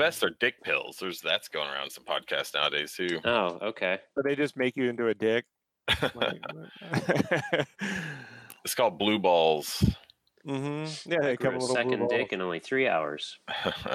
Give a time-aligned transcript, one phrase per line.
[0.00, 0.98] best are dick pills.
[1.00, 3.20] There's that's going around some podcasts nowadays too.
[3.24, 3.98] Oh, okay.
[4.14, 5.44] So they just make you into a dick.
[8.64, 9.82] It's called blue balls.
[10.46, 11.10] Mm-hmm.
[11.10, 12.08] Yeah, they come a a little blue second ball.
[12.08, 13.38] dick in only three hours.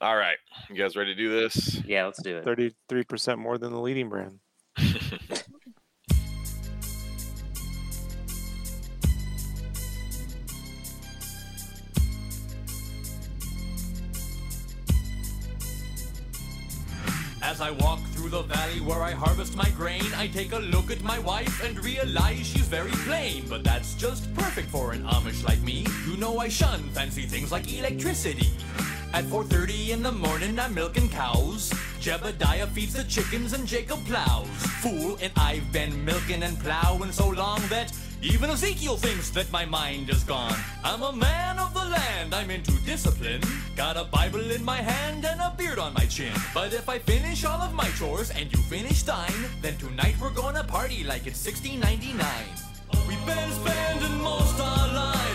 [0.00, 0.38] All right,
[0.68, 1.82] you guys ready to do this?
[1.84, 2.44] Yeah, let's do it.
[2.44, 4.38] Thirty-three percent more than the leading brand.
[17.60, 21.02] I walk through the valley where I harvest my grain, I take a look at
[21.02, 23.44] my wife and realize she's very plain.
[23.48, 25.84] But that's just perfect for an Amish like me.
[26.08, 28.48] You know I shun fancy things like electricity.
[29.12, 31.70] At 4.30 in the morning, I'm milking cows.
[32.00, 34.46] Jebediah feeds the chickens and Jacob plows.
[34.80, 39.64] Fool, and I've been milking and plowing so long that even Ezekiel thinks that my
[39.64, 40.56] mind is gone.
[40.84, 43.40] I'm a man of the land, I'm into discipline.
[43.76, 46.32] Got a Bible in my hand and a beard on my chin.
[46.52, 50.34] But if I finish all of my chores and you finish thine, then tonight we're
[50.34, 52.26] gonna party like it's 1699.
[53.08, 55.29] We've been spending most our lives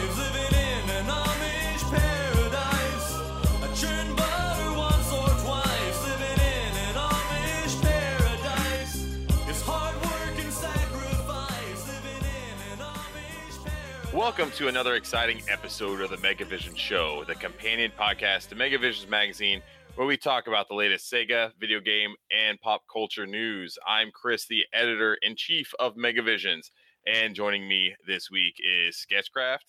[14.15, 19.61] Welcome to another exciting episode of the Megavision Show, the companion podcast to Megavision's magazine,
[19.95, 23.77] where we talk about the latest Sega video game and pop culture news.
[23.85, 26.69] I'm Chris, the editor in chief of Megavisions,
[27.05, 29.65] and joining me this week is Sketchcraft.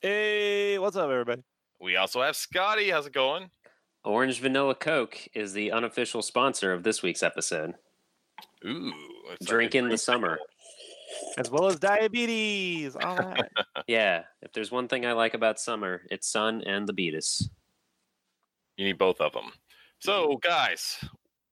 [0.00, 1.42] Hey, what's up, everybody?
[1.78, 2.88] We also have Scotty.
[2.88, 3.50] How's it going?
[4.04, 7.74] Orange Vanilla Coke is the unofficial sponsor of this week's episode.
[8.64, 8.92] Ooh,
[9.32, 10.38] it's like Drink in the drink summer.
[11.38, 12.96] As well as diabetes.
[12.96, 13.42] All right.
[13.86, 17.48] Yeah, if there's one thing I like about summer, it's sun and the beatus.
[18.76, 19.52] You need both of them.
[20.00, 20.98] So, guys,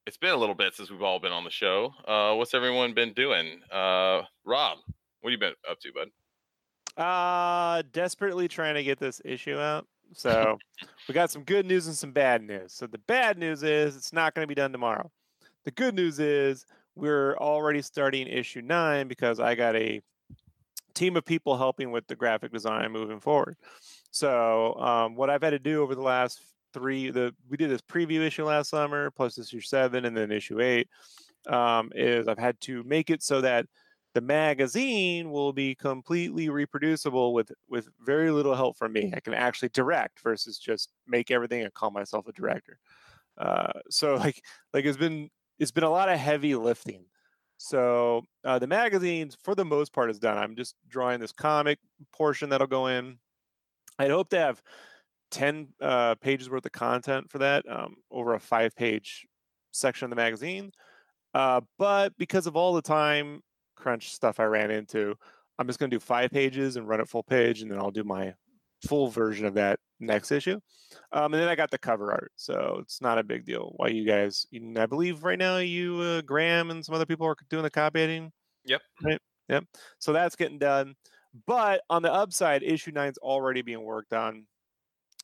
[0.05, 1.93] it's been a little bit since we've all been on the show.
[2.05, 3.61] Uh, what's everyone been doing?
[3.71, 4.79] Uh, Rob,
[5.21, 7.01] what have you been up to, bud?
[7.01, 9.87] Uh, desperately trying to get this issue out.
[10.13, 10.57] So
[11.07, 12.73] we got some good news and some bad news.
[12.73, 15.09] So the bad news is it's not going to be done tomorrow.
[15.63, 20.01] The good news is we're already starting issue nine because I got a
[20.93, 23.57] team of people helping with the graphic design moving forward.
[24.11, 26.39] So um, what I've had to do over the last
[26.73, 30.61] three, the we did this preview issue last summer, plus issue seven, and then issue
[30.61, 30.87] eight,
[31.47, 33.65] um, is I've had to make it so that
[34.13, 39.11] the magazine will be completely reproducible with with very little help from me.
[39.13, 42.79] I can actually direct versus just make everything and call myself a director.
[43.37, 44.41] Uh, so like
[44.73, 45.29] like it's been
[45.59, 47.05] it's been a lot of heavy lifting.
[47.57, 50.37] So uh, the magazines, for the most part, is done.
[50.37, 51.79] I'm just drawing this comic
[52.13, 53.17] portion that'll go in.
[53.97, 54.61] I'd hope to have
[55.31, 59.25] ten uh, pages worth of content for that um, over a five page
[59.71, 60.71] section of the magazine.
[61.33, 63.41] Uh, but because of all the time
[63.75, 65.15] crunch stuff I ran into,
[65.57, 67.91] I'm just going to do five pages and run it full page, and then I'll
[67.91, 68.33] do my
[68.87, 70.59] full version of that next issue.
[71.11, 73.73] Um, and then I got the cover art, so it's not a big deal.
[73.75, 74.45] While you guys,
[74.77, 78.01] I believe right now you, uh, Graham, and some other people are doing the copy
[78.01, 78.31] editing.
[78.65, 78.81] Yep.
[79.03, 79.19] Right.
[79.49, 79.65] Yep.
[79.99, 80.95] So that's getting done.
[81.45, 84.45] But on the upside, issue nine's already being worked on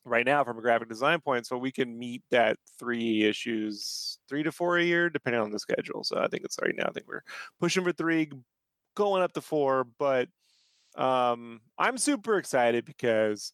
[0.03, 4.43] right now from a graphic design point, so we can meet that three issues, three
[4.43, 6.03] to four a year, depending on the schedule.
[6.03, 6.87] So I think it's right now.
[6.87, 7.23] I think we're
[7.59, 8.29] pushing for three,
[8.95, 9.85] going up to four.
[9.99, 10.27] But
[10.95, 13.53] um, I'm super excited because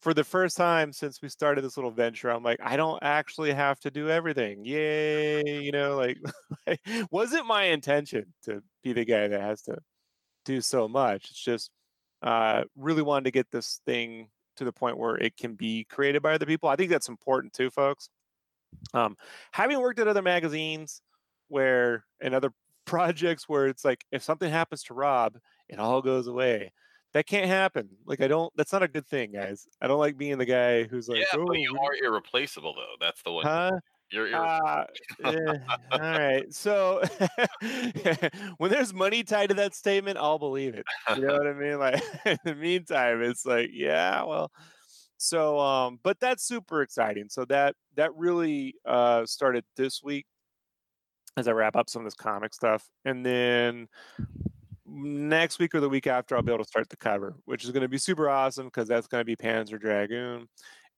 [0.00, 3.52] for the first time since we started this little venture, I'm like, I don't actually
[3.52, 4.64] have to do everything.
[4.64, 5.62] Yay!
[5.62, 5.96] You know,
[6.66, 9.78] like, wasn't my intention to be the guy that has to
[10.44, 11.30] do so much.
[11.30, 11.70] It's just
[12.22, 16.22] uh, really wanted to get this thing to the point where it can be created
[16.22, 16.68] by other people.
[16.68, 18.08] I think that's important too, folks.
[18.92, 19.16] Um,
[19.52, 21.00] having worked at other magazines
[21.48, 22.50] where and other
[22.84, 25.36] projects where it's like if something happens to Rob,
[25.68, 26.72] it all goes away.
[27.14, 27.88] That can't happen.
[28.04, 28.52] Like I don't.
[28.56, 29.66] That's not a good thing, guys.
[29.80, 32.94] I don't like being the guy who's like, yeah, oh, but you are irreplaceable, though.
[33.00, 33.46] That's the one.
[33.46, 33.80] Huh?
[34.10, 34.86] You're, Uh,
[35.24, 35.54] eh,
[35.92, 36.52] all right.
[36.54, 37.02] So
[38.56, 40.86] when there's money tied to that statement, I'll believe it.
[41.14, 41.78] You know what I mean?
[41.78, 44.50] Like in the meantime, it's like, yeah, well.
[45.18, 47.28] So um, but that's super exciting.
[47.28, 50.26] So that that really uh started this week
[51.36, 52.88] as I wrap up some of this comic stuff.
[53.04, 53.88] And then
[54.98, 57.70] next week or the week after, I'll be able to start the cover, which is
[57.70, 60.48] going to be super awesome because that's going to be Panzer Dragoon.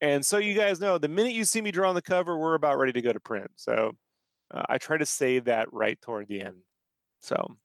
[0.00, 2.54] And so you guys know, the minute you see me draw on the cover, we're
[2.54, 3.50] about ready to go to print.
[3.56, 3.92] So
[4.52, 6.56] uh, I try to save that right toward the end.
[7.20, 7.56] So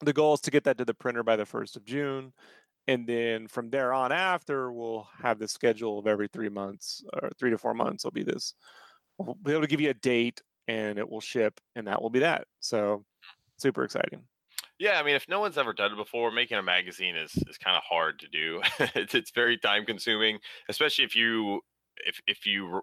[0.00, 2.32] the goal is to get that to the printer by the 1st of June.
[2.88, 7.30] And then from there on after, we'll have the schedule of every three months or
[7.38, 8.54] three to four months will be this
[9.18, 12.10] we'll be able to give you a date and it will ship and that will
[12.10, 12.46] be that.
[12.60, 13.04] So
[13.58, 14.22] super exciting.
[14.82, 17.56] Yeah, I mean, if no one's ever done it before, making a magazine is is
[17.56, 18.60] kind of hard to do.
[18.96, 21.60] it's it's very time consuming, especially if you
[22.04, 22.80] if if you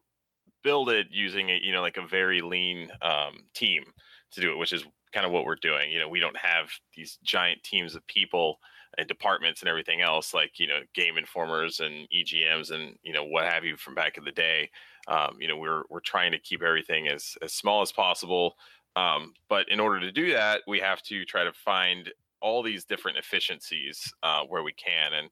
[0.64, 3.84] build it using a you know like a very lean um, team
[4.32, 5.92] to do it, which is kind of what we're doing.
[5.92, 8.60] You know, we don't have these giant teams of people
[8.98, 13.26] and departments and everything else like you know game informers and EGMs and you know
[13.26, 14.70] what have you from back in the day.
[15.10, 18.56] Um, you know, we're we're trying to keep everything as as small as possible.
[18.96, 22.86] Um, but in order to do that, we have to try to find all these
[22.86, 25.14] different efficiencies uh, where we can.
[25.14, 25.30] And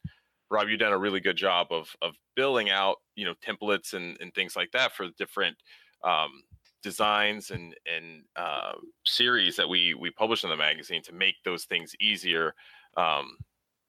[0.50, 4.18] Rob, you've done a really good job of of building out, you know, templates and,
[4.22, 5.58] and things like that for different
[6.04, 6.44] um,
[6.84, 8.74] designs and and uh,
[9.06, 12.54] series that we we publish in the magazine to make those things easier.
[12.96, 13.38] Um,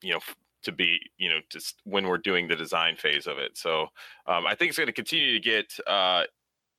[0.03, 0.21] you know,
[0.63, 3.57] to be you know just when we're doing the design phase of it.
[3.57, 3.83] So
[4.27, 6.25] um, I think it's going to continue to get uh,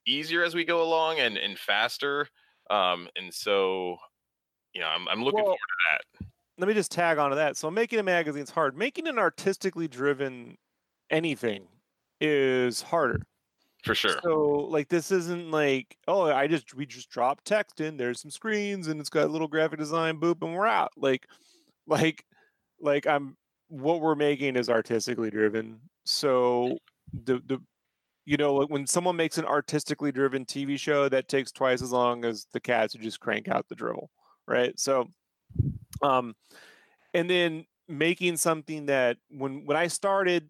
[0.06, 2.28] easier as we go along and and faster.
[2.70, 3.98] Um, and so,
[4.74, 6.28] you know, I'm, I'm looking Well, forward to that.
[6.58, 7.58] let me just tag onto that.
[7.58, 8.78] So making a magazine is hard.
[8.78, 10.58] Making an artistically driven
[11.10, 11.68] anything
[12.22, 13.22] is harder.
[13.86, 14.20] For sure.
[14.24, 18.30] So like this isn't like oh I just we just drop text in there's some
[18.30, 21.26] screens and it's got a little graphic design boop and we're out like
[21.88, 22.26] like
[22.82, 23.38] like I'm
[23.70, 25.80] what we're making is artistically driven.
[26.04, 26.78] So
[27.14, 27.62] the the
[28.30, 32.26] you know when someone makes an artistically driven TV show that takes twice as long
[32.26, 34.12] as the cats who just crank out the dribble,
[34.48, 34.80] right?
[34.80, 35.08] So
[36.02, 36.36] um
[37.14, 40.50] and then making something that when when I started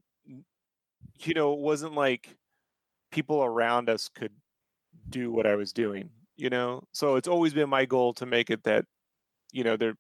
[1.24, 2.36] you know it wasn't like
[3.12, 4.32] people around us could
[5.10, 6.84] do what I was doing, you know?
[6.94, 8.86] So it's always been my goal to make it that,
[9.52, 9.96] you know, there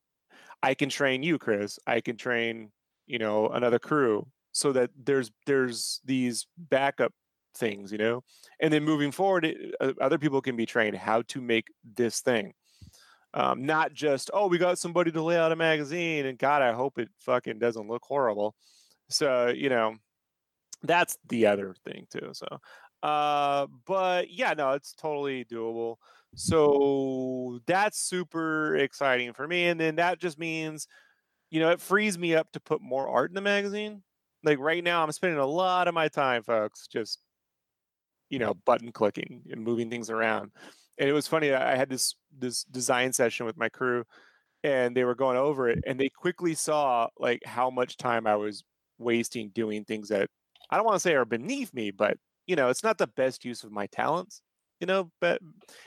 [0.64, 1.80] I can train you, Chris.
[1.88, 2.72] I can train,
[3.08, 7.14] you know, another crew so that there's there's these backup
[7.56, 8.24] things, you know?
[8.60, 12.22] And then moving forward, it, uh, other people can be trained how to make this
[12.22, 12.54] thing.
[13.34, 16.74] Um, not just, oh, we got somebody to lay out a magazine and God, I
[16.74, 18.56] hope it fucking doesn't look horrible.
[19.10, 19.96] So, you know,
[20.82, 22.32] that's the other thing too.
[22.34, 22.48] So,
[23.04, 25.98] uh, but yeah, no, it's totally doable.
[26.36, 29.68] So that's super exciting for me.
[29.68, 30.88] And then that just means,
[31.50, 34.04] you know, it frees me up to put more art in the magazine.
[34.44, 37.20] Like right now, I'm spending a lot of my time, folks, just,
[38.30, 40.52] you know, button clicking and moving things around.
[40.98, 41.54] And it was funny.
[41.54, 44.06] I had this this design session with my crew,
[44.64, 48.36] and they were going over it, and they quickly saw like how much time I
[48.36, 48.64] was
[48.98, 50.30] wasting doing things that
[50.70, 52.18] I don't want to say are beneath me, but
[52.48, 54.42] you know, it's not the best use of my talents.
[54.80, 55.42] You know, but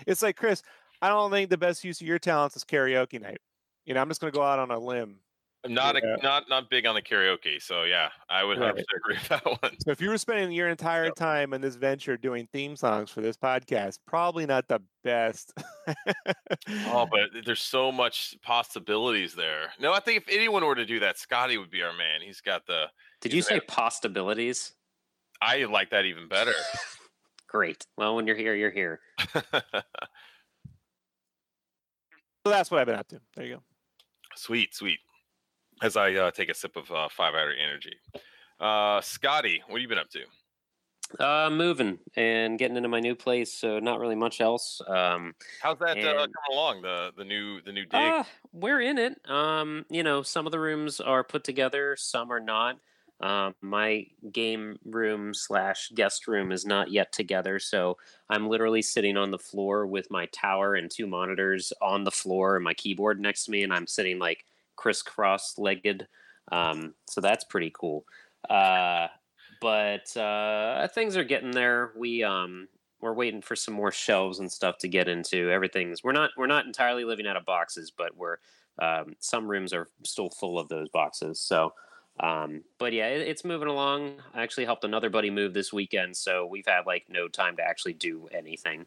[0.07, 0.63] it's like Chris,
[1.01, 3.41] I don't think the best use of your talents is karaoke night.
[3.87, 5.17] You know, I'm just going to go out on a limb.
[5.65, 6.17] I'm not Yeah.
[6.19, 8.75] a, not not big on the karaoke, so yeah, I would Right.
[8.75, 9.81] 100% agree with that one.
[9.81, 11.15] So if you were spending your entire Yep.
[11.15, 15.53] time in this venture doing theme songs for this podcast, probably not the best.
[16.87, 19.73] Oh, but there's so much possibilities there.
[19.79, 22.23] No, I think if anyone were to do that, Scotty would be our man.
[22.23, 22.87] He's got the.
[23.21, 24.75] Did you an say possibilities?
[25.41, 26.55] I like that even better.
[27.47, 27.87] Great.
[27.97, 29.01] Well, when you're here, you're here.
[29.33, 29.83] so
[32.45, 33.21] that's what I've been up to.
[33.37, 33.63] There you go.
[34.35, 34.99] sweet, sweet.
[35.83, 37.97] As I uh, take a sip of uh, five hour energy.
[38.61, 40.21] Uh, Scotty, what have you been up to?
[41.19, 44.81] Uh, moving and getting into my new place, so not really much else.
[44.87, 46.83] Um, How's that uh, coming along?
[46.83, 47.95] The the new the new dig.
[47.95, 49.21] uh, we're in it.
[49.29, 52.79] Um, you know, some of the rooms are put together, some are not.
[53.21, 57.99] Um, my game room slash guest room is not yet together, so
[58.31, 62.57] I'm literally sitting on the floor with my tower and two monitors on the floor
[62.57, 64.45] and my keyboard next to me, and I'm sitting like
[64.83, 66.09] crisscross legged.
[66.51, 68.05] Um, so that's pretty cool.
[68.51, 69.07] Uh,
[69.61, 71.93] but uh, things are getting there.
[71.97, 72.67] We um,
[73.01, 75.51] we're waiting for some more shelves and stuff to get into.
[75.51, 78.39] Everything's we're not we're not entirely living out of boxes, but we're
[78.81, 81.39] um, some rooms are still full of those boxes.
[81.39, 81.75] So,
[82.19, 84.15] um, but yeah, it, it's moving along.
[84.35, 87.63] I actually helped another buddy move this weekend, so we've had like no time to
[87.63, 88.87] actually do anything.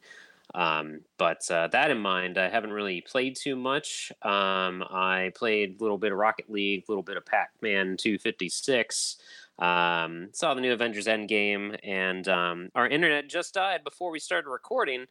[0.55, 4.11] Um, but uh, that in mind, I haven't really played too much.
[4.21, 7.97] Um, I played a little bit of Rocket League, a little bit of Pac Man
[7.97, 9.17] 256.
[9.59, 14.49] Um, saw the new Avengers Endgame, and um, our internet just died before we started
[14.49, 15.05] recording.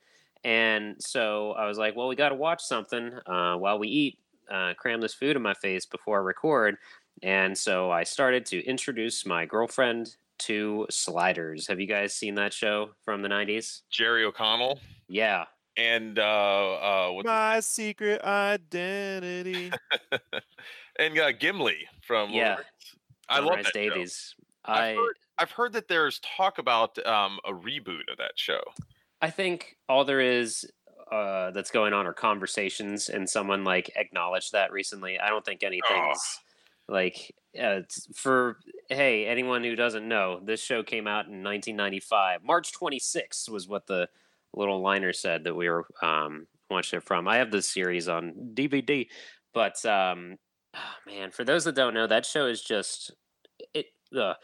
[0.44, 4.18] And so I was like, well, we got to watch something uh, while we eat,
[4.50, 6.76] uh, cram this food in my face before I record.
[7.22, 11.66] And so I started to introduce my girlfriend to Sliders.
[11.68, 13.82] Have you guys seen that show from the 90s?
[13.90, 15.44] Jerry O'Connell Yeah.
[15.76, 19.72] and uh, uh, what's his- My secret identity.
[20.98, 22.54] and uh, Gimli from Lord of the Yeah.
[22.56, 22.66] Rings.
[23.28, 23.80] I love Sunrise that show.
[23.90, 24.34] Davies.
[24.66, 28.60] I've heard, I've heard that there's talk about um, a reboot of that show.
[29.20, 30.70] I think all there is
[31.10, 35.18] uh, that's going on are conversations, and someone like acknowledged that recently.
[35.18, 36.40] I don't think anything's
[36.88, 37.80] like uh,
[38.14, 40.40] for hey anyone who doesn't know.
[40.42, 42.42] This show came out in 1995.
[42.44, 44.08] March 26th was what the
[44.52, 47.28] little liner said that we were um, watching it from.
[47.28, 49.06] I have the series on DVD,
[49.52, 50.36] but um,
[50.74, 53.12] oh, man, for those that don't know, that show is just
[53.72, 53.86] it.
[54.16, 54.34] Uh,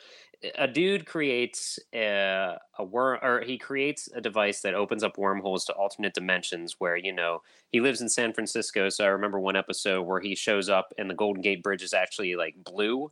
[0.57, 5.65] a dude creates a, a worm or he creates a device that opens up wormholes
[5.67, 9.57] to alternate dimensions where you know he lives in san francisco so i remember one
[9.57, 13.11] episode where he shows up and the golden gate bridge is actually like blue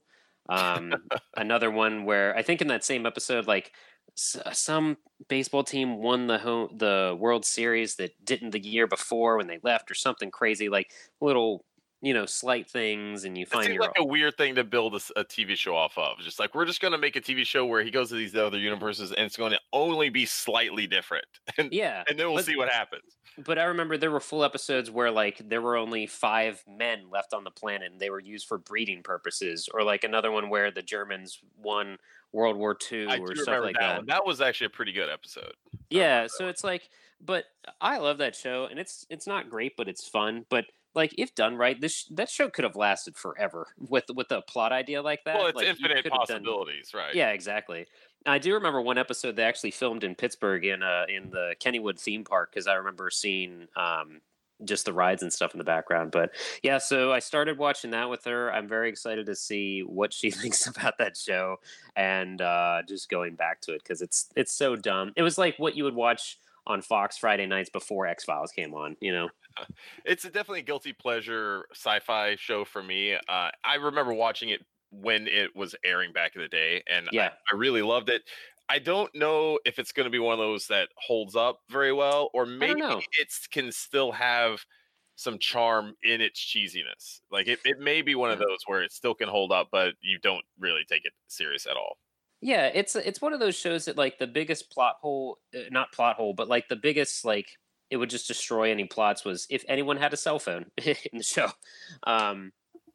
[0.48, 0.94] um,
[1.36, 3.72] another one where i think in that same episode like
[4.16, 4.96] s- some
[5.28, 9.58] baseball team won the home the world series that didn't the year before when they
[9.62, 11.64] left or something crazy like little
[12.00, 14.64] you know slight things and you It find seems your like a weird thing to
[14.64, 16.18] build a TV show off of.
[16.18, 18.36] Just like we're just going to make a TV show where he goes to these
[18.36, 21.26] other universes, and it's going to only be slightly different,
[21.58, 23.16] and yeah and then we'll but- see what happens.
[23.44, 27.34] but I remember there were full episodes where like there were only five men left
[27.34, 30.70] on the planet and they were used for breeding purposes, or like another one where
[30.70, 31.98] the Germans won
[32.32, 34.06] World War II I or do stuff remember like that, that.
[34.06, 35.52] That was actually a pretty good episode.
[35.90, 36.90] Yeah, so it's like,
[37.20, 37.46] but
[37.80, 40.44] I love that show, and it's it's not great, but it's fun.
[40.50, 40.66] But
[40.98, 44.72] like, if done right, this that show could have lasted forever with with a plot
[44.72, 45.38] idea like that.
[45.38, 47.14] well, it's like, infinite have done- possibilities, right?
[47.14, 47.86] yeah, exactly.
[48.26, 51.98] I do remember one episode they actually filmed in Pittsburgh in uh in the Kennywood
[51.98, 54.20] theme park because I remember seeing um
[54.64, 56.10] just the rides and stuff in the background.
[56.10, 56.32] But
[56.64, 58.52] yeah, so I started watching that with her.
[58.52, 61.56] I'm very excited to see what she thinks about that show
[61.96, 65.12] and uh just going back to it because it's it's so dumb.
[65.16, 66.38] It was like what you would watch
[66.68, 68.96] on Fox Friday nights before X Files came on.
[69.00, 69.28] You know?
[70.04, 73.14] it's a definitely a guilty pleasure sci-fi show for me.
[73.14, 74.60] Uh, I remember watching it
[74.90, 77.30] when it was airing back in the day, and I- Yeah.
[77.52, 78.22] I, really loved it.
[78.68, 81.92] I don't know if it's going to be one of those that holds up very
[81.92, 82.80] well, or maybe
[83.18, 84.60] it can still have
[85.16, 87.20] some charm in its cheesiness.
[87.30, 89.94] Like it, it may be one of those where it still can hold up, but
[90.00, 91.96] you don't really take it serious at all.
[92.40, 95.92] Yeah, it's it's one of those shows that like the biggest plot hole, uh, not
[95.92, 97.58] plot hole, but like the biggest like
[97.90, 101.22] it would just destroy any plots was if anyone had a cell phone in the
[101.22, 101.48] show.
[102.04, 102.52] Um,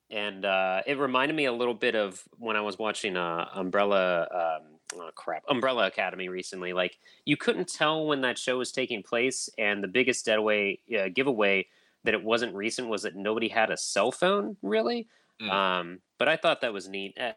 [0.09, 4.27] and uh, it reminded me a little bit of when I was watching uh, Umbrella.
[4.31, 6.71] Um, oh crap, Umbrella Academy recently.
[6.71, 11.09] Like you couldn't tell when that show was taking place, and the biggest deadaway uh,
[11.13, 11.67] giveaway
[12.05, 15.07] that it wasn't recent was that nobody had a cell phone really.
[15.41, 15.49] Mm.
[15.51, 17.17] Um, but I thought that was neat.
[17.19, 17.31] Uh,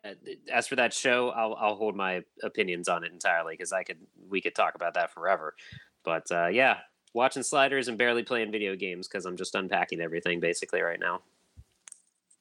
[0.53, 3.99] as for that show, I'll I'll hold my opinions on it entirely because I could
[4.29, 5.55] we could talk about that forever.
[6.05, 6.79] But uh, yeah,
[7.15, 11.23] watching sliders and barely playing video games because I'm just unpacking everything basically right now.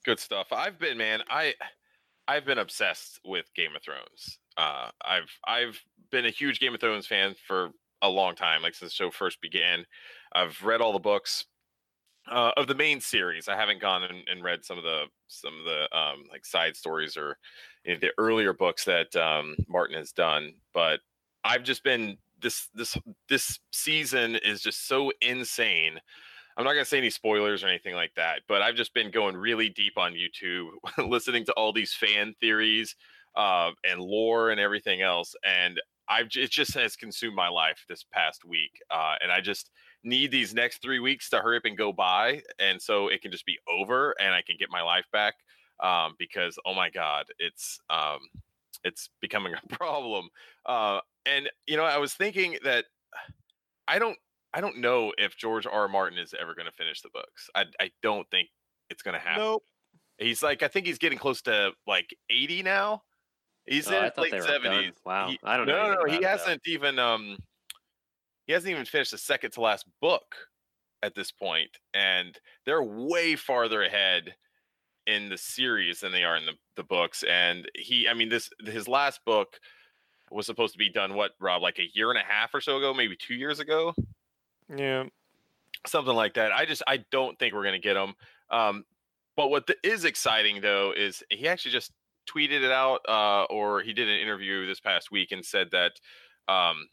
[0.03, 0.47] Good stuff.
[0.51, 1.21] I've been, man.
[1.29, 1.53] I
[2.27, 4.39] I've been obsessed with Game of Thrones.
[4.57, 5.81] Uh, I've I've
[6.11, 7.71] been a huge Game of Thrones fan for
[8.01, 9.85] a long time, like since the show first began.
[10.33, 11.45] I've read all the books
[12.31, 13.47] uh, of the main series.
[13.47, 16.75] I haven't gone and, and read some of the some of the um, like side
[16.75, 17.37] stories or
[17.83, 20.53] you know, the earlier books that um, Martin has done.
[20.73, 20.99] But
[21.43, 22.97] I've just been this this
[23.29, 25.99] this season is just so insane.
[26.57, 29.35] I'm not gonna say any spoilers or anything like that, but I've just been going
[29.35, 30.69] really deep on YouTube,
[31.09, 32.95] listening to all these fan theories
[33.35, 38.05] uh, and lore and everything else, and I've it just has consumed my life this
[38.11, 39.69] past week, uh, and I just
[40.05, 43.31] need these next three weeks to hurry up and go by, and so it can
[43.31, 45.33] just be over, and I can get my life back.
[45.81, 48.19] Um, because oh my god, it's um,
[48.85, 50.29] it's becoming a problem.
[50.65, 52.85] Uh, and you know, I was thinking that
[53.87, 54.17] I don't
[54.53, 55.71] I don't know if George R.
[55.73, 55.87] R.
[55.87, 57.49] Martin is ever going to finish the books.
[57.55, 58.49] I I don't think
[58.89, 59.43] it's going to happen.
[59.43, 59.63] Nope.
[60.17, 63.03] He's like I think he's getting close to like 80 now.
[63.65, 64.61] He's Oh, in I his thought late 70s.
[64.63, 64.93] done.
[65.05, 65.89] Wow, He- I don't know.
[65.89, 66.05] No, no.
[66.05, 66.27] He about it, though.
[66.29, 67.37] hasn't even um
[68.45, 70.35] he hasn't even finished the second to last book
[71.03, 74.35] at this point and they're way farther ahead
[75.07, 78.49] in the series than they are in the, the books and he I mean this
[78.65, 79.59] his last book
[80.31, 82.77] was supposed to be done what Rob like a year and a half or so
[82.77, 83.93] ago, maybe 2 years ago
[84.69, 85.05] Yeah.
[85.87, 86.51] something like that.
[86.51, 88.15] I just I don't think we're gonna get him.
[88.49, 88.85] Um,
[89.35, 91.91] but what the, is exciting though is he actually just
[92.27, 95.93] tweeted it out, uh, or he did an interview this past week and said that
[96.47, 96.87] um,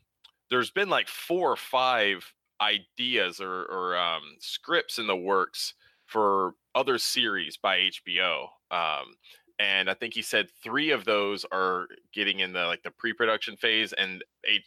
[0.53, 2.31] there's been like four or five
[2.61, 5.73] ideas or, or um, scripts in the works
[6.05, 8.49] for other series by HBO.
[8.71, 9.15] Um,
[9.59, 13.57] and I think he said three of those are getting in the like the pre-production
[13.57, 14.23] phase, and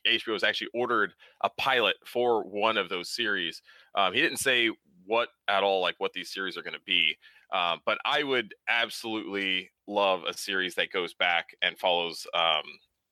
[0.07, 1.13] HBO has actually ordered
[1.43, 3.61] a pilot for one of those series.
[3.93, 4.71] Um, he didn't say
[5.05, 7.15] what at all, like what these series are going to be.
[7.53, 12.63] Um, but I would absolutely love a series that goes back and follows um,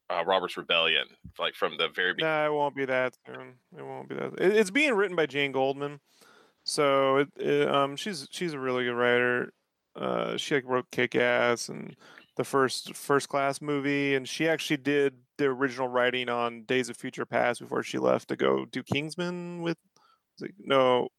[0.09, 1.05] uh, Robert's Rebellion,
[1.39, 2.33] like from the very beginning.
[2.35, 3.55] No, it won't be that soon.
[3.77, 4.33] It won't be that.
[4.39, 5.99] It, it's being written by Jane Goldman,
[6.63, 9.53] so it, it, um she's she's a really good writer.
[9.95, 11.95] Uh, she like wrote Kick Ass and
[12.35, 16.97] the first First Class movie, and she actually did the original writing on Days of
[16.97, 19.77] Future Past before she left to go do Kingsman with.
[20.41, 21.09] it- no,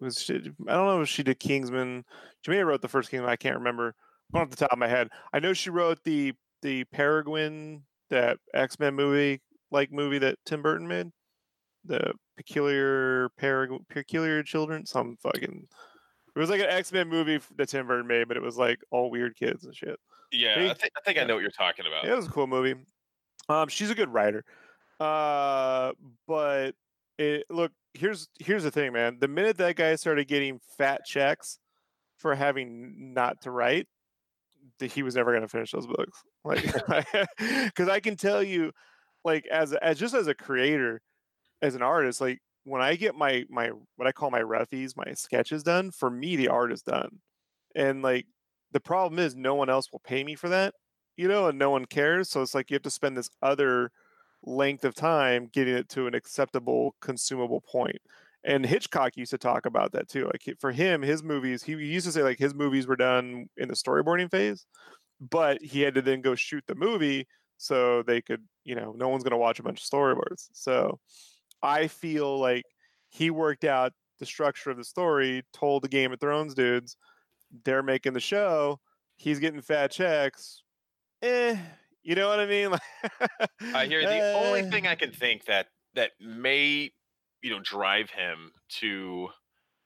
[0.00, 0.34] was she?
[0.34, 2.04] I don't know if she did Kingsman.
[2.42, 3.30] She may have wrote the first Kingsman.
[3.30, 3.94] I can't remember.
[4.34, 5.08] Off the top of my head.
[5.32, 10.62] I know she wrote the the Peregrine, that X Men movie like movie that Tim
[10.62, 11.10] Burton made,
[11.84, 15.66] the Peculiar Peregrine, Peculiar Children, some fucking.
[16.34, 18.78] It was like an X Men movie that Tim Burton made, but it was like
[18.90, 19.98] all weird kids and shit.
[20.30, 22.04] Yeah, I, Big- I think I know what you're talking about.
[22.04, 22.74] Yeah, it was a cool movie.
[23.48, 24.44] Um, she's a good writer.
[25.00, 25.92] Uh,
[26.26, 26.74] but
[27.18, 29.18] it look here's here's the thing, man.
[29.20, 31.58] The minute that guy started getting fat checks
[32.18, 33.86] for having not to write,
[34.78, 36.22] that he was never going to finish those books.
[36.44, 36.62] Like,
[37.38, 38.72] because I can tell you,
[39.24, 41.00] like as as just as a creator,
[41.62, 45.12] as an artist, like when I get my my what I call my roughies, my
[45.14, 47.20] sketches done, for me the art is done,
[47.74, 48.26] and like
[48.72, 50.74] the problem is no one else will pay me for that
[51.18, 52.30] you know, and no one cares.
[52.30, 53.90] So it's like you have to spend this other
[54.44, 57.98] length of time getting it to an acceptable, consumable point.
[58.48, 60.24] And Hitchcock used to talk about that too.
[60.24, 63.68] Like for him, his movies, he used to say like his movies were done in
[63.68, 64.64] the storyboarding phase,
[65.20, 67.28] but he had to then go shoot the movie
[67.58, 70.48] so they could, you know, no one's going to watch a bunch of storyboards.
[70.54, 70.98] So
[71.62, 72.64] I feel like
[73.10, 76.96] he worked out the structure of the story, told the Game of Thrones dudes,
[77.64, 78.80] they're making the show,
[79.16, 80.62] he's getting fat checks.
[81.20, 81.56] Eh,
[82.02, 82.72] you know what I mean?
[83.74, 84.70] I hear the only Eh.
[84.70, 86.92] thing I can think that that may
[87.42, 89.28] you know drive him to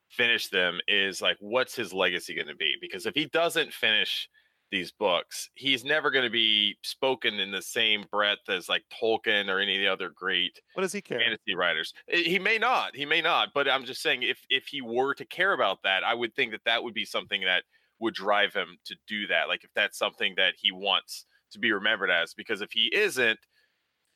[0.08, 4.28] finish them is like what's his legacy going to be because if he doesn't finish
[4.70, 9.48] these books he's never going to be spoken in the same breath as like Tolkien
[9.48, 11.18] or any of the other great What does he care?
[11.18, 14.66] fantasy writers Eh, he may not he may not but I'm just saying if if
[14.66, 17.64] he were to care about that I would think that that would be something that
[18.00, 21.70] would drive him to do that like if that's something that he wants to be
[21.72, 23.38] remembered as because if he isn't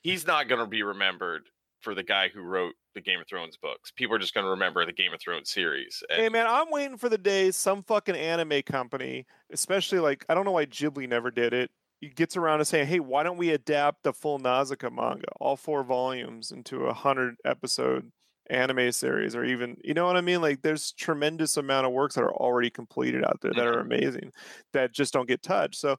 [0.02, 1.42] he's not going to be remembered
[1.80, 3.92] for the guy who wrote the Game of Thrones books.
[3.94, 6.02] People are just going to remember the Game of Thrones series.
[6.10, 10.44] Hey man, I'm waiting for the day some fucking anime company, especially like I don't
[10.44, 11.70] know why Ghibli never did it.
[12.00, 15.56] He gets around to saying, "Hey, why don't we adapt the full Nausicaa manga, all
[15.56, 18.10] four volumes, into a hundred episode
[18.48, 20.40] anime series, or even you know what I mean?
[20.40, 23.92] Like, there's tremendous amount of works that are already completed out there that are mm-hmm.
[23.92, 24.32] amazing,
[24.72, 25.76] that just don't get touched.
[25.76, 25.96] So,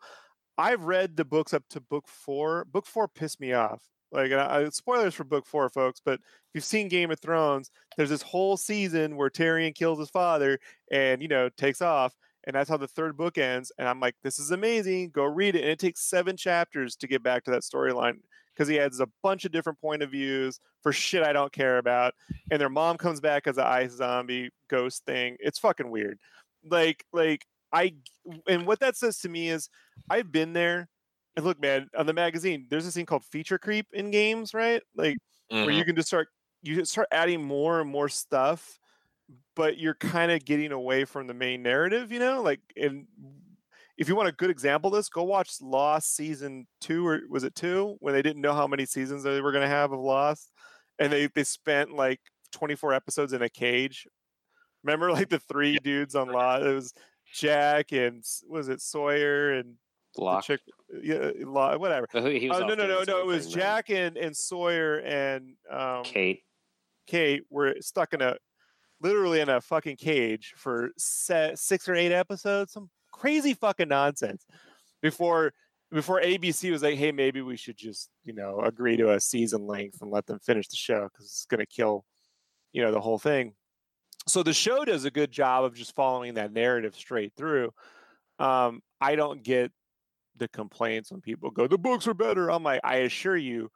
[0.57, 2.65] I've read the books up to book four.
[2.65, 3.81] Book four pissed me off.
[4.11, 6.01] Like, I, spoilers for book four, folks.
[6.03, 10.09] But if you've seen Game of Thrones, there's this whole season where Tyrion kills his
[10.09, 10.59] father
[10.91, 12.13] and you know takes off,
[12.45, 13.71] and that's how the third book ends.
[13.77, 15.09] And I'm like, this is amazing.
[15.09, 15.61] Go read it.
[15.61, 18.19] And it takes seven chapters to get back to that storyline
[18.55, 21.77] because he adds a bunch of different point of views for shit I don't care
[21.77, 22.13] about.
[22.49, 25.37] And their mom comes back as an ice zombie ghost thing.
[25.39, 26.19] It's fucking weird.
[26.65, 27.93] Like, like I,
[28.47, 29.69] and what that says to me is,
[30.09, 30.89] I've been there.
[31.37, 34.83] And look, man, on the magazine, there's this thing called feature creep in games, right?
[34.95, 35.19] Like
[35.61, 35.73] where Mhm.
[35.73, 36.29] you can just start
[36.63, 38.79] you just start adding more and more stuff
[39.55, 42.41] but you're kind of getting away from the main narrative you know?
[42.43, 43.07] Like and
[43.97, 47.43] if you want a good example of this go watch lost season two or was
[47.45, 47.97] it two?
[48.01, 50.51] When they didn't know how many seasons they were going to have of lost
[50.99, 52.21] and they they spent like
[52.53, 54.07] 24 episodes in a cage.
[54.83, 56.65] Remember like the three dudes on lost?
[56.65, 56.93] It was
[57.33, 59.75] jack and was it sawyer and
[60.15, 60.45] Block.
[60.47, 60.61] the chick
[61.03, 63.19] yeah whatever Oh, he was off no no no no!
[63.19, 63.53] It was thing.
[63.55, 66.41] Jack and, and Sawyer and um, Kate.
[67.05, 68.35] Kate were stuck in a
[69.01, 72.73] literally in a fucking cage for se- six or eight episodes.
[72.73, 74.45] Some crazy fucking nonsense.
[75.01, 75.53] Before
[75.91, 79.67] before ABC was like, hey, maybe we should just you know agree to a season
[79.67, 82.05] length and let them finish the show because it's gonna kill
[82.73, 83.53] you know the whole thing.
[84.27, 87.71] So the show does a good job of just following that narrative straight through.
[88.39, 89.71] Um, I don't get
[90.37, 92.51] the complaints when people go, the books are better.
[92.51, 93.69] I'm like, I assure you,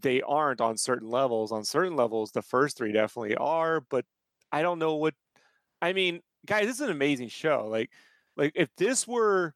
[0.00, 1.52] they aren't on certain levels.
[1.52, 4.04] On certain levels, the first three definitely are, but
[4.52, 5.14] I don't know what.
[5.82, 7.66] I mean, guys, this is an amazing show.
[7.68, 7.90] Like,
[8.36, 9.54] like if this were,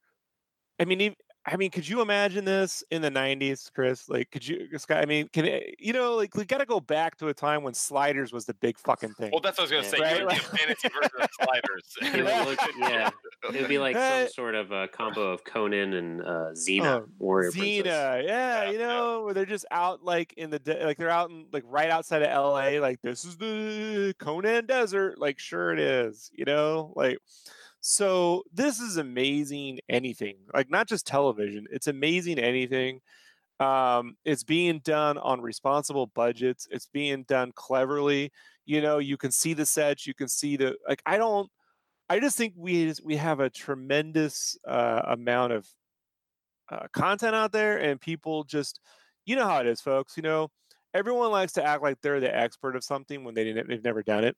[0.81, 1.14] I mean,
[1.47, 4.09] I mean, could you imagine this in the '90s, Chris?
[4.09, 5.03] Like, could you, Scott?
[5.03, 7.75] I mean, can you know, like we got to go back to a time when
[7.75, 9.31] sliders was the big fucking thing.
[9.31, 10.15] Well, that's what I was going to Yeah.
[10.15, 10.15] say.
[10.17, 11.97] Right, would be fantasy version of sliders.
[12.01, 13.11] It would look, yeah,
[13.53, 17.07] it would be like some sort of a combo of Conan and uh, Xena, Oh,
[17.19, 18.87] Warrior Xena, yeah, Yeah, you yeah.
[18.87, 21.91] know, where they're just out like in the de- like they're out in like right
[21.91, 22.81] outside of LA.
[22.81, 25.19] Like this is the Conan Desert.
[25.19, 27.19] Like sure it is, you know, like
[27.87, 29.79] so this is amazing.
[29.90, 33.01] Anything like not just television, it's amazing anything.
[33.61, 36.66] Um, it's being done on responsible budgets.
[36.70, 38.33] It's being done cleverly.
[38.64, 40.07] You know, you can see the sets.
[40.07, 41.03] You can see the like.
[41.05, 41.51] I don't.
[42.09, 45.68] I just think we we have a tremendous uh, amount of
[46.70, 48.81] uh, content out there, and people just,
[49.27, 50.16] you know how it is, folks.
[50.16, 50.51] You know,
[50.94, 54.03] everyone likes to act like they're the expert of something when they didn't, they've never
[54.03, 54.37] done it.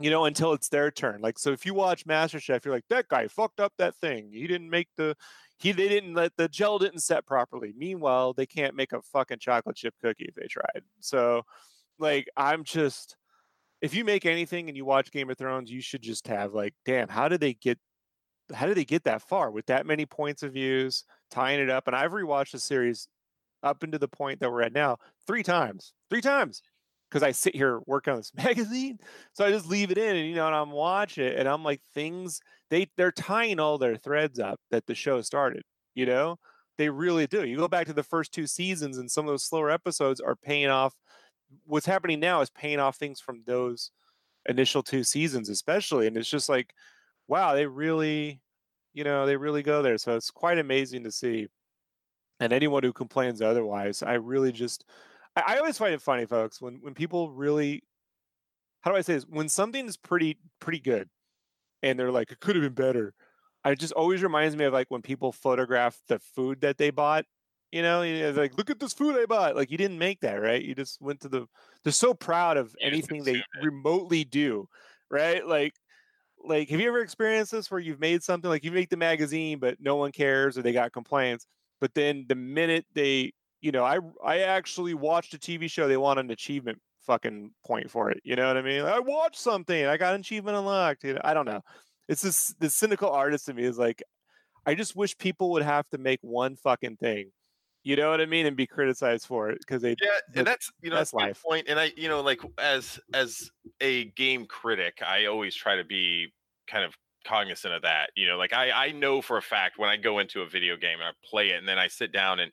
[0.00, 1.20] You know, until it's their turn.
[1.20, 4.30] Like, so if you watch MasterChef, you're like, that guy fucked up that thing.
[4.32, 5.16] He didn't make the
[5.58, 7.72] he they didn't let the gel didn't set properly.
[7.76, 10.82] Meanwhile, they can't make a fucking chocolate chip cookie if they tried.
[11.00, 11.42] So,
[11.98, 13.16] like, I'm just
[13.80, 16.74] if you make anything and you watch Game of Thrones, you should just have like,
[16.84, 17.78] damn, how did they get
[18.52, 21.86] how did they get that far with that many points of views, tying it up?
[21.86, 23.08] And I've rewatched the series
[23.62, 26.62] up into the point that we're at now three times, three times,
[27.14, 28.98] because I sit here working on this magazine.
[29.34, 31.62] So I just leave it in, and you know, and I'm watching it, and I'm
[31.62, 35.62] like, things they they're tying all their threads up that the show started.
[35.94, 36.38] You know,
[36.76, 37.46] they really do.
[37.46, 40.34] You go back to the first two seasons, and some of those slower episodes are
[40.34, 40.94] paying off.
[41.64, 43.92] What's happening now is paying off things from those
[44.48, 46.74] initial two seasons, especially, and it's just like,
[47.28, 48.40] wow, they really,
[48.92, 49.98] you know, they really go there.
[49.98, 51.46] So it's quite amazing to see.
[52.40, 54.84] And anyone who complains otherwise, I really just,
[55.36, 57.82] I, I always find it funny, folks, when when people really,
[58.82, 59.26] how do I say this?
[59.28, 61.08] When something is pretty pretty good,
[61.82, 63.14] and they're like, it could have been better.
[63.64, 67.24] It just always reminds me of like when people photograph the food that they bought.
[67.72, 69.56] You know, it's like, look at this food I bought.
[69.56, 70.62] Like you didn't make that, right?
[70.62, 71.46] You just went to the.
[71.82, 74.68] They're so proud of anything they remotely do,
[75.10, 75.44] right?
[75.46, 75.74] Like,
[76.44, 79.58] like have you ever experienced this where you've made something like you make the magazine,
[79.58, 81.46] but no one cares or they got complaints,
[81.80, 83.32] but then the minute they,
[83.64, 87.90] you know, I I actually watched a TV show, they want an achievement fucking point
[87.90, 88.20] for it.
[88.24, 88.82] You know what I mean?
[88.82, 91.04] I watched something, I got an achievement unlocked.
[91.04, 91.62] You know, I don't know
[92.08, 94.02] it's this the cynical artist in me is like
[94.66, 97.30] i just wish people would have to make one fucking thing
[97.82, 100.70] you know what i mean and be criticized for it because they Yeah, and that's
[100.82, 101.42] you know that's that's my life.
[101.46, 101.68] point.
[101.68, 103.50] And I, you know, like as as
[103.80, 106.28] a game critic, I always try to be
[106.66, 106.94] kind of
[107.26, 108.10] cognizant of that.
[108.16, 110.76] You know, like I I know for a fact when I go into a video
[110.76, 112.52] game and I play it, and then I sit down and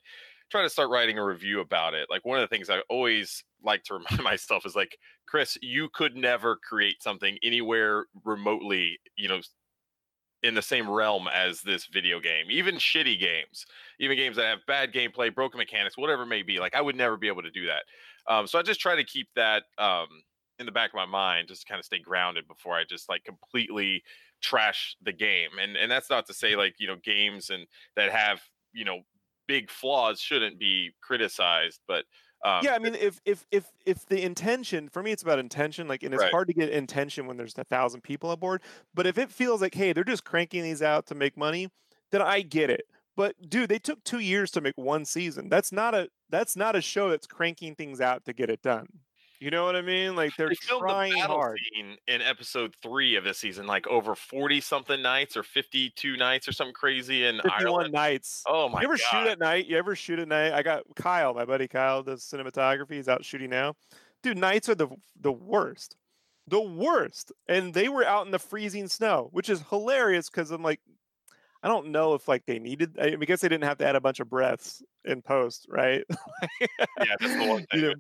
[0.52, 2.08] try to start writing a review about it.
[2.10, 5.90] Like one of the things I always like to remind myself is like, Chris, you
[5.94, 9.40] could never create something anywhere remotely, you know,
[10.44, 12.48] in the same realm as this video game.
[12.50, 13.66] Even shitty games,
[14.00, 16.60] even games that have bad gameplay, broken mechanics, whatever it may be.
[16.60, 17.84] Like I would never be able to do that.
[18.32, 20.08] Um, so I just try to keep that um,
[20.60, 23.24] in the back of my mind, just kind of stay grounded before I just like
[23.24, 24.04] completely
[24.42, 25.52] trash the game.
[25.62, 28.42] And and that's not to say like you know games and that have
[28.74, 29.02] you know
[29.48, 32.06] big flaws shouldn't be criticized, but
[32.46, 35.88] um, yeah i mean if if if if the intention for me it's about intention
[35.88, 36.32] like and it's Right.
[36.32, 38.62] hard to get intention when there's a thousand people on board
[38.94, 41.70] but if it feels like hey they're just cranking these out to make money
[42.12, 45.72] then i get it but dude they took two years to make one season that's
[45.72, 48.88] not a that's not a show that's cranking things out to get it done
[49.42, 53.16] you know what i mean like they're they trying the hard scene in episode three
[53.16, 57.26] of this season, like over forty something nights or fifty two nights or something crazy
[57.26, 57.92] in 51 Ireland.
[57.92, 59.00] nights Oh my you ever god!
[59.00, 59.66] shoot at night?
[59.66, 60.54] You ever shoot at night?
[60.54, 62.94] I got Kyle, my buddy Kyle, does cinematography.
[62.94, 63.76] He's out shooting now.
[64.24, 64.88] Dude, nights are the
[65.20, 65.98] the worst,
[66.48, 67.32] the worst.
[67.48, 70.80] And they were out in the freezing snow, which is hilarious because I'm like,
[71.64, 72.98] I don't know if like they needed.
[73.00, 76.04] I, I guess they didn't have to add a bunch of breaths in post, right?
[76.62, 77.82] yeah, that's the one You thing.
[77.82, 77.94] know,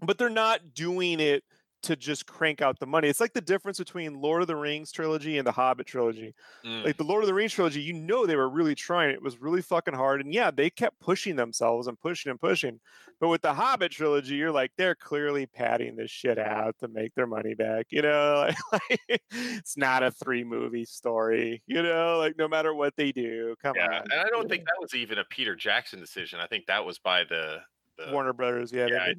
[0.00, 1.44] but they're not doing it
[1.82, 3.06] to just crank out the money.
[3.06, 6.84] It's like the difference between Lord of the Rings trilogy and the Hobbit trilogy Mm.
[6.84, 9.10] like the Lord of the Rings trilogy, you know they were really trying.
[9.10, 12.80] It was really fucking hard, and yeah, they kept pushing themselves and pushing and pushing.
[13.20, 17.14] But with the Hobbit trilogy, you're like they're clearly padding this shit out to make
[17.14, 17.86] their money back.
[17.90, 21.62] You know, like, it's not a three movie story.
[21.66, 24.02] You know, like no matter what they do, come yeah, on.
[24.10, 26.40] and I don't think that was even a Peter Jackson decision.
[26.40, 27.58] I think that was by the.
[27.98, 29.14] The Warner Brothers, yeah, yeah, I-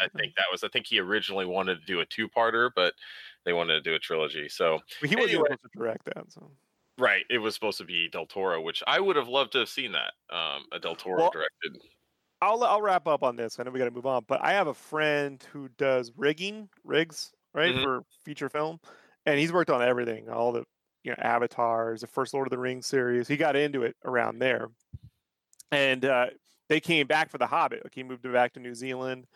[0.00, 0.62] I think that was.
[0.64, 2.94] I think he originally wanted to do a two-parter, but
[3.44, 4.48] they wanted to do a trilogy.
[4.48, 6.30] So But he wasn't supposed to direct that.
[6.32, 6.50] So
[6.98, 9.68] right, it was supposed to be Del Toro, which I would have loved to have
[9.68, 10.12] seen that.
[10.30, 11.80] Um, a Del Toro Well, directed.
[12.40, 13.58] I'll I'll wrap up on this.
[13.58, 16.68] I know we got to move on, but I have a friend who does rigging
[16.84, 17.82] rigs right Mhm.
[17.82, 18.78] for feature film,
[19.26, 20.64] and he's worked on everything, all the
[21.02, 23.26] you know avatars, the first Lord of the Rings series.
[23.26, 24.68] He got into it around there,
[25.72, 26.26] and uh,
[26.68, 27.80] they came back for the Hobbit.
[27.84, 29.26] Like he moved back to New Zealand,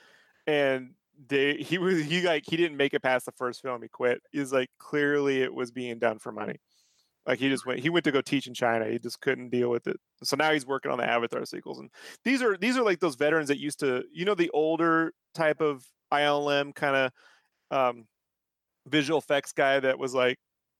[0.47, 0.95] and
[1.29, 3.83] they he was he like he didn't make it past the first film.
[3.83, 4.21] He quit.
[4.33, 6.57] He's like clearly it was being done for money.
[7.27, 8.87] Like he just went he went to go teach in China.
[8.88, 9.97] He just couldn't deal with it.
[10.25, 11.90] So now he's working on the Avatar sequels and
[12.25, 15.61] these are these are like those veterans that used to you know the older type
[15.61, 17.12] of ILM kind of
[17.71, 18.07] um,
[18.87, 20.37] visual effects guy that was like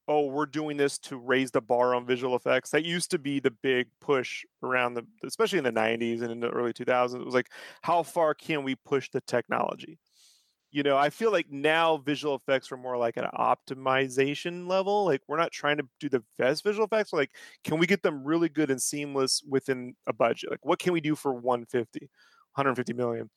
[0.08, 2.70] oh, we're doing this to raise the bar on visual effects.
[2.70, 6.40] That used to be the big push around the, especially in the 90s and in
[6.40, 7.14] the early 2000s.
[7.14, 7.50] It was like,
[7.82, 9.98] how far can we push the technology?
[10.72, 15.04] You know, I feel like now visual effects are more like an optimization level.
[15.04, 17.12] Like we're not trying to do the best visual effects.
[17.12, 20.50] We're like, can we get them really good and seamless within a budget?
[20.50, 23.28] Like, what can we do for 150, 150 million?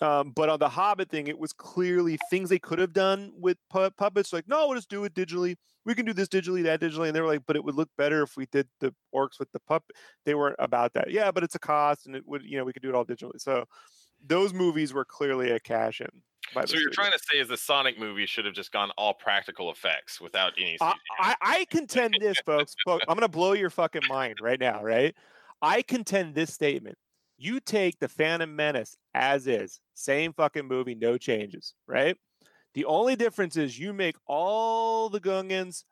[0.00, 3.58] Um, but on the Hobbit thing, it was clearly things they could have done with
[3.70, 4.32] pu- puppets.
[4.32, 5.56] Like, no, we'll just do it digitally.
[5.84, 7.08] We can do this digitally, that digitally.
[7.08, 9.50] And they were like, but it would look better if we did the orcs with
[9.52, 9.96] the puppet.
[10.24, 11.10] They weren't about that.
[11.10, 13.04] Yeah, but it's a cost, and it would, you know, we could do it all
[13.04, 13.40] digitally.
[13.40, 13.64] So
[14.24, 16.08] those movies were clearly a cash in.
[16.66, 19.70] So you're trying to say is the Sonic movie should have just gone all practical
[19.70, 20.78] effects without any.
[20.80, 22.74] I, I, I contend this, folks.
[22.86, 23.04] folks.
[23.06, 25.14] I'm gonna blow your fucking mind right now, right?
[25.60, 26.96] I contend this statement
[27.38, 32.16] you take the Phantom Menace as is, same fucking movie, no changes, right?
[32.74, 35.84] The only difference is you make all the Gungans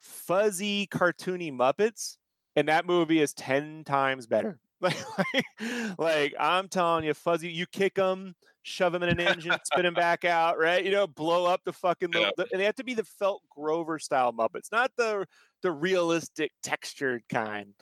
[0.00, 2.16] fuzzy, cartoony Muppets,
[2.56, 4.58] and that movie is 10 times better.
[4.80, 4.96] Like,
[5.34, 9.84] like, like, I'm telling you, fuzzy, you kick them, shove them in an engine, spin
[9.84, 10.84] them back out, right?
[10.84, 13.42] You know, blow up the fucking, little, the, and they have to be the Felt
[13.50, 15.26] Grover style Muppets, not the
[15.62, 17.72] the realistic textured kind.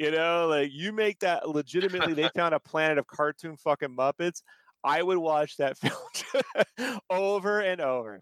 [0.00, 4.40] You know, like you make that legitimately, they found a planet of cartoon fucking Muppets.
[4.82, 8.18] I would watch that film over and over.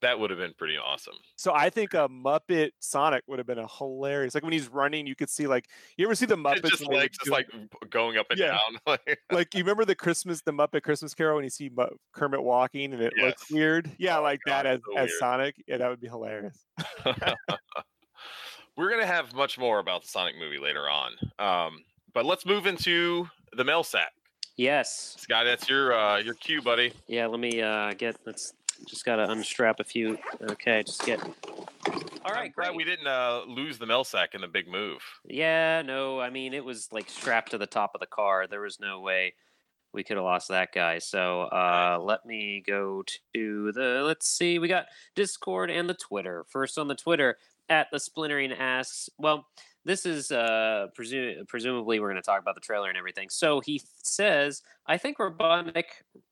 [0.00, 1.12] That would have been pretty awesome.
[1.36, 4.34] So I think a Muppet Sonic would have been a hilarious.
[4.34, 5.66] Like when he's running, you could see like
[5.98, 7.46] you ever see the Muppets just legs just like
[7.90, 8.56] going up and yeah.
[8.86, 8.98] down.
[9.30, 11.70] like you remember the Christmas, the Muppet Christmas Carol when you see
[12.14, 13.26] Kermit walking and it yes.
[13.26, 13.90] looks weird.
[13.98, 15.56] Yeah, oh like God, that as, so as Sonic.
[15.66, 16.58] Yeah, that would be hilarious.
[18.76, 21.12] We're gonna have much more about the Sonic movie later on.
[21.38, 24.12] Um, but let's move into the mail sack.
[24.56, 26.92] Yes, Scott, that's your uh, your cue, buddy.
[27.06, 28.16] Yeah, let me uh, get.
[28.24, 28.54] Let's
[28.86, 30.18] just gotta unstrap a few.
[30.50, 31.22] Okay, just get.
[32.24, 32.74] All right, great.
[32.74, 35.00] we didn't uh, lose the mail sack in the big move.
[35.24, 38.46] Yeah, no, I mean it was like strapped to the top of the car.
[38.46, 39.34] There was no way
[39.92, 40.98] we could have lost that guy.
[40.98, 44.02] So uh, let me go to the.
[44.04, 46.44] Let's see, we got Discord and the Twitter.
[46.48, 49.46] First on the Twitter, at the splintering asks, well,
[49.84, 53.28] this is uh, presu- presumably we're going to talk about the trailer and everything.
[53.30, 55.84] So he says, I think Robotnik,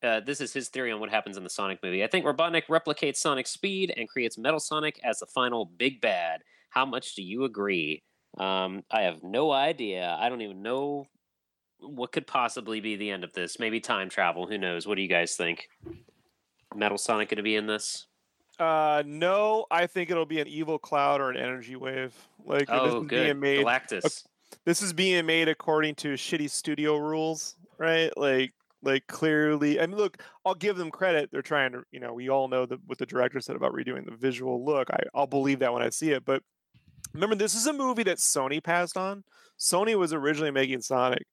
[0.03, 2.03] uh, this is his theory on what happens in the Sonic movie.
[2.03, 6.41] I think Robotnik replicates Sonic's speed and creates Metal Sonic as the final big bad.
[6.69, 8.03] How much do you agree?
[8.37, 10.17] Um, I have no idea.
[10.19, 11.05] I don't even know
[11.79, 13.59] what could possibly be the end of this.
[13.59, 14.47] Maybe time travel.
[14.47, 14.85] Who knows?
[14.85, 15.69] What do you guys think?
[16.75, 18.07] Metal Sonic going to be in this?
[18.59, 22.13] Uh, no, I think it'll be an evil cloud or an energy wave.
[22.45, 23.09] Like oh, this is good.
[23.09, 23.65] being made.
[23.65, 24.23] Galactus.
[24.65, 28.15] This is being made according to shitty studio rules, right?
[28.17, 29.79] Like, like clearly.
[29.79, 31.29] I mean, look, I'll give them credit.
[31.31, 34.05] They're trying to, you know, we all know that what the director said about redoing
[34.05, 34.89] the visual look.
[34.91, 36.23] I, I'll believe that when I see it.
[36.23, 36.41] But
[37.13, 39.23] remember, this is a movie that Sony passed on.
[39.59, 41.25] Sony was originally making Sonic,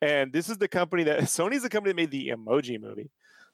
[0.00, 3.10] and this is the company that Sony's the company that made the Emoji movie.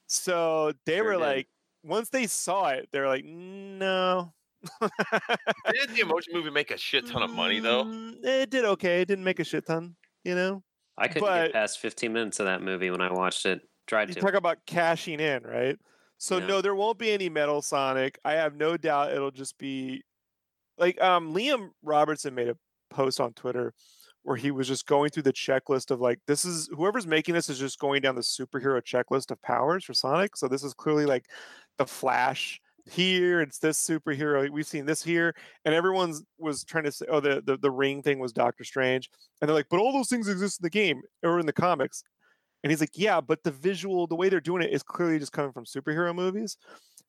[0.06, 1.20] So they sure were did.
[1.20, 1.48] like,
[1.82, 4.32] once they saw it, they're like, no.
[4.82, 7.84] did the emoji movie make a shit ton of money though?
[7.84, 9.00] Mm, it did okay.
[9.00, 10.62] It didn't make a shit ton, you know.
[10.98, 13.62] I couldn't but, get past 15 minutes of that movie when I watched it.
[13.86, 15.78] Tried you to talk about cashing in, right?
[16.18, 16.46] So yeah.
[16.46, 18.18] no, there won't be any Metal Sonic.
[18.24, 20.02] I have no doubt it'll just be
[20.76, 22.56] like um Liam Robertson made a
[22.90, 23.72] post on Twitter
[24.22, 27.48] where he was just going through the checklist of like this is whoever's making this
[27.48, 30.37] is just going down the superhero checklist of powers for Sonic.
[30.37, 31.26] So this is clearly like
[31.78, 33.40] the Flash here.
[33.40, 34.48] It's this superhero.
[34.50, 38.02] We've seen this here, and everyone's was trying to say, oh, the the, the ring
[38.02, 39.09] thing was Doctor Strange,
[39.40, 42.02] and they're like, but all those things exist in the game or in the comics.
[42.62, 45.33] And he's like, yeah, but the visual, the way they're doing it is clearly just
[45.33, 46.59] coming from superhero movies.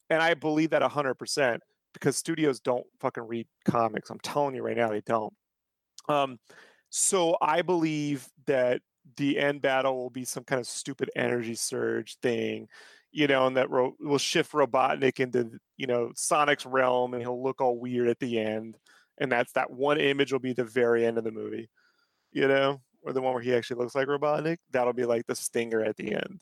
[0.10, 1.60] And I believe that 100%
[1.94, 4.10] because studios don't fucking read comics.
[4.10, 5.34] I'm telling you right now, they don't.
[6.08, 6.40] Um,
[6.92, 8.82] so I believe that
[9.16, 12.68] the end battle will be some kind of stupid energy surge thing,
[13.12, 17.42] you know, and that ro- will shift Robotnik into, you know, Sonic's realm and he'll
[17.42, 18.78] look all weird at the end.
[19.18, 21.70] And that's that one image will be the very end of the movie,
[22.34, 24.58] you know, or the one where he actually looks like Robotnik.
[24.72, 26.42] That'll be like the stinger at the end.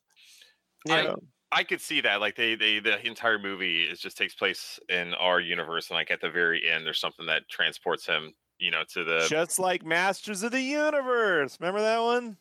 [0.89, 1.19] I, know?
[1.51, 2.21] I could see that.
[2.21, 6.09] Like they, they, the entire movie is just takes place in our universe, and like
[6.09, 9.85] at the very end, there's something that transports him you know, to the just like
[9.85, 11.57] Masters of the Universe.
[11.59, 12.37] Remember that one?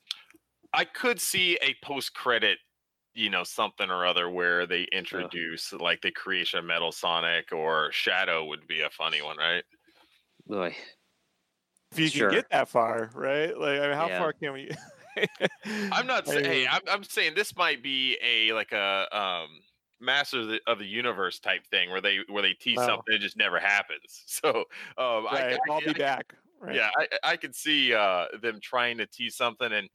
[0.73, 2.59] I could see a post credit,
[3.15, 5.79] you know, something or other where they introduce yeah.
[5.81, 9.65] like the creation of Metal Sonic or Shadow would be a funny one, right?
[10.47, 10.77] Boy.
[11.93, 12.29] If you sure.
[12.29, 13.57] can get that far, right?
[13.57, 14.19] Like, I mean, how yeah.
[14.19, 14.71] far can we?
[15.93, 16.45] I'm not saying.
[16.45, 19.49] Hey, I'm, I'm saying this might be a like a um
[20.01, 22.87] Masters of the, of the Universe type thing where they where they tease No.
[22.87, 24.23] something it just never happens.
[24.27, 26.35] So um, I, Right, I, I'll be I- back.
[26.61, 26.75] Right.
[26.75, 29.89] yeah, I, I could see uh, them trying to tease something, and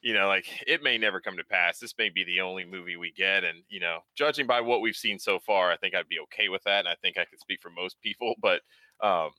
[0.00, 1.78] you know, like it may never come to pass.
[1.78, 4.96] This may be the only movie we get, and you know, judging by what we've
[4.96, 7.38] seen so far, I think I'd be okay with that, and I think I could
[7.38, 8.34] speak for most people.
[8.42, 8.62] But
[9.00, 9.30] um,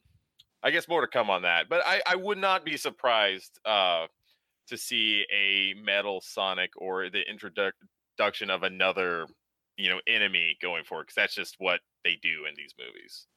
[0.63, 1.68] I guess more to come on that.
[1.68, 4.08] But I, I would not be surprised uh,
[4.68, 9.28] to see a Metal Sonic or the introduction of another,
[9.77, 13.27] you know, enemy going forward, because that's just what they do in these movies.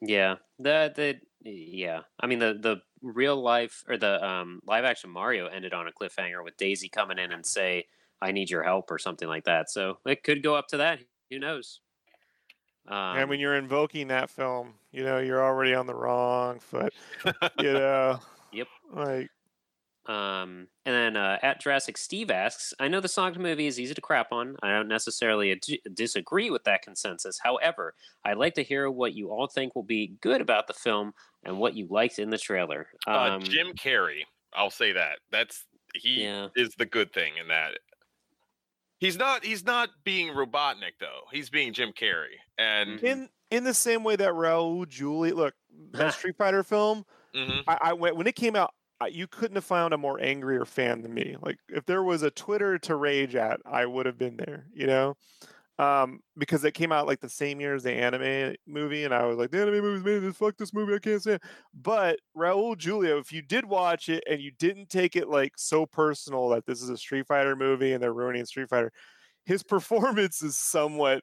[0.00, 2.00] Yeah, the the yeah.
[2.18, 5.92] I mean the the real life or the um, live action Mario ended on a
[5.92, 7.86] cliffhanger with Daisy coming in and say,
[8.22, 9.70] "I need your help" or something like that.
[9.70, 11.00] So it could go up to that.
[11.30, 11.80] Who knows?
[12.88, 16.94] Um, and when you're invoking that film, you know, you're already on the wrong foot.
[17.24, 17.32] you
[17.72, 18.18] know.
[18.52, 18.68] Yep.
[18.92, 19.30] Like
[20.10, 23.94] Um, and then uh, at Jurassic Steve asks, I know the Sonic movie is easy
[23.94, 24.56] to crap on.
[24.62, 27.38] I don't necessarily ad- disagree with that consensus.
[27.42, 27.94] However,
[28.24, 31.12] I'd like to hear what you all think will be good about the film
[31.44, 32.88] and what you liked in the trailer.
[33.06, 35.20] Uh, Um, Jim Carrey, I'll say that.
[35.30, 36.48] That's he Yeah.
[36.56, 37.78] is the good thing in that.
[38.98, 41.22] He's not he's not being Robotnik though.
[41.32, 42.36] He's being Jim Carrey.
[42.58, 43.02] And Mhm.
[43.04, 45.54] in in the same way that Raul Julia look
[45.92, 47.64] that Street Fighter film, Mhm.
[47.66, 48.74] I, I went when it came out.
[49.08, 51.36] You couldn't have found a more angrier fan than me.
[51.40, 54.66] Like if there was a Twitter to rage at, I would have been there.
[54.74, 55.16] You know,
[55.78, 59.24] um, because it came out like the same year as the anime movie, and I
[59.24, 60.36] was like, the anime movie's made this.
[60.36, 60.94] Fuck this movie.
[60.94, 61.42] I can't say it.
[61.72, 65.86] But Raul Julia, if you did watch it and you didn't take it like so
[65.86, 68.92] personal that this is a Street Fighter movie and they're ruining Street Fighter,
[69.46, 71.22] his performance is somewhat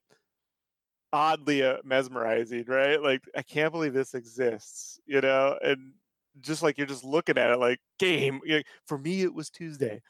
[1.13, 3.01] oddly uh, mesmerizing, right?
[3.01, 5.93] Like I can't believe this exists, you know, and
[6.41, 8.41] just like you're just looking at it like game.
[8.85, 10.01] For me, it was Tuesday.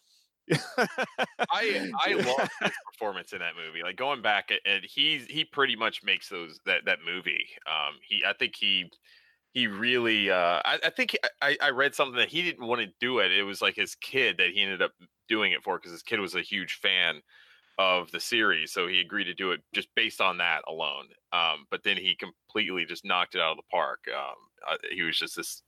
[1.51, 3.83] I I love his performance in that movie.
[3.83, 7.47] Like going back and he's he pretty much makes those that that movie.
[7.65, 8.89] Um he I think he
[9.53, 12.81] he really uh I, I think he- I, I read something that he didn't want
[12.81, 13.31] to do it.
[13.31, 14.93] It was like his kid that he ended up
[15.27, 17.21] doing it for because his kid was a huge fan
[17.77, 18.71] of the series.
[18.71, 21.09] So he agreed to do it just based on that alone.
[21.31, 24.05] Um but then he completely just knocked it out of the park.
[24.15, 24.35] Um
[24.67, 25.61] uh, he was just this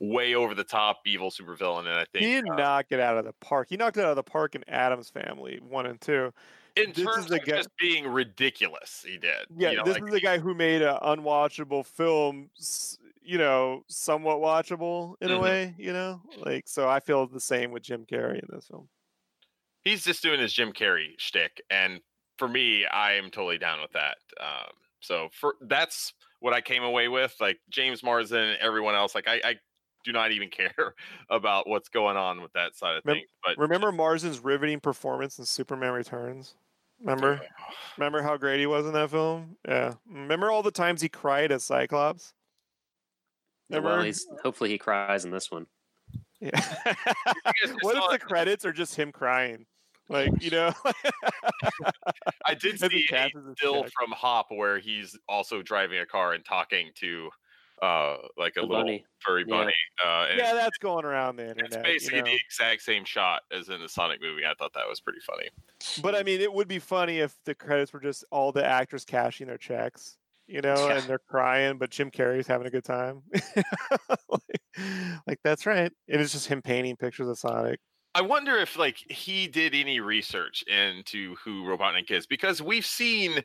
[0.00, 3.16] way over the top evil supervillain and I think he didn't uh, knock it out
[3.18, 3.68] of the park.
[3.70, 6.32] He knocked it out of the park in Addams Family one and two.
[6.76, 9.46] in this is terms the of guy- just being ridiculous, he did.
[9.56, 12.50] Yeah, you know, this like, is the guy who made an unwatchable film.
[13.26, 15.40] You know, somewhat watchable in a Mhm.
[15.40, 15.74] way.
[15.78, 16.88] You know, like so.
[16.88, 18.88] I feel the same with Jim Carrey in this film.
[19.84, 22.00] He's just doing his Jim Carrey shtick, and
[22.38, 24.16] for me, I am totally down with that.
[24.40, 27.34] Um, so for that's what I came away with.
[27.40, 29.54] Like James Marsden and everyone else, like I, I
[30.04, 30.94] do not even care
[31.30, 33.26] about what's going on with that side of Mem- things.
[33.44, 36.54] But Remember Marsden's riveting performance in Superman Returns?
[37.00, 37.40] Remember?
[37.98, 39.56] Remember how great he was in that film?
[39.66, 39.94] Yeah.
[40.08, 42.32] Remember all the times he cried as Cyclops?
[43.68, 44.04] well, Remember?
[44.04, 45.66] he's, hopefully he cries in this one.
[46.40, 46.50] Yeah.
[47.80, 49.66] what if the credits are just him crying?
[50.08, 50.72] Like, you know?
[52.46, 53.92] I did see a cashes still check.
[53.98, 57.30] from Hop where he's also driving a car and talking to
[57.82, 59.04] uh like a The little bunny.
[59.18, 59.56] furry Yeah.
[59.56, 59.74] bunny.
[60.04, 61.66] Uh, and yeah, that's going around the internet.
[61.66, 61.84] it's internet.
[61.92, 62.30] basically you know?
[62.30, 64.46] the exact same shot as in the Sonic movie.
[64.46, 65.48] I thought that was pretty funny.
[66.02, 69.04] But I mean, it would be funny if the credits were just all the actors
[69.04, 70.98] cashing their checks, you know, Yeah.
[70.98, 73.22] and they're crying, but Jim Carrey's having a good time.
[74.28, 74.60] like,
[75.26, 75.90] like, that's right.
[76.08, 77.80] And it's just him painting pictures of Sonic.
[78.14, 83.42] I wonder if like he did any research into who Robotnik is because we've seen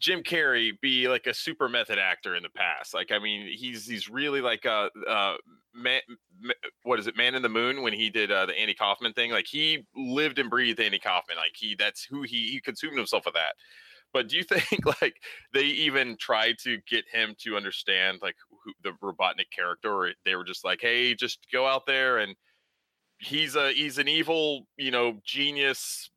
[0.00, 2.94] Jim Carrey be like a super method actor in the past.
[2.94, 5.34] Like, I mean, he's he's really like a uh,
[5.74, 6.00] man,
[6.82, 9.32] what is it, Man in the Moon when he did uh, the Andy Kaufman thing.
[9.32, 11.36] Like, he lived and breathed Andy Kaufman.
[11.36, 13.54] Like, he that's who he he consumed himself with that.
[14.12, 15.16] But do you think like
[15.52, 20.36] they even tried to get him to understand like who, the Robotnik character, or they
[20.36, 22.36] were just like, hey, just go out there and
[23.18, 26.10] he's a he's an evil you know genius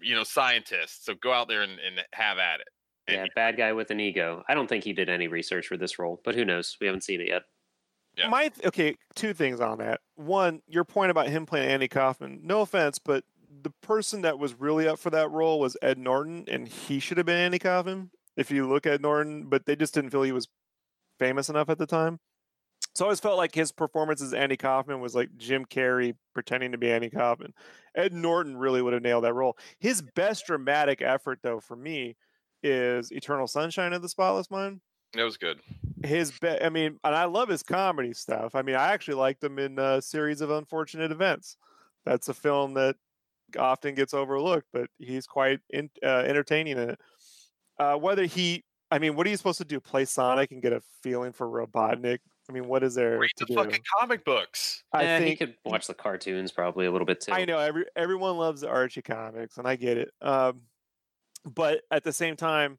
[0.00, 2.68] you know scientist so go out there and, and have at it
[3.06, 4.42] and Yeah, he- bad guy with an ego.
[4.48, 6.76] I don't think he did any research for this role, but who knows?
[6.80, 7.42] We haven't seen it yet.
[8.16, 8.28] Yeah.
[8.28, 10.00] My th- okay, two things on that.
[10.14, 12.40] One, your point about him playing Andy Kaufman.
[12.44, 13.24] No offense, but
[13.62, 17.16] the person that was really up for that role was Ed Norton, and he should
[17.18, 18.10] have been Andy Kaufman.
[18.36, 20.48] If you look at Norton, but they just didn't feel he was
[21.18, 22.20] famous enough at the time.
[22.94, 26.72] So I always felt like his performance as Andy Kaufman was like Jim Carrey pretending
[26.72, 27.52] to be Andy Kaufman.
[27.96, 29.56] Ed Norton really would have nailed that role.
[29.78, 32.16] His best dramatic effort, though, for me,
[32.62, 34.80] is Eternal Sunshine of the Spotless Mind
[35.12, 35.60] That was good
[36.04, 38.54] his be- I mean, and I love his comedy stuff.
[38.54, 41.56] I mean, I actually liked him in a series of unfortunate events.
[42.04, 42.96] That's a film that
[43.58, 47.00] often gets overlooked, but he's quite in, uh, entertaining in it.
[47.78, 49.80] Uh, whether he, I mean, what are you supposed to do?
[49.80, 52.18] Play Sonic and get a feeling for Robotnik?
[52.48, 53.54] I mean, what is there Read to the do?
[53.54, 54.84] fucking comic books.
[54.92, 57.32] I Eh, he think could watch the cartoons probably a little bit too.
[57.32, 60.12] I know every everyone loves the Archie comics, and I get it.
[60.20, 60.62] Um,
[61.44, 62.78] but at the same time,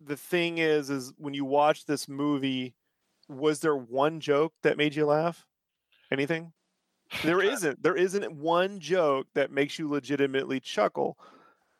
[0.00, 2.74] the thing is, is when you watch this movie,
[3.28, 5.46] was there one joke that made you laugh?
[6.10, 6.52] Anything?
[7.24, 7.82] There isn't.
[7.82, 11.18] There isn't one joke that makes you legitimately chuckle,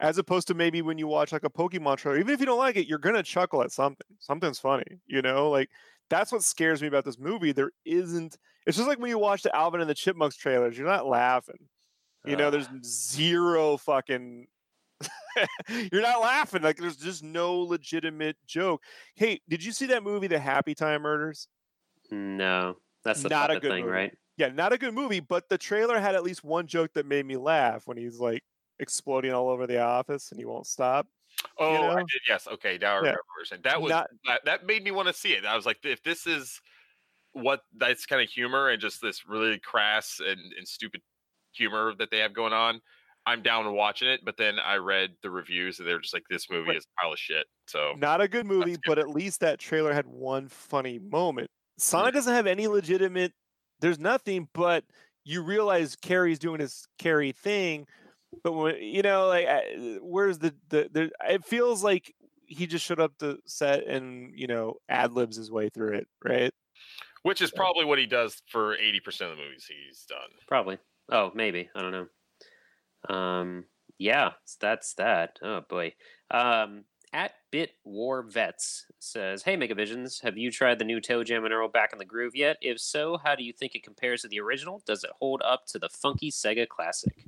[0.00, 2.18] as opposed to maybe when you watch like a Pokemon trailer.
[2.18, 4.06] Even if you don't like it, you're gonna chuckle at something.
[4.18, 5.48] Something's funny, you know.
[5.50, 5.70] Like
[6.12, 7.52] that's what scares me about this movie.
[7.52, 8.36] There isn't.
[8.66, 10.76] It's just like when you watch the Alvin and the Chipmunks trailers.
[10.76, 11.68] You're not laughing.
[12.24, 12.78] You know, there's ah.
[12.84, 14.46] zero fucking.
[15.90, 16.62] You're not laughing.
[16.62, 18.82] Like there's just no legitimate joke.
[19.16, 21.48] Hey, did you see that movie, The Happy Time Murders?
[22.10, 23.92] no, that's the Not a good thing, movie.
[23.92, 24.18] right?
[24.36, 27.24] Yeah, not a good movie, but the trailer had at least one joke that made
[27.24, 28.42] me laugh when he's like
[28.78, 31.06] exploding all over the office and he won't stop.
[31.58, 31.96] Oh, I know?
[32.00, 32.20] did.
[32.28, 32.46] Yes.
[32.46, 32.78] Okay.
[32.80, 32.98] Now I Yeah.
[33.00, 33.62] remember what saying.
[33.64, 35.44] That was Not- that, that made me want to see it.
[35.44, 36.60] I was like, if this is
[37.32, 41.00] what that's kind of humor and just this really crass and, and stupid
[41.52, 42.80] humor that they have going on,
[43.24, 44.20] I'm down to watching it.
[44.24, 47.12] But then I read the reviews and they're just like, this movie is a pile
[47.12, 47.46] of shit.
[47.68, 51.48] So Not a good movie, but at least that trailer had one funny moment.
[51.78, 51.82] Mm.
[51.82, 53.32] Sonic doesn't have any legitimate.
[53.80, 54.84] There's nothing, but
[55.24, 57.86] you realize Carrie's doing his Carrie thing.
[58.42, 59.48] But when you know, like,
[60.00, 60.88] where's the the?
[60.92, 62.14] the it feels like
[62.46, 66.08] he just showed up to set and you know ad libs his way through it,
[66.24, 66.52] right?
[67.22, 70.18] which is probably what he does for 80% of the movies he's done.
[70.46, 70.78] Probably.
[71.10, 71.70] Oh, maybe.
[71.74, 71.92] I don't
[73.08, 73.14] know.
[73.14, 73.64] Um,
[73.98, 75.38] yeah, that's that.
[75.42, 75.94] Oh boy.
[76.30, 81.52] Um, at Bit War Vets says, "Hey Megavisions, have you tried the new ToeJam and
[81.52, 82.56] Earl Back in the Groove yet?
[82.60, 84.82] If so, how do you think it compares to the original?
[84.86, 87.26] Does it hold up to the funky Sega classic?"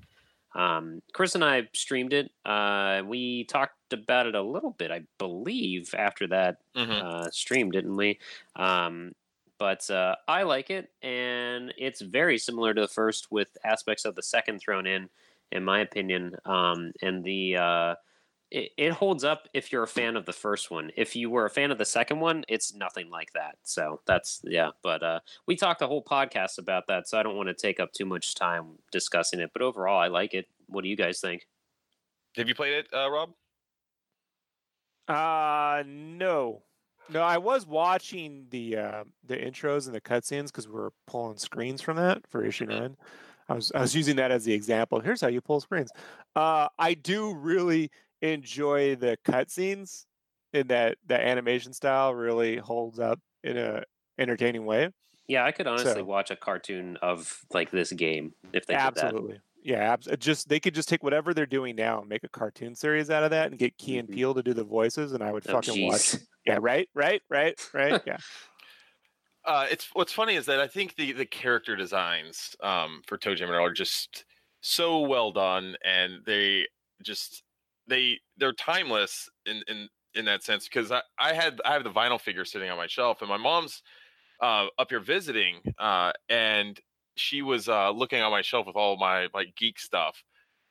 [0.54, 2.30] Um, Chris and I streamed it.
[2.44, 6.58] Uh, we talked about it a little bit, I believe, after that
[7.02, 8.18] uh, stream, didn't we?
[8.56, 9.12] Um,
[9.58, 14.14] but uh, I like it, and it's very similar to the first with aspects of
[14.14, 15.08] the second thrown in,
[15.52, 16.36] in my opinion.
[16.44, 17.94] Um, and the uh,
[18.50, 20.90] it, it holds up if you're a fan of the first one.
[20.96, 23.56] If you were a fan of the second one, it's nothing like that.
[23.62, 24.70] So that's yeah.
[24.82, 27.80] But uh, we talked a whole podcast about that, so I don't want to take
[27.80, 29.50] up too much time discussing it.
[29.52, 30.46] But overall, I like it.
[30.66, 31.46] What do you guys think?
[32.36, 33.30] Have you played it, uh, Rob?
[35.08, 36.62] Uh no.
[37.10, 41.36] No, I was watching the uh, the intros and the cutscenes because we were pulling
[41.36, 42.96] screens from that for issue nine.
[43.48, 45.00] I was I was using that as the example.
[45.00, 45.90] Here's how you pull screens.
[46.34, 47.90] Uh, I do really
[48.32, 50.06] enjoy the cutscenes
[50.52, 52.14] in that that animation style.
[52.14, 53.82] Really holds up in a
[54.18, 54.90] entertaining way.
[55.26, 58.80] Yeah, I could honestly So- watch a cartoon of like this game if they did
[58.80, 59.04] that.
[59.04, 59.40] Absolutely.
[59.62, 62.74] Yeah, abs- just they could just take whatever they're doing now and make a cartoon
[62.74, 64.14] series out of that and get Key and Mhm.
[64.14, 66.00] Peele to do the voices, and I would Oh, fucking watch.
[66.00, 66.26] jeez.
[66.46, 68.02] Yeah, right, right, right, right.
[68.06, 68.18] Yeah.
[69.46, 73.42] Uh, it's what's funny is that I think the the character designs um, for ToeJam
[73.42, 74.24] and Earl are just
[74.62, 76.66] so well done, and they
[77.02, 77.42] just
[77.86, 80.68] they they're timeless in in in that sense.
[80.68, 83.36] Because I I had I have the vinyl figure sitting on my shelf, and my
[83.36, 83.82] mom's
[84.40, 86.80] uh, up here visiting, uh, and
[87.16, 90.22] she was uh, looking on my shelf with all my like geek stuff.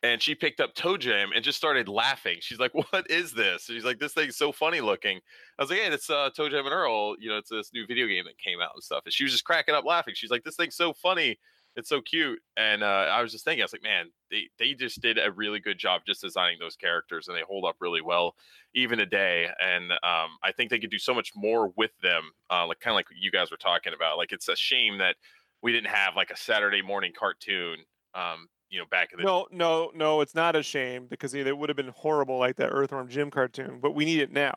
[0.03, 2.37] And she picked up ToeJam and just started laughing.
[2.41, 5.19] She's like, "What is this?" She's like, "This thing's so funny looking."
[5.59, 7.15] I was like, "Hey, it's uh, ToeJam and Earl.
[7.19, 9.31] You know, it's this new video game that came out and stuff." And she was
[9.33, 10.13] just cracking up laughing.
[10.15, 11.39] She's like, "This thing's so funny.
[11.75, 14.73] It's so cute." And uh, I was just thinking, I was like, "Man, they they
[14.73, 18.01] just did a really good job just designing those characters, and they hold up really
[18.01, 18.35] well
[18.73, 22.67] even today." And um, I think they could do so much more with them, uh,
[22.67, 24.17] like kind of like you guys were talking about.
[24.17, 25.15] Like, it's a shame that
[25.61, 27.77] we didn't have like a Saturday morning cartoon.
[28.13, 31.55] Um, you know, back in the No, no, no, it's not a shame because it
[31.57, 34.53] would have been horrible like that Earthworm Jim cartoon, but we need it now,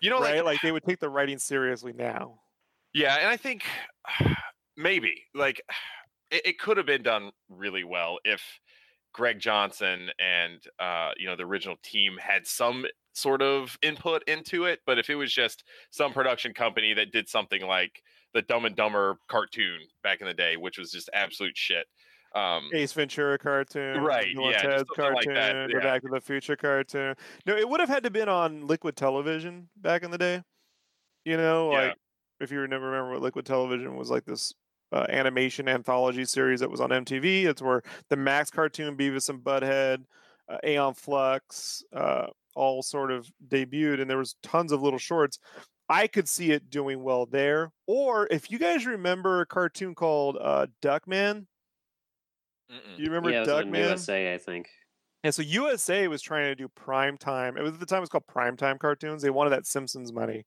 [0.00, 0.36] you know, right?
[0.36, 2.40] like Like, they would take the writing seriously now.
[2.94, 3.64] Yeah, and I think
[4.76, 5.60] maybe like
[6.30, 8.42] it, it could have been done really well if
[9.12, 14.66] Greg Johnson and uh, you know the original team had some sort of input into
[14.66, 14.80] it.
[14.86, 18.02] But if it was just some production company that did something like
[18.34, 21.86] the Dumb and Dumber cartoon back in the day, which was just absolute shit.
[22.34, 25.80] Um, Ace Ventura cartoon, Right, yeah, Ted's something like cartoon, that, the yeah.
[25.82, 27.14] Back to the Future cartoon.
[27.46, 30.42] No, it would have had to been on Liquid Television back in the day.
[31.24, 31.78] You know, Yeah.
[31.78, 31.96] like
[32.40, 34.52] if you remember, remember what Liquid Television was like this
[34.96, 37.44] uh, animation anthology series that was on MTV.
[37.46, 40.04] It's where the Maxx cartoon, Beavis and Butthead,
[40.48, 45.38] uh, Aeon Flux, uh, all sort of debuted, and there was tons of little shorts.
[45.88, 47.72] I could see it doing well there.
[47.86, 51.46] Or if you guys remember a cartoon called uh, Duckman,
[52.70, 52.98] Mm-mm.
[52.98, 53.88] You remember yeah, was on Duckman?
[53.88, 54.68] USA, I think.
[55.24, 57.56] Yeah, so USA was trying to do prime time.
[57.56, 59.22] It was at the time it was called prime time cartoons.
[59.22, 60.44] They wanted that Simpsons money,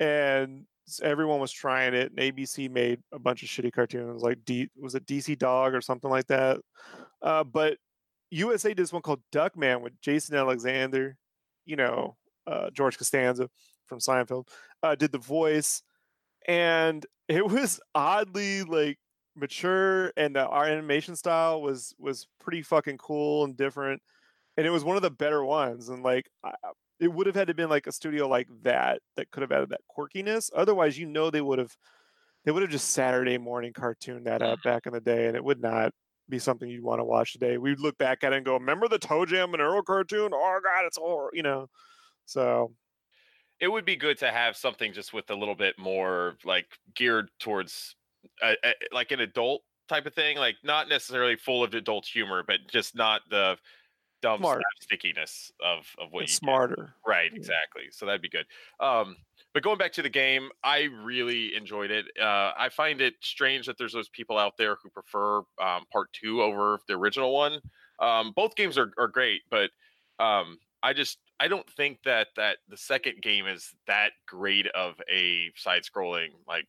[0.00, 0.66] and s-
[1.02, 2.12] everyone was trying it.
[2.12, 5.80] And ABC made a bunch of shitty cartoons, like D was it DC Dog or
[5.80, 6.60] something like that.
[7.22, 7.78] Uh, but
[8.30, 11.16] USA did this one called Duckman with Jason Alexander,
[11.66, 12.16] you know,
[12.46, 13.48] uh, George Costanza
[13.86, 14.48] from Seinfeld,
[14.82, 15.82] uh, did the voice,
[16.46, 18.98] and it was oddly like
[19.36, 24.00] mature and the, our animation style was was pretty fucking cool and different
[24.56, 26.52] and it was one of the better ones and like I,
[27.00, 29.70] it would have had to been like a studio like that that could have added
[29.70, 31.76] that quirkiness otherwise you know they would have
[32.44, 35.44] they would have just saturday morning cartoon that up back in the day and it
[35.44, 35.92] would not
[36.28, 37.58] be something you'd want to watch today.
[37.58, 40.30] We'd look back at it and go remember the ToeJam and Earl cartoon?
[40.32, 41.68] Oh god it's horror you know?
[42.26, 42.72] So
[43.60, 47.28] it would be good to have something just with a little bit more like geared
[47.38, 47.94] towards
[48.92, 52.96] like an adult type of thing like not necessarily full of adult humor but just
[52.96, 53.54] not the
[54.38, 54.62] Smart.
[54.80, 56.44] stickiness of of what it's you get.
[56.46, 57.38] smarter right Yeah.
[57.38, 58.46] exactly so that'd be good
[58.80, 59.16] um
[59.52, 63.66] but going back to the game i really enjoyed it uh i find it strange
[63.66, 67.60] that there's those people out there who prefer um part two over the original one
[68.00, 69.70] um both games are, are great but
[70.18, 74.94] um i just i don't think that that the second game is that great of
[75.12, 76.66] a side scrolling like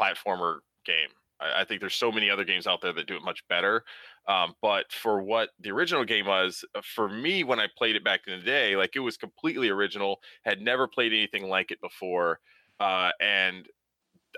[0.00, 1.08] platformer game
[1.42, 3.84] I, I think there's so many other games out there that do it much better
[4.28, 8.04] um, but for what the original game was uh, for me when i played it
[8.04, 11.80] back in the day like it was completely original had never played anything like it
[11.80, 12.38] before
[12.80, 13.68] uh, and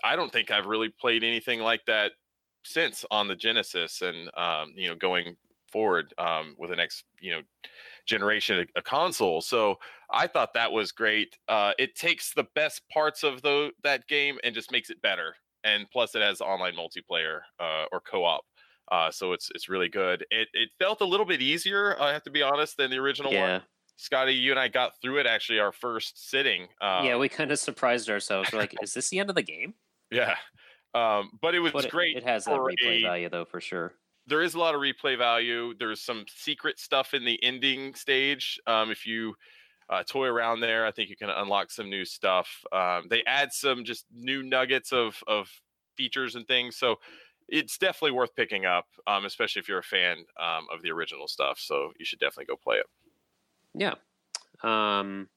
[0.02, 2.12] i don't think i've really played anything like that
[2.64, 5.36] since on the genesis and um, you know going
[5.70, 7.40] forward um, with the next you know
[8.06, 9.76] generation of a console so
[10.12, 11.36] i thought that was great.
[11.48, 15.34] Uh, it takes the best parts of the, that game and just makes it better
[15.64, 18.42] and plus it has online multiplayer uh, or co-op
[18.92, 20.26] uh, so it's it's really good.
[20.30, 23.32] It it felt a little bit easier, I have to be honest, than the original
[23.32, 23.52] Yeah.
[23.52, 23.62] one.
[23.96, 26.68] Scotty, you and I got through it actually our first sitting.
[26.82, 28.50] Uh, yeah, we kind of surprised ourselves.
[28.52, 29.72] We're like, is this the end of the game?
[30.10, 30.34] yeah.
[30.94, 32.14] Um, but it was But great.
[32.16, 33.94] it has that replay a- value, though, for sure.
[34.26, 35.72] there is a lot of replay value.
[35.78, 38.60] There's some secret stuff in the ending stage.
[38.66, 39.34] Um, if you
[39.88, 42.64] uh, toy around there, I think you can unlock some new stuff.
[42.72, 45.50] Um, they add some just new nuggets of of
[45.96, 46.76] features and things.
[46.76, 46.96] So
[47.48, 51.28] it's definitely worth picking up, um, especially if you're a fan um, of the original
[51.28, 51.58] stuff.
[51.58, 52.86] So you should definitely go play it.
[53.74, 53.94] Yeah.
[54.62, 55.28] Um,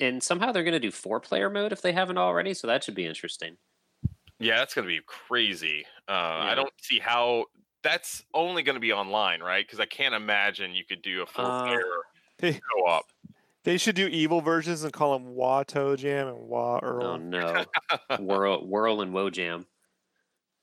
[0.00, 2.82] and somehow they're going to do four player mode if they haven't already, so that
[2.82, 3.56] should be interesting.
[4.40, 5.86] Yeah, that's going to be crazy.
[6.08, 7.46] Uh, I don't see how
[7.82, 9.64] that's only going to be online, right?
[9.64, 11.84] Because I can't imagine you could do a four Uh, player
[12.38, 12.60] Hey.
[13.64, 13.72] Co-op.
[13.72, 17.04] they should do evil versions and call them Wah Toe Jam and Wah Earl.
[17.04, 17.64] Oh no,
[18.20, 19.66] whirl, whirl, and Wojam.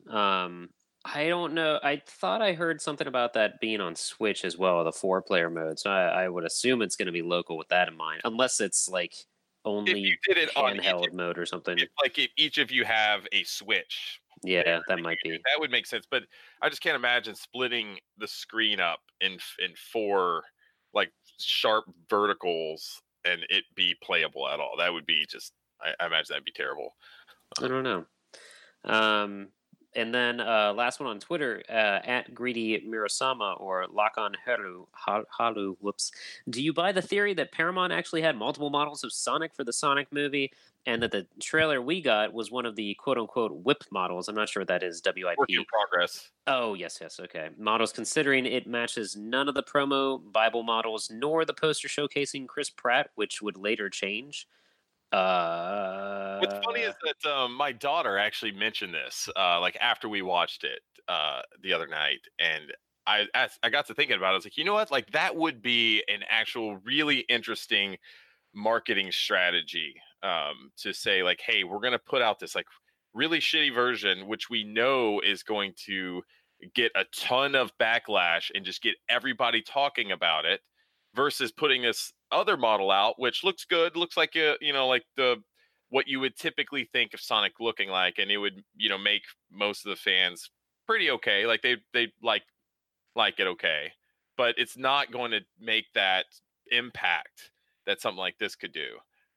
[0.10, 0.70] Um,
[1.04, 1.80] I don't know.
[1.82, 5.50] I thought I heard something about that being on Switch as well, the four player
[5.50, 5.80] mode.
[5.80, 8.60] So I, I would assume it's going to be local with that in mind, unless
[8.62, 9.26] it's like If
[9.66, 11.78] only you did it on each, handheld mode or something.
[11.80, 15.32] if, like if each of you have a Switch, Yeah, that might be.
[15.32, 16.06] that would make sense.
[16.10, 16.24] But
[16.62, 20.44] I just can't imagine splitting the screen up in in four
[20.94, 24.76] like sharp verticals and it be playable at all.
[24.78, 25.54] That would be just.
[25.82, 26.96] I, I imagine that'd be terrible.
[27.62, 28.06] I don't know.
[28.84, 29.48] Um,
[29.94, 34.86] and then uh, last one on Twitter uh, at Greedy Mirasama or Lakan Haru.
[34.92, 35.76] Ha- Haru.
[35.80, 36.12] Whoops.
[36.50, 39.74] Do you buy the theory that Paramount actually had multiple models of Sonic for the
[39.74, 40.52] Sonic movie,
[40.86, 44.28] and that the trailer we got was one of the quote unquote whip models?
[44.28, 45.02] I'm not sure what that is.
[45.06, 45.38] WIP.
[45.38, 46.32] Work in progress.
[46.48, 47.50] Oh, yes, yes, okay.
[47.58, 52.70] Models considering it matches none of the promo Bible models nor the poster showcasing Chris
[52.70, 54.48] Pratt, which would later change.
[55.12, 60.22] Uh, What's funny is that um, my daughter actually mentioned this, uh, like after we
[60.22, 62.74] watched it uh, the other night, and
[63.06, 63.28] I
[63.62, 64.32] I got to thinking about it.
[64.32, 64.90] I was like, you know what?
[64.90, 67.98] Like that would be an actual really interesting
[68.54, 72.68] marketing strategy um, to say, like, hey, we're gonna put out this like
[73.14, 76.22] really shitty version, which we know is going to
[76.76, 80.62] get a ton of backlash and just get everybody talking about it,
[81.16, 85.04] versus putting this other model out, which looks good, looks like a you know like
[85.18, 85.38] the
[85.90, 89.24] what you would typically think of Sonic looking like, and it would you know make
[89.52, 90.50] most of the fans
[90.88, 91.46] pretty okay.
[91.46, 92.44] Like they they like
[93.16, 93.92] like it okay,
[94.38, 96.26] but it's not going to make that
[96.72, 97.52] impact
[97.86, 98.88] that something like this could do.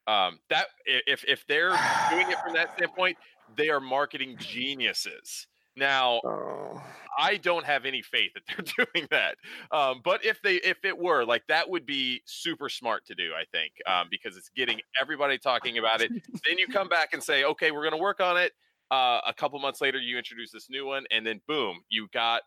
[0.07, 1.69] Um, that if if they're
[2.11, 3.17] doing it from that standpoint,
[3.55, 5.47] they are marketing geniuses.
[5.77, 6.81] Now, Oh.
[7.17, 9.35] I don't have any faith that they're doing that.
[9.71, 13.31] Um, but if they if it were like that would be super smart to do,
[13.33, 16.11] I think, um, because it's getting everybody talking about it.
[16.11, 18.53] then you come back and say, okay, we're going to work on it.
[18.91, 22.43] Uh, a couple months later, you introduce this new one, and then boom, you got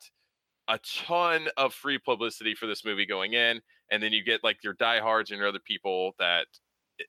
[0.68, 4.62] a ton of free publicity for this movie going in, and then you get like
[4.62, 6.46] your diehards and your other people that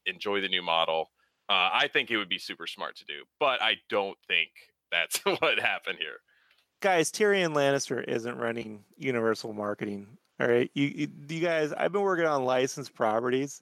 [0.05, 1.11] enjoy the new model.
[1.49, 4.49] Uh, I think it would be super smart to do, but I don't think
[4.91, 6.17] that's what happened here.
[6.81, 10.07] Guys, Tyrion Lannister isn't running Universal Marketing.
[10.39, 11.73] All right, you, you, you guys.
[11.73, 13.61] I've been working on licensed properties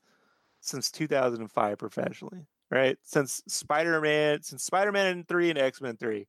[0.62, 2.46] since 2005 professionally.
[2.70, 6.28] Right, since Spider Man, since Spider Man three and X Men three,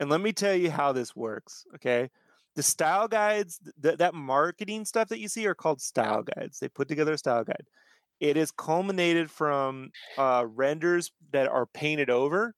[0.00, 1.66] and let me tell you how this works.
[1.74, 2.08] Okay,
[2.56, 6.58] the style guides, th- that marketing stuff that you see are called style guides.
[6.58, 7.66] They put together a style guide.
[8.20, 12.54] It is culminated from uh, renders that are painted over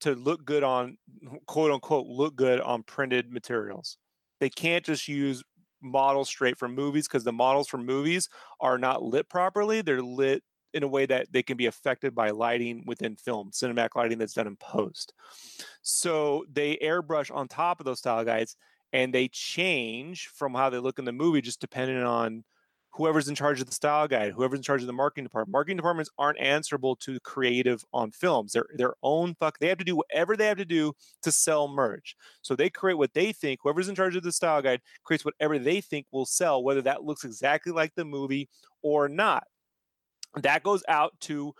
[0.00, 0.98] to look good on
[1.46, 3.98] quote unquote look good on printed materials.
[4.40, 5.42] They can't just use
[5.80, 8.28] models straight from movies because the models from movies
[8.60, 9.82] are not lit properly.
[9.82, 10.42] They're lit
[10.74, 14.34] in a way that they can be affected by lighting within film, cinematic lighting that's
[14.34, 15.12] done in post.
[15.82, 18.56] So they airbrush on top of those style guides
[18.92, 22.44] and they change from how they look in the movie just depending on
[22.94, 25.52] whoever's in charge of the style guide, whoever's in charge of the marketing department.
[25.52, 28.52] Marketing departments aren't answerable to creative on films.
[28.52, 29.58] They're their own fuck.
[29.58, 32.14] They have to do whatever they have to do to sell merch.
[32.42, 33.60] So they create what they think.
[33.62, 37.04] Whoever's in charge of the style guide creates whatever they think will sell, whether that
[37.04, 38.48] looks exactly like the movie
[38.82, 39.44] or not.
[40.36, 41.54] That goes out to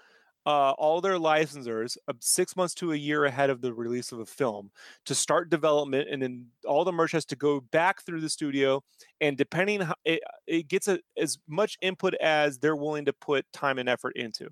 [0.46, 4.20] uh, all their licensors uh, six months to a year ahead of the release of
[4.20, 4.70] a film
[5.06, 8.82] to start development, and then all the merch has to go back through the studio.
[9.20, 13.44] And depending, how, it, it gets a, as much input as they're willing to put
[13.52, 14.48] time and effort into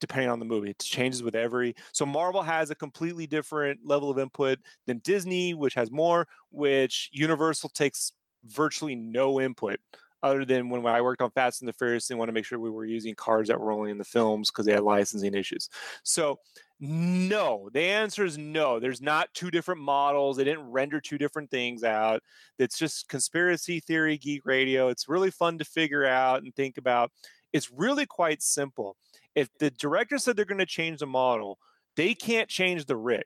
[0.00, 0.70] depending on the movie.
[0.70, 1.74] It changes with every.
[1.92, 7.10] So Marvel has a completely different level of input than Disney, which has more, which
[7.12, 8.12] Universal takes
[8.44, 9.80] virtually no input
[10.22, 12.58] other than when I worked on Fast and the Furious, they want to make sure
[12.58, 15.68] we were using cars that were only in the films because they had licensing issues.
[16.02, 16.38] So,
[16.80, 18.78] no, the answer is no.
[18.78, 20.36] There's not two different models.
[20.36, 22.22] They didn't render two different things out.
[22.58, 24.88] It's just conspiracy theory, geek radio.
[24.88, 27.10] It's really fun to figure out and think about.
[27.52, 28.96] It's really quite simple.
[29.34, 31.58] If the director said they're going to change the model,
[31.96, 33.24] they can't change the rig.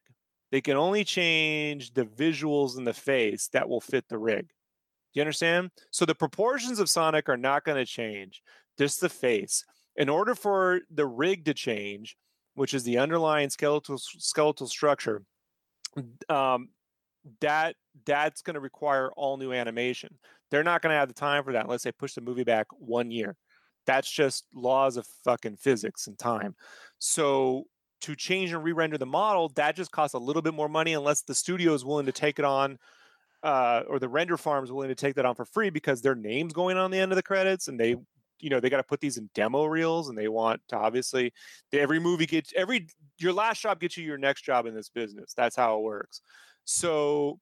[0.50, 4.50] They can only change the visuals in the face that will fit the rig.
[5.12, 5.70] Do you understand?
[5.90, 8.42] So the proportions of Sonic are not going to change,
[8.78, 9.64] just the face.
[9.96, 12.16] In order for the rig to change,
[12.54, 15.22] which is the underlying skeletal skeletal structure,
[16.28, 16.68] um,
[17.40, 20.18] that that's going to require all new animation.
[20.50, 22.66] They're not going to have the time for that unless they push the movie back
[22.70, 23.36] one year.
[23.86, 26.54] That's just laws of fucking physics and time.
[26.98, 27.64] So
[28.02, 31.22] to change and re-render the model, that just costs a little bit more money unless
[31.22, 32.78] the studio is willing to take it on
[33.42, 36.14] uh, or the render farm is willing to take that on for free because their
[36.14, 37.96] name's going on the end of the credits and they
[38.40, 41.32] you know they got to put these in demo reels and they want to obviously
[41.72, 42.86] every movie gets every
[43.18, 45.32] your last job gets you your next job in this business.
[45.34, 46.20] That's how it works.
[46.64, 47.38] So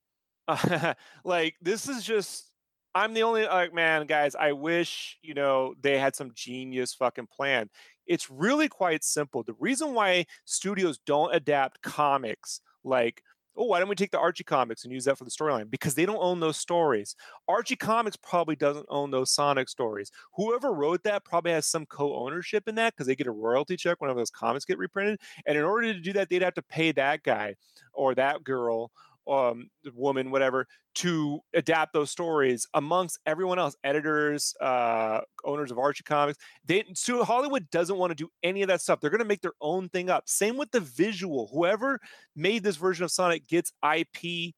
[0.47, 0.93] uh,
[1.23, 2.47] like this is just
[2.93, 7.27] i'm the only like man guys i wish you know they had some genius fucking
[7.27, 7.69] plan.
[8.07, 9.43] It's really quite simple.
[9.43, 13.23] The reason why studios don't adapt comics like
[13.55, 15.69] oh, why don't we take the Archie comics and use that for the storyline?
[15.69, 17.15] Because they don't own those stories.
[17.47, 20.11] Archie Comics probably doesn't own those Sonic stories.
[20.35, 23.77] Whoever wrote that probably has some co ownership in that because they get a royalty
[23.77, 25.19] check whenever those comics get reprinted.
[25.45, 27.55] And in order to do that, they'd have to pay that guy
[27.93, 28.91] or that girl
[29.27, 36.03] um, woman, whatever, to adapt those stories amongst everyone else, editors, uh, owners of Archie
[36.03, 36.37] Comics.
[36.65, 38.99] They so Hollywood doesn't want to do any of that stuff.
[38.99, 40.27] They're going to make their own thing up.
[40.27, 41.49] Same with the visual.
[41.53, 41.99] Whoever
[42.35, 44.53] made this version of Sonic gets IP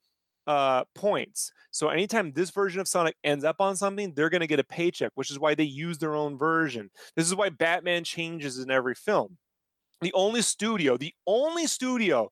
[0.47, 1.51] uh, points.
[1.71, 4.63] So anytime this version of Sonic ends up on something, they're going to get a
[4.63, 6.89] paycheck, which is why they use their own version.
[7.15, 9.37] This is why Batman changes in every film.
[10.01, 12.29] The only studio, the only studio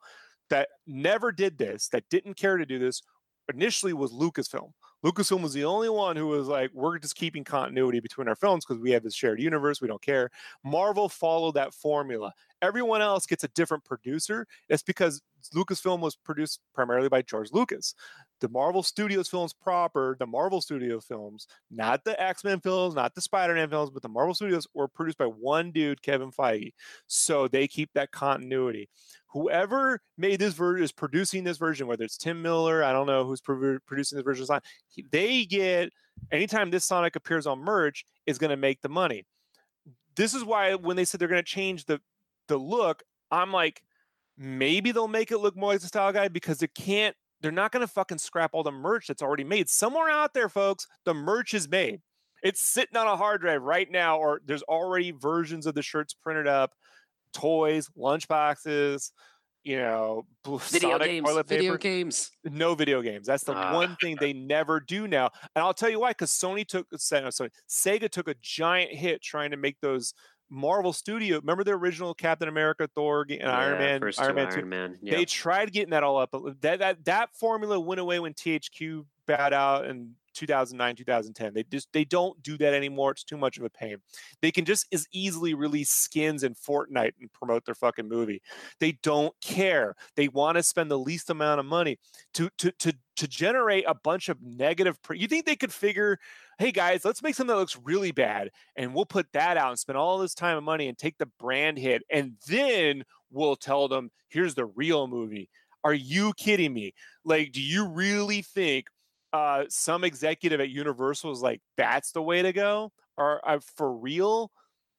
[0.51, 3.01] that never did this, that didn't care to do this,
[3.53, 4.71] initially was Lucasfilm.
[5.03, 8.63] Lucasfilm was the only one who was like, we're just keeping continuity between our films
[8.63, 9.81] because we have this shared universe.
[9.81, 10.29] We don't care.
[10.63, 12.31] Marvel followed that formula.
[12.61, 14.47] Everyone else gets a different producer.
[14.69, 15.21] It's because
[15.55, 17.95] Lucasfilm was produced primarily by George Lucas
[18.41, 23.15] the Marvel Studios films proper, the Marvel Studio films, not the X Men films, not
[23.15, 26.73] the Spider Man films, but the Marvel Studios were produced by one dude, Kevin Feige.
[27.07, 28.89] So they keep that continuity.
[29.27, 33.23] Whoever made this version is producing this version, whether it's Tim Miller, I don't know
[33.23, 34.45] who's pro- producing this version,
[35.11, 35.93] they get
[36.31, 39.23] anytime this Sonic appears on merch is going to make the money.
[40.15, 42.01] This is why when they said they're going to change the
[42.51, 43.81] the look, I'm like,
[44.37, 47.71] maybe they'll make it look more like the style guide because it can't they're not
[47.71, 49.67] going to fucking scrap all the merch that's already made.
[49.67, 52.01] Somewhere out there, folks, the merch is made.
[52.43, 56.13] It's sitting on a hard drive right now, or there's already versions of the shirts
[56.13, 56.73] printed up,
[57.33, 59.11] toys, lunchboxes,
[59.63, 61.27] you know, Video Sonic games.
[61.29, 61.77] toilet Video paper.
[61.79, 62.31] games.
[62.43, 63.27] No video games.
[63.27, 63.73] That's the Ah.
[63.75, 65.29] one thing they never do now.
[65.55, 66.11] And I'll tell you why.
[66.11, 70.13] Because Sony took, no, sorry, Sega took a giant hit trying to make those
[70.51, 71.37] Marvel Studio.
[71.39, 74.65] Remember the original Captain America, Thor, and Iron Man, first Iron Man Iron two.
[74.65, 74.99] Man.
[75.01, 75.25] They Yeah.
[75.25, 79.53] tried getting that all up, but that that that formula went away when THQ bowed
[79.53, 81.53] out in 2009, 2010.
[81.53, 83.11] They just they don't do that anymore.
[83.11, 83.97] It's too much of a pain.
[84.41, 88.41] They can just as easily release skins in Fortnite and promote their fucking movie.
[88.79, 89.95] They don't care.
[90.15, 91.97] They want to spend the least amount of money
[92.33, 95.01] to to to to generate a bunch of negative.
[95.01, 96.17] Pre- you think they could figure?
[96.61, 99.79] Hey guys, let's make something that looks really bad, and we'll put that out and
[99.79, 103.87] spend all this time and money and take the brand hit, and then we'll tell
[103.87, 105.49] them, here's the real movie.
[105.83, 106.93] Are you kidding me?
[107.25, 108.89] Like, do you really think
[109.33, 112.91] uh, some executive at Universal is like, that's the way to go?
[113.17, 114.51] Or uh, for real?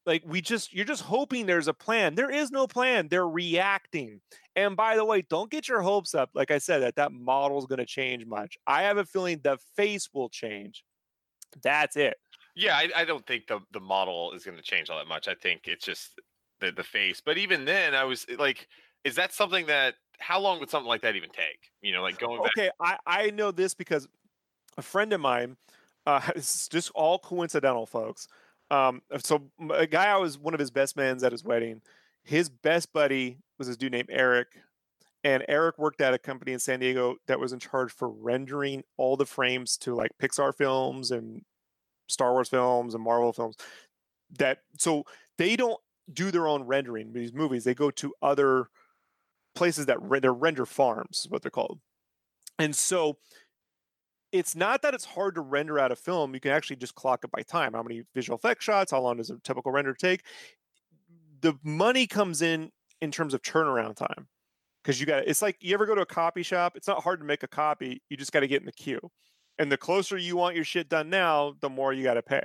[0.04, 2.16] Like, we just, you're just hoping there's a plan.
[2.16, 3.06] There is no plan.
[3.06, 4.20] They're reacting.
[4.56, 6.30] And by the way, don't get your hopes up.
[6.34, 8.58] Like I said, that that model is going to change much.
[8.66, 10.82] I have a feeling the face will change.
[11.62, 12.16] That's it.
[12.54, 15.28] Yeah, I, I don't think the the model is going to change all that much.
[15.28, 16.20] I think it's just
[16.60, 17.20] the the face.
[17.24, 18.68] But even then, I was like,
[19.04, 19.94] is that something that?
[20.18, 21.70] How long would something like that even take?
[21.80, 22.52] You know, like going back.
[22.56, 24.06] Okay, I, I know this because
[24.76, 25.56] a friend of mine,
[26.06, 28.28] uh, it's just all coincidental, folks.
[28.70, 31.82] Um, so a guy I was one of his best mans at his wedding.
[32.24, 34.48] His best buddy was this dude named Eric,
[35.24, 38.82] and Eric worked at a company in San Diego that was in charge for rendering
[38.96, 41.42] all the frames to like Pixar films and
[42.08, 43.56] Star Wars films and Marvel films.
[44.38, 45.04] That so
[45.38, 45.80] they don't
[46.12, 47.64] do their own rendering these movies.
[47.64, 48.68] They go to other
[49.54, 51.80] places that re- they're render farms, is what they're called.
[52.58, 53.18] And so
[54.32, 56.34] it's not that it's hard to render out a film.
[56.34, 57.74] You can actually just clock it by time.
[57.74, 58.90] How many visual effect shots?
[58.90, 60.24] How long does a typical render take?
[61.42, 62.70] The money comes in
[63.00, 64.28] in terms of turnaround time.
[64.82, 67.20] Because you got it's like you ever go to a copy shop, it's not hard
[67.20, 68.02] to make a copy.
[68.08, 69.00] You just got to get in the queue.
[69.58, 72.44] And the closer you want your shit done now, the more you got to pay.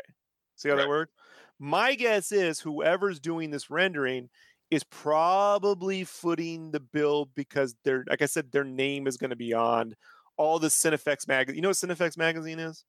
[0.56, 0.82] See how Right.
[0.84, 1.14] that works?
[1.60, 4.30] My guess is whoever's doing this rendering
[4.70, 9.36] is probably footing the bill because they're like I said, their name is going to
[9.36, 9.96] be on
[10.36, 11.56] all the Cinefex magazine.
[11.56, 12.86] You know what Cinefex magazine is?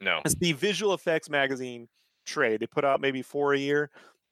[0.00, 0.22] No.
[0.24, 1.88] It's the visual effects magazine
[2.24, 2.60] trade.
[2.60, 3.90] They put out maybe four a year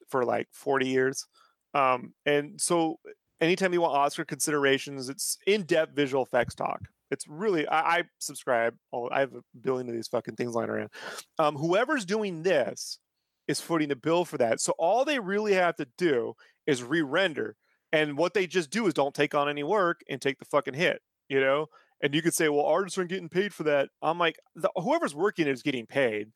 [0.09, 1.27] for like 40 years.
[1.75, 2.99] Um, and so
[3.41, 6.81] anytime you want Oscar considerations, it's in-depth visual effects talk.
[7.11, 8.75] It's really I, I subscribe.
[8.91, 10.91] All I have a billion of these fucking things lying around.
[11.39, 12.99] Um, whoever's doing this
[13.47, 14.61] is footing the bill for that.
[14.61, 16.35] So all they really have to do
[16.67, 17.55] is re-render.
[17.93, 20.75] And what they just do is don't take on any work and take the fucking
[20.75, 21.67] hit, you know?
[22.03, 23.89] And you could say, well, artists aren't getting paid for that.
[24.03, 26.29] I'm like, the, whoever's working is getting paid.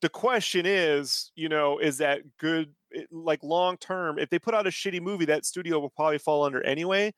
[0.00, 2.74] The question is, you know, is that good?
[2.90, 6.18] It- Like long term, if they put out a shitty movie, that studio will probably
[6.18, 7.12] fall under anyway,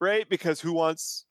[0.00, 0.28] right?
[0.28, 1.26] Because who wants,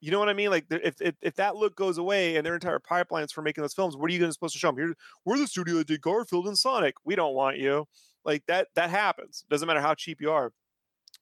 [0.00, 0.50] you know what I mean?
[0.50, 3.74] Like, if if, if that look goes away and their entire pipelines for making those
[3.74, 4.78] films, what are you going to supposed to show them?
[4.78, 6.94] Here, we're the studio that did Garfield and Sonic.
[7.04, 7.86] We don't want you.
[8.24, 8.68] Like that.
[8.74, 9.44] That happens.
[9.50, 10.52] Doesn't matter how cheap you are.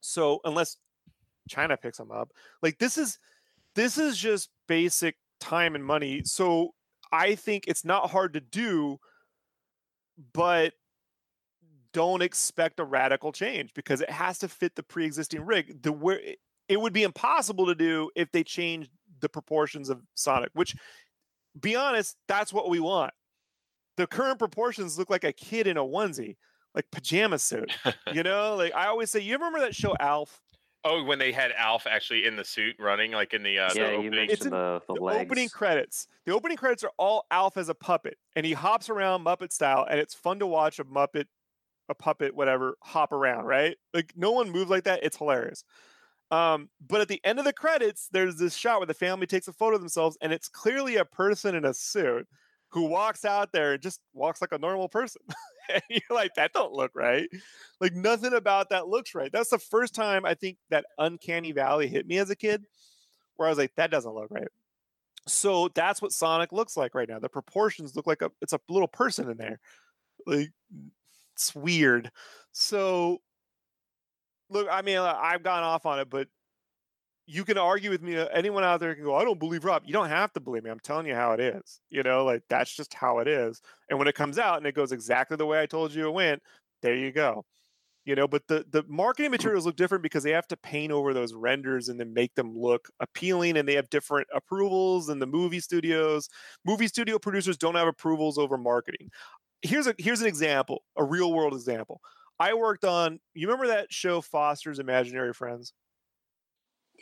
[0.00, 0.76] So unless
[1.48, 2.30] China picks them up,
[2.62, 3.18] like this is
[3.74, 6.22] this is just basic time and money.
[6.24, 6.74] So
[7.12, 8.98] I think it's not hard to do,
[10.32, 10.72] but
[11.92, 15.82] don't expect a radical change because it has to fit the pre-existing rig.
[15.82, 18.90] The where it- it would be impossible to do if they changed
[19.20, 20.74] the proportions of Sonic, which
[21.60, 23.12] be honest, that's what we want.
[23.96, 26.36] The current proportions look like a kid in a onesie,
[26.74, 27.70] like pajama suit.
[28.12, 30.40] you know, like I always say, you remember that show Alf?
[30.84, 33.80] Oh, when they had Alf actually in the suit running, like in the uh, the
[33.80, 34.10] yeah, you opening.
[34.12, 35.20] mentioned It's in the, the, the legs.
[35.30, 36.06] opening credits.
[36.24, 39.86] The opening credits are all Alf as a puppet, and he hops around Muppet style,
[39.88, 41.26] and it's fun to watch a Muppet,
[41.92, 43.44] a puppet, whatever, hop around.
[43.44, 43.76] Right?
[43.94, 45.04] Like no one moves like that.
[45.04, 45.64] It's hilarious.
[46.32, 49.48] Um, but at the end of the credits, there's this shot where the family takes
[49.48, 52.26] a photo of themselves, and it's clearly a person in a suit
[52.70, 55.20] who walks out there and just walks like a normal person.
[55.72, 57.28] and you're like, that don't look right.
[57.80, 59.30] Like nothing about that looks right.
[59.30, 62.64] That's the first time I think that uncanny valley hit me as a kid,
[63.36, 64.48] where I was like, that doesn't look right.
[65.28, 67.18] So that's what Sonic looks like right now.
[67.18, 69.60] The proportions look like a it's a little person in there.
[70.26, 70.50] Like
[71.34, 72.10] it's weird.
[72.52, 73.20] So
[74.50, 76.28] look, I mean, I've gone off on it, but
[77.26, 78.16] you can argue with me.
[78.16, 79.82] uh, Anyone out there can go, I don't believe Rob.
[79.86, 80.70] You don't have to believe me.
[80.70, 81.80] I'm telling you how it is.
[81.90, 83.60] You know, like that's just how it is.
[83.88, 86.12] And when it comes out and it goes exactly the way I told you it
[86.12, 86.42] went,
[86.82, 87.44] there you go.
[88.04, 91.14] You know, but the the marketing materials look different because they have to paint over
[91.14, 95.26] those renders and then make them look appealing and they have different approvals than the
[95.26, 96.28] movie studios.
[96.66, 99.08] Movie studio producers don't have approvals over marketing.
[99.62, 102.00] Here's a here's an example, a real world example.
[102.40, 105.72] I worked on you remember that show Foster's Imaginary Friends?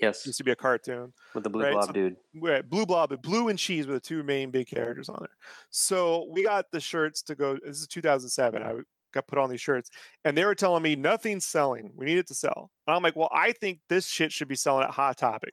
[0.01, 1.13] Yes, Used to be a cartoon.
[1.35, 2.17] with the blue right, blob so- dude.
[2.35, 5.37] Right, Blue Blob, Bloo and Cheese were the two main big characters on there.
[5.71, 7.59] So we got the shirts to go.
[7.65, 8.63] This is 2007.
[8.63, 8.75] I
[9.13, 9.91] got put on these shirts,
[10.25, 11.93] and they were telling me nothing's selling.
[11.97, 12.71] We need it to sell.
[12.87, 15.53] And I'm like, well, I think this shit should be selling at Hot Topic.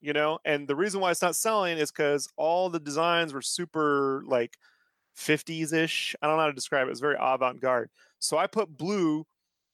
[0.00, 3.42] You know, and the reason why it's not selling is because all the designs were
[3.42, 4.56] super like
[5.20, 6.16] 50s ish.
[6.20, 6.90] I don't know how to describe it.
[6.90, 7.90] It's very avant garde.
[8.18, 9.26] So I put blue,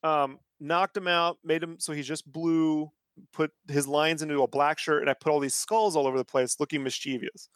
[0.02, 2.90] um, knocked him out, made him so he's just blue,
[3.32, 6.18] put his lines into a black shirt, and I put all these skulls all over
[6.18, 7.48] the place looking mischievous.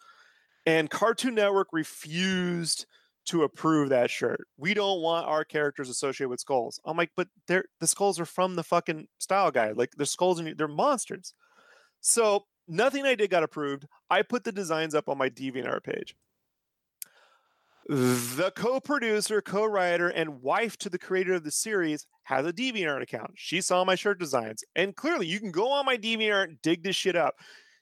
[0.66, 2.86] And Cartoon Network refused
[3.26, 4.46] to approve that shirt.
[4.56, 6.80] We don't want our characters associated with skulls.
[6.84, 9.76] I'm like, but they're the skulls are from the fucking style guide.
[9.76, 11.34] Like the skulls and they're monsters.
[12.00, 13.86] So nothing I did got approved.
[14.08, 16.14] I put the designs up on my DeviantArt page.
[17.90, 23.32] The co-producer, co-writer, and wife to the creator of the series has a DeviantArt account.
[23.34, 26.94] She saw my shirt designs, and clearly, you can go on my DeviantArt dig this
[26.94, 27.34] shit up.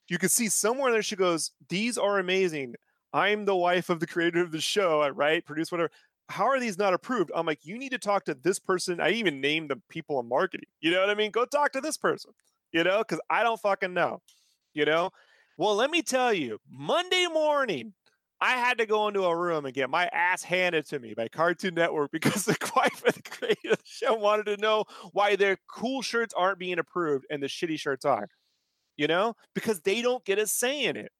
[0.08, 2.76] You can see somewhere there she goes, "These are amazing.
[3.12, 5.02] I'm the wife of the creator of the show.
[5.02, 5.90] I write, produce, whatever.
[6.30, 9.10] How are these not approved?" I'm like, "You need to talk to this person." I
[9.10, 10.70] even named the people in marketing.
[10.80, 11.32] You know what I mean?
[11.32, 12.32] Go talk to this person.
[12.72, 14.22] You know, because I don't fucking know.
[14.72, 15.10] You know.
[15.58, 17.92] Well, let me tell you, Monday morning,
[18.40, 21.28] I had to go into a room and get my ass handed to me by
[21.28, 25.36] Cartoon Network because the wife of the creator of the show wanted to know why
[25.36, 28.28] their cool shirts aren't being approved and the shitty shirts are.
[28.96, 31.12] You know, because they don't get a say in it.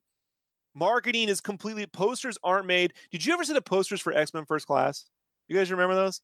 [0.75, 2.93] Marketing is completely posters aren't made.
[3.13, 5.07] Did you ever see the posters for X Men First Class?
[5.49, 6.21] You guys remember those?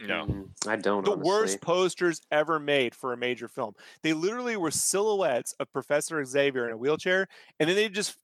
[0.00, 0.46] No.
[0.66, 1.04] I don't.
[1.04, 1.30] the honestly.
[1.30, 3.74] worst posters ever made for a major film.
[4.02, 7.28] They literally were silhouettes of Professor Xavier in a wheelchair,
[7.60, 8.16] and then they just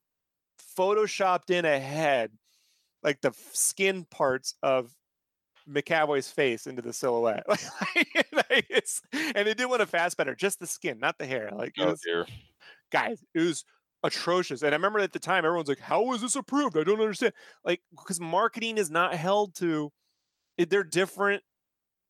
[0.76, 2.30] photoshopped in a head,
[3.02, 4.92] like the skin parts of
[5.68, 7.44] McAvoy's face into the silhouette.
[8.50, 11.50] Like, it's, and they did one of better, just the skin, not the hair.
[11.52, 12.26] Like Oh was, dear.
[12.90, 13.64] guys, it was
[14.02, 14.62] atrocious.
[14.62, 16.76] And I remember at the time, everyone's like, "How is this approved?
[16.76, 17.32] I don't understand."
[17.64, 19.92] Like, because marketing is not held to.
[20.58, 21.42] They're different.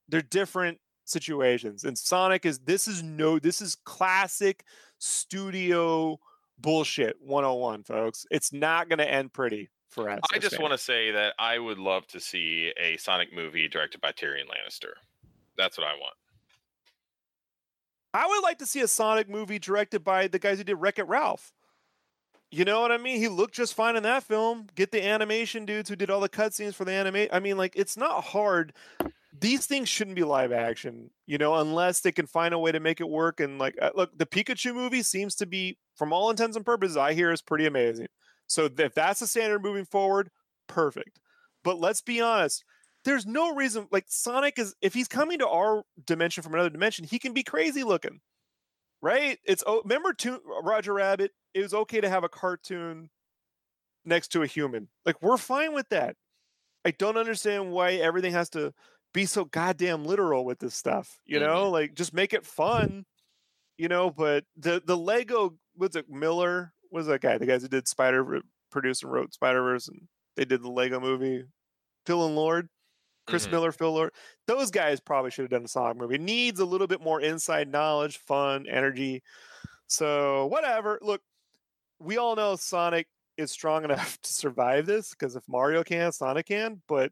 [0.09, 1.83] They're different situations.
[1.83, 3.39] And Sonic is this is no.
[3.39, 4.63] This is classic
[4.99, 6.19] studio
[6.61, 8.25] bullshit 101, folks.
[8.31, 10.21] It's not going to end pretty for us.
[10.33, 14.01] I just want to say that I would love to see a Sonic movie directed
[14.01, 14.93] by Tyrion Lannister.
[15.57, 16.15] That's what I want.
[18.13, 20.99] I would like to see a Sonic movie directed by the guys who did Wreck
[20.99, 21.53] It Ralph.
[22.49, 23.17] You know what I mean?
[23.17, 24.67] He looked just fine in that film.
[24.75, 27.27] Get the animation dudes who did all the cutscenes for the anime.
[27.31, 28.73] I mean, like, it's not hard.
[29.41, 32.79] These things shouldn't be live action, you know, unless they can find a way to
[32.79, 33.39] make it work.
[33.39, 36.95] And like, uh, look, the Pikachu movie seems to be, from all intents and purposes,
[36.95, 38.07] I hear is pretty amazing.
[38.45, 40.29] So if that's the standard moving forward,
[40.67, 41.19] perfect.
[41.63, 42.63] But let's be honest,
[43.03, 47.05] there's no reason like Sonic is if he's coming to our dimension from another dimension,
[47.05, 48.19] he can be crazy looking.
[49.01, 49.39] Right?
[49.43, 53.09] It's oh remember to, Roger Rabbit, it was okay to have a cartoon
[54.05, 54.89] next to a human.
[55.05, 56.15] Like we're fine with that.
[56.85, 58.73] I don't understand why everything has to
[59.13, 61.19] be so goddamn literal with this stuff.
[61.25, 61.41] You Mhm.
[61.43, 63.05] know, like just make it fun.
[63.77, 66.73] You know, but the the Lego was it Miller?
[66.91, 67.37] Was that guy?
[67.37, 70.99] The guys who did Spider produced and wrote Spider Verse, and they did the Lego
[70.99, 71.45] movie.
[72.05, 72.69] Phil and Lord,
[73.27, 73.51] Chris Mhm.
[73.51, 74.13] Miller, Phil Lord.
[74.47, 76.15] Those guys probably should have done a Sonic movie.
[76.15, 79.23] It needs a little bit more inside knowledge, fun, energy.
[79.87, 80.99] So whatever.
[81.01, 81.21] Look,
[81.99, 83.07] we all know Sonic
[83.37, 83.83] is strong
[84.15, 86.81] enough to survive this because if Mario can, Sonic can.
[86.87, 87.11] But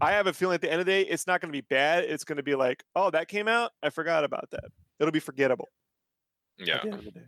[0.00, 1.66] I have a feeling at the end of the day, it's not going to be
[1.68, 2.04] bad.
[2.04, 3.70] It's going to be like, oh, that came out.
[3.82, 4.64] I forgot about that.
[4.98, 5.68] It'll be forgettable.
[6.58, 6.76] Yeah.
[6.76, 7.26] At the end of the day.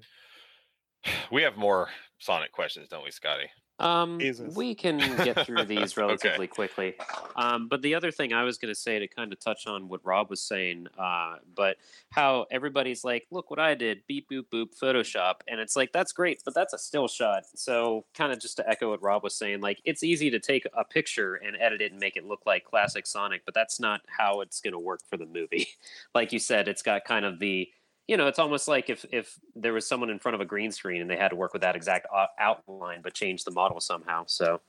[1.30, 1.88] We have more
[2.18, 3.48] Sonic questions, don't we, Scotty?
[3.79, 4.20] Um,
[4.55, 6.01] we can get through these Okay.
[6.01, 6.95] relatively quickly.
[7.37, 9.89] Um, but the other thing I was going to say to kind of touch on
[9.89, 11.77] what Rob was saying, uh, but
[12.11, 15.37] how everybody's like, look what I did, beep, boop, boop, Photoshop.
[15.47, 17.45] And it's like, that's great, but that's a still shot.
[17.55, 20.66] So, kind of just to echo what Rob was saying, like, it's easy to take
[20.74, 24.01] a picture and edit it and make it look like classic Sonic, but that's not
[24.07, 25.68] how it's going to work for the movie.
[26.14, 27.68] like you said, it's got kind of the
[28.09, 30.70] you know, it's almost like if if there was someone in front of a green
[30.72, 32.07] screen and they had to work with that exact
[32.38, 34.24] outline, but change the model somehow.
[34.26, 34.61] So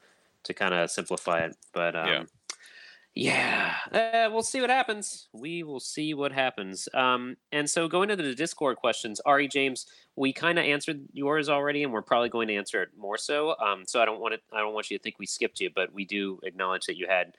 [0.43, 2.27] to kind of simplify it, but um,
[3.15, 3.75] Yeah.
[3.91, 5.27] yeah, uh, we'll see what happens.
[5.33, 6.87] We will see what happens.
[6.93, 11.49] Um, and so going into the Discord questions, Ari James, we kind of answered yours
[11.49, 13.55] already, and we're probably going to answer it more so.
[13.59, 14.41] Um, so I don't want it.
[14.53, 17.07] I don't want you to think we skipped you, but we do acknowledge that you
[17.07, 17.35] had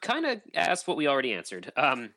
[0.00, 1.72] kind of asked what we already answered.
[1.76, 2.10] Um,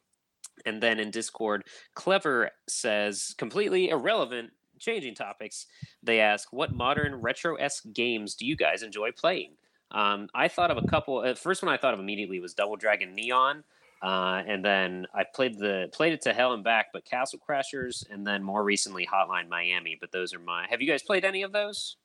[0.65, 1.63] and then in Discord,
[1.95, 5.67] Clever says completely irrelevant, changing topics.
[6.03, 9.57] They ask, "What modern retro esque games do you guys enjoy playing?"
[9.91, 11.19] Um, I thought of a couple.
[11.19, 13.63] Uh, first one I thought of immediately was Double Dragon Neon.
[14.01, 18.05] Uh, and then I played the played it to hell and back, but Castle Crashers,
[18.11, 19.97] and then more recently Hotline Miami.
[19.99, 20.67] But those are my.
[20.69, 21.97] Have you guys played any of those?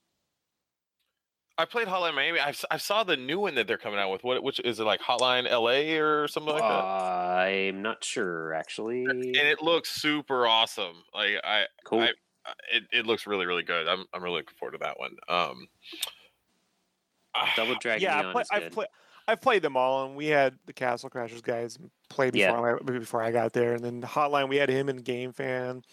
[1.57, 2.39] I played Hotline Miami.
[2.39, 4.23] I I saw the new one that they're coming out with.
[4.23, 6.67] What which is it like Hotline LA or something like that?
[6.83, 9.05] I'm not sure actually.
[9.05, 11.03] And it looks super awesome.
[11.13, 12.01] Like I Cool.
[12.01, 12.13] I-
[12.73, 13.87] it, it looks really really good.
[13.87, 15.15] I'm I'm really looking forward to that one.
[15.29, 15.67] Um
[17.55, 18.71] Double Dragon yeah, I play, I've good.
[18.73, 18.85] play,
[19.27, 21.77] I've played them all, and we had the Castle Crashers guys
[22.09, 22.51] play Yeah.
[22.51, 25.83] before I, before I got there, and then Hotline we had him and Game Fan.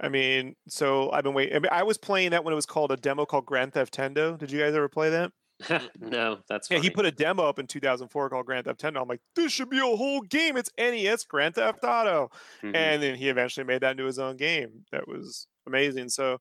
[0.00, 1.54] I mean, so I've been waiting.
[1.56, 4.38] I, mean, I was playing that when it was called a demo called Grand Theftendo.
[4.38, 5.32] Did you guys ever play that?
[6.00, 9.02] no, that's Yeah, he put a demo up in 2004 called Grand Theftendo.
[9.02, 10.56] I'm like, this should be a whole game.
[10.56, 12.30] It's NES Grand Theft Auto.
[12.62, 12.74] Mhm.
[12.74, 16.38] and then he eventually made that into his own game that was amazing so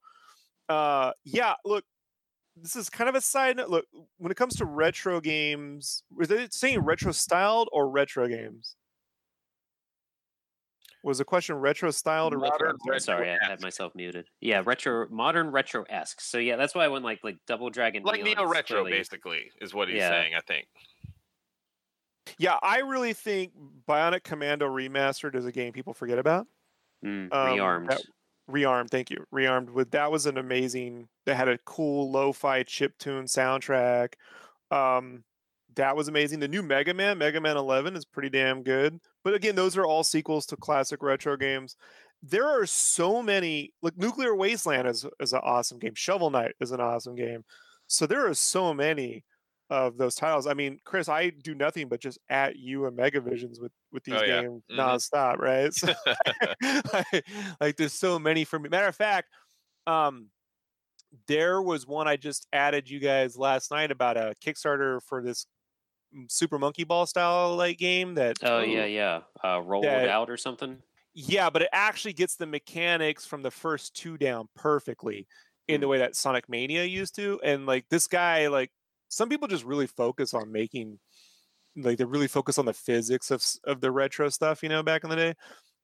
[0.70, 1.84] uh yeah look
[2.56, 3.86] this is kind of a side note look
[4.18, 8.76] when it comes to retro games was it saying retro styled or retro games
[11.04, 12.58] was the question retro styled or retro?
[12.68, 12.92] Modern I'm sorry.
[12.92, 14.28] retro- Sorry, I had myself muted.
[14.42, 16.20] Yeah, retro, modern retro esque.
[16.22, 18.04] So yeah, that's why I went like like Double Dragon.
[18.04, 20.10] like neo retro, clearly- basically is what he's Yeah.
[20.10, 20.68] saying, I think.
[22.38, 23.52] yeah i really think
[23.88, 26.46] bionic commando remastered is a game people forget about
[27.04, 27.88] Mm, Um, rearmed.
[27.90, 28.02] that-
[28.48, 32.98] rearmed thank you rearmed with that was an amazing that had a cool lo-fi chip
[33.00, 34.14] tune soundtrack
[34.70, 35.24] um
[35.80, 36.40] that was amazing.
[36.40, 39.00] The new mega man mega man 11 is pretty damn good.
[39.24, 41.76] But again those are all sequels to classic retro games.
[42.22, 45.96] There are so many like nuclear wasteland is, is an awesome game.
[45.96, 47.44] Shovel knight is an awesome game.
[47.88, 49.24] So there are so many
[49.70, 50.48] of those titles.
[50.48, 54.16] I mean chris i do nothing but just at you and megavisions with with these
[54.16, 54.42] Oh, yeah.
[54.42, 54.78] games Mhm.
[54.80, 55.74] nonstop right?
[55.74, 55.94] So,
[56.94, 57.26] like,
[57.62, 58.68] like there's so many for me.
[58.70, 59.30] Matter of fact
[59.88, 60.28] um
[61.28, 65.48] there was one i just added you guys last night about a kickstarter for this
[66.28, 69.22] super monkey ball style like game that oh yeah, yeah.
[69.44, 70.78] Uh, rolled that- out or something.
[71.14, 75.28] yeah but it actually gets the mechanics from the first two down perfectly
[75.68, 78.72] in the way that sonic mania used to and like this guy like
[79.10, 80.98] some people just really focus on making
[81.76, 85.04] like they really focus on the physics of of the retro stuff you know back
[85.04, 85.34] in the day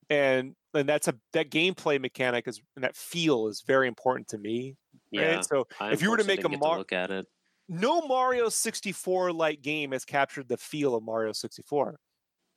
[0.09, 4.37] and and that's a that gameplay mechanic is and that feel is very important to
[4.39, 4.75] me
[5.11, 5.35] Yeah.
[5.35, 7.25] right so I if you were to make a didn't get Mar- look at it.
[7.67, 11.99] No Mario 64 like game has captured the feel of Mario 64.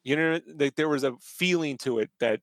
[0.04, 2.40] You know, like there was a feeling to it that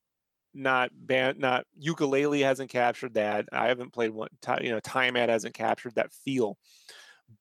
[0.53, 3.45] not band, not Yooka-Laylee hasn't captured that.
[3.51, 4.29] I haven't played one.
[4.61, 6.57] You know, Time Ad hasn't captured that feel,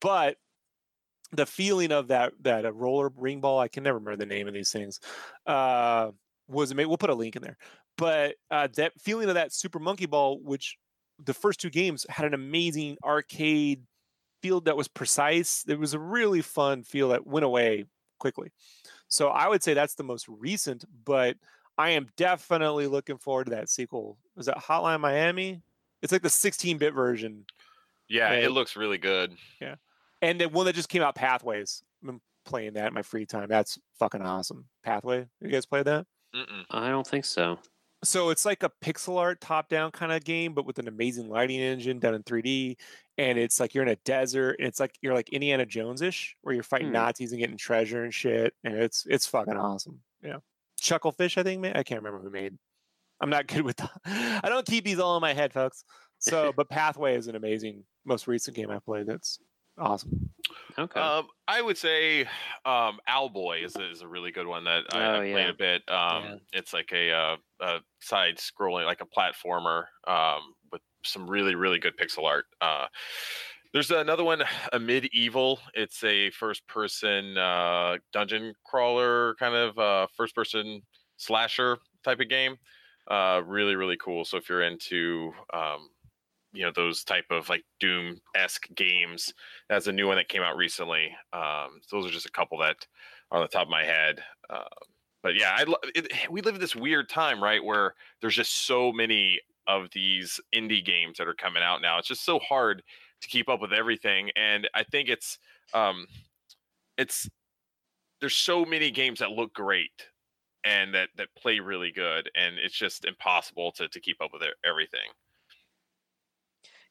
[0.01, 0.37] but
[1.33, 3.59] the feeling of that that a roller ring ball.
[3.59, 5.01] I can never remember the name of these things.
[5.47, 6.11] Uh,
[6.49, 6.89] was amazing.
[6.89, 7.57] We'll put a link in there,
[7.97, 10.77] but uh, that feeling of that Super Monkey Ball, which
[11.25, 13.83] the first two games had an amazing arcade
[14.45, 15.64] feel that was precise.
[15.66, 17.86] It was a really fun feel that went away
[18.18, 18.53] quickly.
[19.09, 21.38] So I would say that's the most recent, but
[21.78, 24.18] I am definitely looking forward to that sequel.
[24.36, 25.62] Was that Hotline Miami?
[26.03, 27.47] It's like the 16-bit version,
[28.07, 28.45] Yeah, Right.
[28.45, 29.34] it looks really good.
[29.62, 29.76] Yeah.
[30.20, 31.82] And the one that just came out, Pathways.
[32.07, 33.49] I'm playing that in my free time.
[33.49, 34.66] That's fucking awesome.
[34.82, 35.26] Pathway.
[35.40, 36.07] You guys played that?
[36.36, 36.64] Mm-mm.
[36.70, 37.59] I don't think so.
[38.07, 41.28] So it's like a pixel art top down kind of game but with an amazing
[41.28, 42.76] lighting engine done in 3d
[43.18, 46.55] and it's like you're in a desert and it's like you're like indiana jones-ish where
[46.55, 46.94] you're fighting Hmm.
[46.94, 50.00] nazis and getting treasure and shit and it's it's fucking awesome.
[50.22, 50.38] Yeah.
[50.80, 52.57] Chucklefish i think man i can't remember who made
[53.20, 55.84] i'm not good with the, i don't keep these all in my head folks.
[56.18, 59.38] So but pathway is an amazing most recent game i played that's
[59.79, 60.31] awesome
[60.77, 60.99] Okay.
[61.01, 62.22] Um, I would say
[62.64, 65.49] um, Owlboy is, a- is a really good one that I, Oh, I played yeah.
[65.49, 65.83] a bit.
[65.89, 66.37] Um, Yeah.
[66.53, 71.79] It's like a, uh, a side scrolling, like a platformer um, with some really, really
[71.79, 72.47] good pixel art.
[72.61, 72.89] Uh,
[73.72, 75.61] there's another one, a medieval.
[75.75, 80.83] It's a first person uh, dungeon crawler kind of uh, first person
[81.18, 82.57] slasher type of game.
[83.09, 84.25] Uh, really, really cool.
[84.25, 85.89] So if you're into um,
[86.55, 89.34] you know those type of like doom esque games
[89.68, 92.59] that's a new one that came out recently um so those are just a couple
[92.59, 92.76] that
[93.30, 94.64] are on the top of my head um,
[95.22, 95.64] but yeah I,
[96.30, 100.84] we live in this weird time right where there's just so many of these indie
[100.84, 101.96] games that are coming out now.
[101.96, 102.82] It's just so hard
[103.24, 105.38] to keep up with everything and i think it's
[105.72, 106.07] um
[106.98, 107.28] it's
[108.20, 110.09] there's so many games that look great
[110.64, 114.42] and that that play really good and it's just impossible to to keep up with
[114.64, 115.09] everything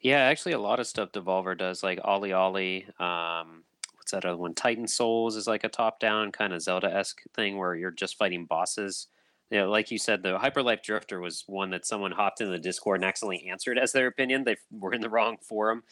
[0.03, 2.99] Yeah, actually, a lot of stuff Devolver does, like OlliOlli.
[2.99, 3.63] Um,
[3.95, 4.53] what's that other one?
[4.53, 9.07] Titan Souls is like a top-down kind of Zelda-esque thing where you're just fighting bosses.
[9.49, 12.51] You know, like you said, the Hyper Light Drifter was one that someone hopped into
[12.51, 14.43] the Discord and accidentally answered as their opinion.
[14.43, 15.83] They were in the wrong forum.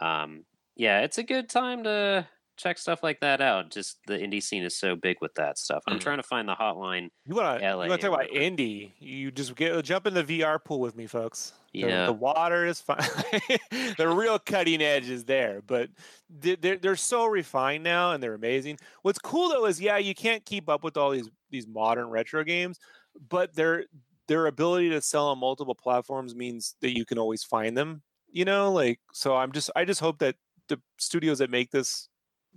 [0.00, 0.44] Um,
[0.76, 2.26] yeah, it's a good time to
[2.58, 3.70] check stuff like that out.
[3.70, 5.82] Just the indie scene is so big with that stuff.
[5.86, 6.00] I'm Mhm.
[6.02, 7.08] trying to find the hotline.
[7.24, 8.92] You want to you LA want to talk about indie?
[8.98, 11.52] You just get jump in the VR pool with me, folks.
[11.72, 12.06] The- Yeah.
[12.06, 12.98] the, water is fine.
[13.98, 15.90] the real cutting edge is there, but
[16.28, 18.78] they- they're they're so refined now and they're amazing.
[19.02, 22.44] What's cool though is yeah, you can't keep up with all these these modern retro
[22.44, 22.78] games,
[23.28, 23.86] but their
[24.26, 28.02] their ability to sell on multiple platforms means that you can always find them.
[28.30, 29.34] You know, like so.
[29.36, 30.36] I'm just I just hope that
[30.68, 32.07] the studios that make this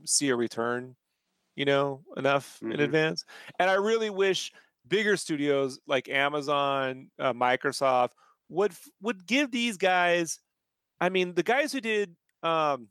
[0.05, 0.95] see a return.
[1.55, 2.83] You know, enough in Mhm.
[2.85, 3.25] advance,
[3.59, 4.53] and I really wish
[4.87, 8.11] bigger studios like Amazon, uh, Microsoft
[8.49, 10.39] would would give these guys.
[11.01, 12.89] I mean, the guys who did um,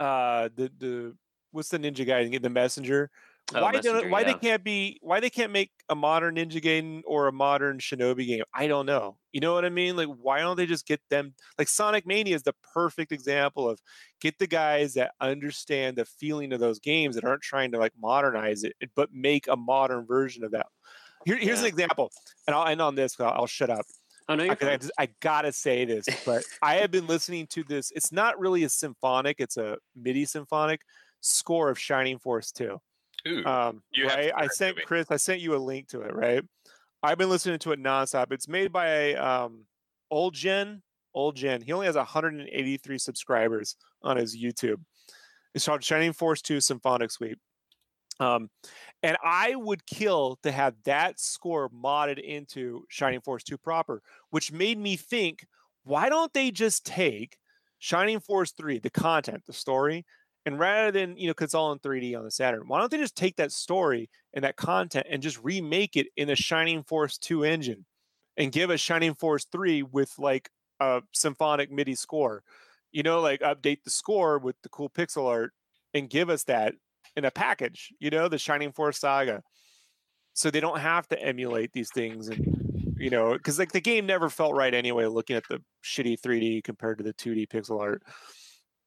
[0.00, 1.16] uh, the the
[1.52, 2.26] what's the ninja guy?
[2.38, 3.10] The messenger.
[3.52, 4.26] Oh, why don't, why yeah.
[4.26, 8.26] they can't be why they can't make a modern ninja game or a modern shinobi
[8.26, 8.44] game?
[8.54, 9.18] I don't know.
[9.32, 9.96] You know what I mean?
[9.96, 11.34] Like, why don't they just get them?
[11.58, 13.80] Like Sonic Mania is the perfect example of
[14.22, 17.92] get the guys that understand the feeling of those games that aren't trying to like
[18.00, 20.66] modernize it, but make a modern version of that.
[21.26, 22.10] Here, here's an example,
[22.46, 23.20] and I'll end on this.
[23.20, 23.84] I'll, I'll shut up.
[24.28, 27.46] Oh no, you're Okay, I, just, I gotta say this, but I have been listening
[27.48, 27.92] to this.
[27.94, 30.80] It's not really a symphonic; it's a MIDI symphonic
[31.20, 32.80] score of Shining Force 2.
[33.26, 34.32] Ooh, Um, right?
[34.36, 34.82] I sent me.
[34.84, 35.06] Chris.
[35.10, 36.14] I sent you a link to it.
[36.14, 36.42] Right?
[37.02, 38.32] I've been listening to it nonstop.
[38.32, 39.66] It's made by um,
[40.10, 40.82] Old Gen.
[41.14, 41.60] Old Gen.
[41.62, 44.80] He only has 183 subscribers on his YouTube.
[45.54, 47.38] It's called Shining Force 2 Symphonic Suite.
[48.20, 48.48] Um,
[49.02, 54.50] and I would kill to have that score modded into Shining Force 2 proper, which
[54.50, 55.46] made me think,
[55.84, 57.36] why don't they just take
[57.78, 60.04] Shining Force 3, the content, the story,
[60.46, 62.90] and rather than, you know, because it's all in 3D on the Saturn, why don't
[62.90, 66.82] they just take that story and that content and just remake it in a Shining
[66.82, 67.86] Force 2 engine
[68.36, 72.42] and give us Shining Force 3 with like a symphonic MIDI score?
[72.92, 75.52] You know, like update the score with the cool pixel art
[75.94, 76.74] and give us that
[77.16, 79.42] in a package, you know, the Shining Force saga.
[80.34, 82.64] So they don't have to emulate these things and
[82.96, 86.62] you know, because like the game never felt right anyway, looking at the shitty 3D
[86.64, 88.02] compared to the 2D pixel art.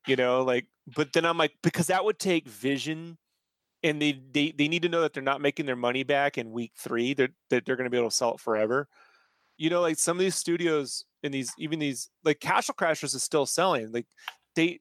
[0.07, 3.17] You know, like but then I'm like, because that would take vision
[3.83, 6.51] and they they, they need to know that they're not making their money back in
[6.51, 8.87] week three, that that they're gonna be able to sell it forever.
[9.57, 13.23] You know, like some of these studios and these even these like Castle Crashers is
[13.23, 13.91] still selling.
[13.91, 14.07] Like
[14.55, 14.79] they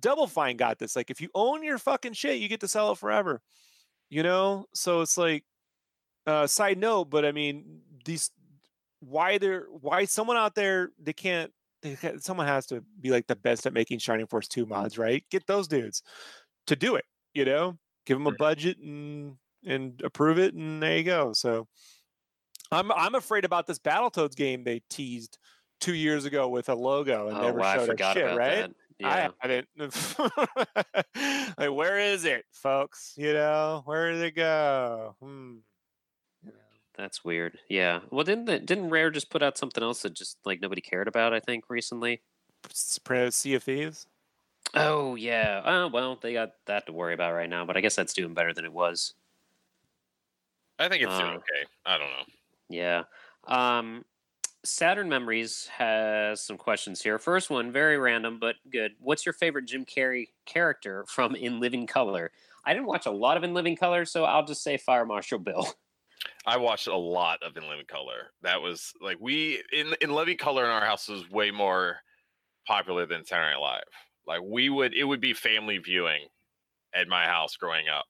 [0.00, 0.96] Double Fine got this.
[0.96, 3.40] Like if you own your fucking shit, you get to sell it forever.
[4.08, 4.66] You know?
[4.74, 5.44] So it's like
[6.26, 8.30] uh side note, but I mean these
[9.00, 11.52] why they're why someone out there they can't
[12.18, 15.24] someone has to be like the best at making Shining Force 2 mods, right?
[15.30, 16.02] Get those dudes
[16.66, 17.04] to do it,
[17.34, 17.78] you know?
[18.06, 21.32] Give them a budget and and approve it and there you go.
[21.32, 21.68] So
[22.70, 25.38] I'm I'm afraid about this Battletoads game they teased
[25.80, 28.24] 2 years ago with a logo and oh never wow, I showed a forgot shit,
[28.24, 28.54] about right?
[28.56, 28.70] that.
[28.98, 29.08] Yeah.
[29.08, 29.68] I haven't.
[31.58, 33.14] like, where is it, folks?
[33.16, 35.16] You know, where did it go?
[35.20, 35.56] Hmm.
[36.96, 37.04] You know.
[37.04, 37.58] That's weird.
[37.68, 38.00] Yeah.
[38.10, 41.08] Well, didn't the, didn't Rare just put out something else that just like nobody cared
[41.08, 41.32] about?
[41.32, 42.20] I think recently.
[42.70, 44.06] S- pre- Sea of Thieves.
[44.74, 45.62] Oh yeah.
[45.64, 47.64] Oh well, they got that to worry about right now.
[47.64, 49.14] But I guess that's doing better than it was.
[50.78, 51.66] I think it's doing uh, okay.
[51.86, 52.24] I don't know.
[52.68, 53.02] Yeah.
[53.46, 54.04] Um,
[54.64, 57.18] Saturn Memories has some questions here.
[57.18, 58.92] First one, very random but good.
[59.00, 62.30] What's your favorite Jim Carrey character from In Living Color?
[62.64, 65.38] I didn't watch a lot of In Living Color, so I'll just say Fire Marshal
[65.38, 65.66] Bill.
[66.46, 68.32] I watched a lot of In Living Color.
[68.42, 71.98] That was like we in in Living Color in our house was way more
[72.66, 73.82] popular than Saturday Night Live.
[74.26, 76.28] Like we would it would be family viewing
[76.94, 78.06] at my house growing up.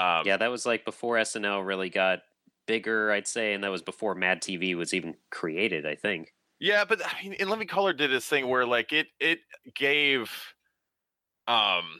[0.00, 2.20] Um, yeah, that was like before SNL really got
[2.66, 5.86] bigger, I'd say, and that was before Mad TV was even created.
[5.86, 6.34] I think.
[6.58, 9.40] Yeah, but I mean, In Living Color did this thing where like it it
[9.74, 10.30] gave
[11.48, 11.98] um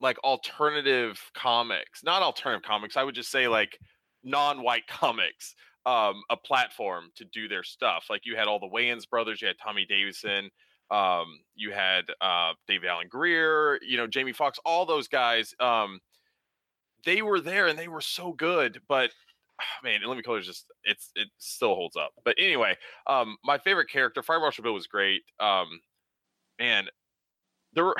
[0.00, 2.96] like alternative comics, not alternative comics.
[2.96, 3.78] I would just say like
[4.22, 5.54] non-white comics
[5.86, 8.06] um a platform to do their stuff.
[8.10, 10.50] Like you had all the Wayans brothers, you had Tommy Davidson,
[10.90, 16.00] um you had uh Dave Alan Grier, you know, Jamie Foxx, all those guys um
[17.04, 19.10] they were there and they were so good, but
[19.84, 22.12] man, In Living Color just it's it still holds up.
[22.24, 22.76] But anyway,
[23.06, 25.22] um, my favorite character, Fire Marshal Bill, was great.
[25.38, 25.80] Um,
[26.58, 26.88] man,
[27.72, 27.96] there were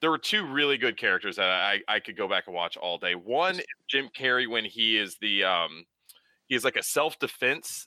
[0.00, 2.98] there were two really good characters that I I could go back and watch all
[2.98, 3.14] day.
[3.14, 5.84] One, is Jim Carrey when he is the um,
[6.46, 7.86] he is like a self defense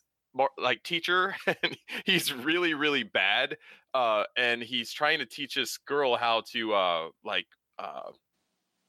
[0.57, 3.57] like teacher, and he's really really bad.
[3.93, 7.47] Uh, and he's trying to teach this girl how to uh like
[7.79, 8.11] uh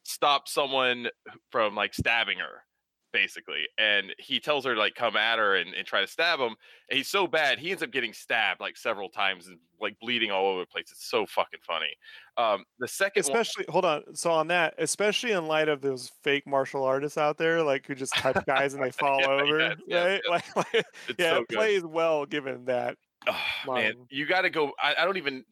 [0.05, 1.09] stop someone
[1.51, 2.65] from like stabbing her
[3.13, 3.69] basically.
[3.79, 6.55] And he tells her to like come at her and, and try to stab him.
[6.89, 10.31] And he's so bad, he ends up getting stabbed like several times and like bleeding
[10.31, 10.87] all over the place.
[10.91, 11.95] It's so fucking funny.
[12.37, 14.15] Um, the second one, Especially, hold on.
[14.15, 17.95] So on that, especially in light of those fake martial artists out there, like who
[17.95, 20.23] just touch guys and they fall Yeah, over, yes, right?
[20.29, 20.85] Like, like,
[21.19, 21.57] yeah, so it good.
[21.57, 22.97] plays well given that.
[23.29, 24.73] Oh, man, you got to go.
[24.83, 25.45] I, I don't even.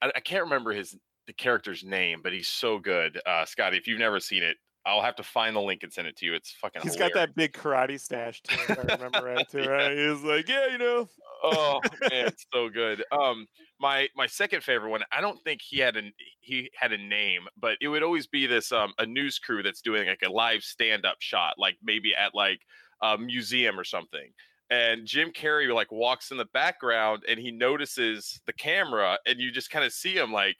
[0.00, 0.96] I, I can't remember his
[1.26, 3.20] the character's name, but he's so good.
[3.26, 4.56] Uh, Scotty, if you've never seen it,
[4.86, 6.34] I'll have to find the link and send it to you.
[6.34, 6.82] It's fucking.
[6.82, 9.96] He's got that big karate stash too, if I remember right too, right?
[9.96, 11.08] He's like, yeah, you know,
[11.42, 13.04] oh man, it's so good.
[13.12, 13.46] Um,
[13.78, 15.02] my my second favorite one.
[15.12, 18.46] I don't think he had an he had a name, but it would always be
[18.46, 22.14] this um a news crew that's doing like a live stand up shot, like maybe
[22.14, 22.60] at like
[23.02, 24.32] a museum or something.
[24.70, 29.50] And Jim Carrey like walks in the background and he notices the camera, and you
[29.50, 30.56] just kind of see him like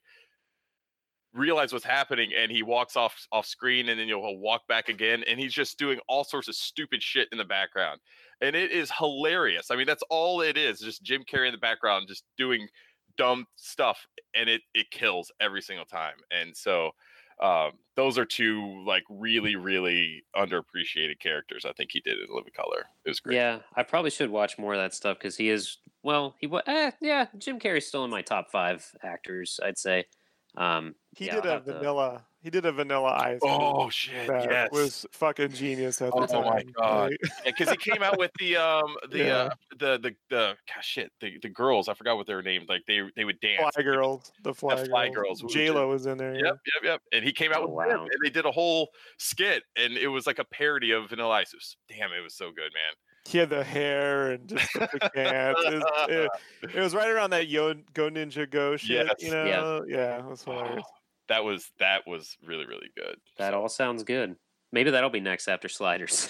[1.32, 5.22] realize what's happening and he walks off off screen and then you'll walk back again
[5.28, 8.00] and he's just doing all sorts of stupid shit in the background
[8.40, 11.58] and it is hilarious i mean that's all it is just jim carrey in the
[11.58, 12.66] background just doing
[13.16, 16.90] dumb stuff and it it kills every single time and so
[17.40, 22.52] um, those are two like really really underappreciated characters i think he did in living
[22.54, 25.48] color it was great Yeah, I probably should watch more of that stuff because he
[25.48, 26.34] is well.
[26.38, 27.26] He was eh, yeah.
[27.38, 29.58] Jim Carrey's still in my top five actors.
[29.62, 30.04] I'd say.
[30.56, 32.24] Um, he yeah, did I'll a have to- vanilla.
[32.42, 33.38] He did a vanilla ice.
[33.42, 36.44] oh shit that yes was fucking genius at the Oh time.
[36.46, 37.10] my God.
[37.10, 37.44] right?
[37.44, 39.34] because he came out with the um the Yeah.
[39.34, 42.70] uh the the the gosh shit the, the girls I forgot what they were named
[42.70, 45.52] like they they would dance Fly girls, the fly, Fly Girls, girls.
[45.52, 46.34] J Lo was in there.
[46.34, 47.02] Yep, yep, yep.
[47.12, 48.04] And he came out Oh, with them, wow.
[48.10, 51.52] and they did a whole skit, and it was like a parody of Vanilla Ice.
[51.52, 52.94] It was, damn, it was so good, man.
[53.28, 55.60] He had the hair and just the pants.
[55.64, 56.30] It, was- it-
[56.74, 59.06] it was right around that Yo Go Ninja Go shit.
[59.06, 59.14] Yes.
[59.18, 59.44] You know?
[59.86, 59.96] Yeah.
[59.96, 60.84] Yeah, it was hilarious.
[61.28, 63.16] that was that was really really good.
[63.38, 64.36] That So, all sounds good.
[64.72, 66.28] Maybe that'll be next after Sliders.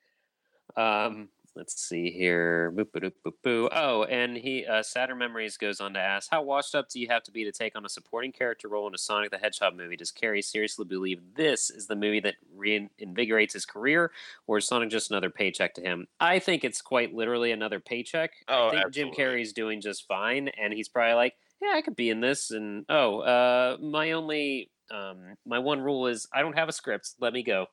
[0.76, 2.72] um, let's see here.
[2.76, 3.68] Boop, boop, boop, boop.
[3.72, 7.08] Oh, and he uh, Saturn Memories goes on to ask, how washed up do you
[7.08, 9.74] have to be to take on a supporting character role in a Sonic the Hedgehog
[9.74, 9.96] movie?
[9.96, 14.12] Does Carrey seriously believe this is the movie that reinvigorates his career,
[14.46, 16.06] or is Sonic just another paycheck to him?
[16.20, 18.32] I think it's quite literally another paycheck.
[18.48, 19.10] Oh, I think Jim.
[19.10, 22.50] Carrey's doing just fine, and he's probably like, yeah, I could be in this.
[22.50, 27.14] And oh, uh, my only, um, my one rule is I don't have a script.
[27.18, 27.66] Let me go.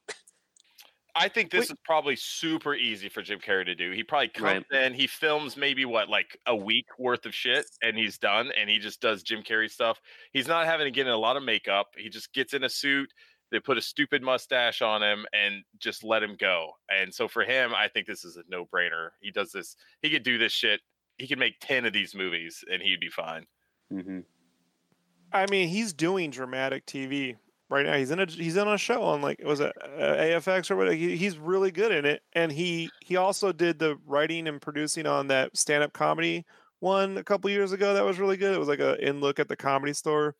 [1.15, 1.71] I think this Wait.
[1.71, 3.91] is probably super easy for Jim Carrey to do.
[3.91, 7.95] He probably comes in, he films maybe what like a week worth of shit, and
[7.95, 10.01] he's done, and he just does Jim Carrey stuff.
[10.31, 11.89] He's not having to get in a lot of makeup.
[11.95, 13.13] He just gets in a suit.
[13.51, 16.71] They put a stupid mustache on him and just let him go.
[16.89, 19.09] And so for him, I think this is a no brainer.
[19.21, 19.75] He does this.
[20.01, 20.81] He could do this shit.
[21.19, 23.45] He could make ten of these movies, and he'd be fine.
[23.91, 24.21] hmm
[25.31, 27.37] I mean, he's doing dramatic TV
[27.73, 27.97] right now.
[27.97, 30.95] He's in a he's in a show on like was it uh, AFX or whatever.
[30.95, 35.05] He, he's really good in it, and he he also did the writing and producing
[35.07, 36.45] on that stand up comedy
[36.79, 37.93] one a couple years ago.
[37.93, 38.53] That was really good.
[38.53, 40.35] It was like a in look at the comedy store.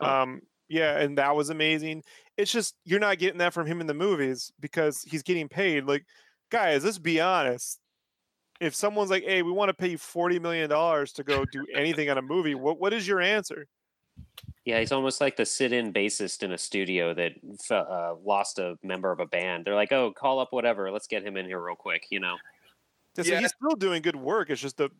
[0.00, 0.22] Huh.
[0.22, 2.02] Um, yeah, and that was amazing.
[2.36, 5.84] It's just you're not getting that from him in the movies because he's getting paid.
[5.84, 6.04] Like,
[6.50, 7.78] guys, let's be honest.
[8.60, 11.66] If someone's like, "Hey, we want to pay you forty million dollars to go do
[11.74, 13.66] anything on a movie," what what is your answer?
[14.64, 17.32] Yeah, he's almost like the sit-in bassist in a studio that
[17.70, 19.64] uh, lost a member of a band.
[19.66, 20.90] They're like, "Oh, call up whatever.
[20.90, 22.38] Let's get him in here real quick." You know?
[23.16, 23.40] Yeah, so Yeah.
[23.40, 24.50] he's still doing good work.
[24.50, 24.90] It's just the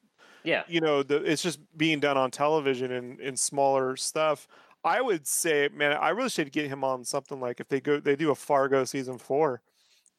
[0.44, 0.64] Yeah.
[0.68, 4.46] you know the it's just being done on television and in smaller stuff.
[4.84, 8.00] I would say, man, I really should get him on something like if they go
[8.00, 9.62] they do a Fargo season four.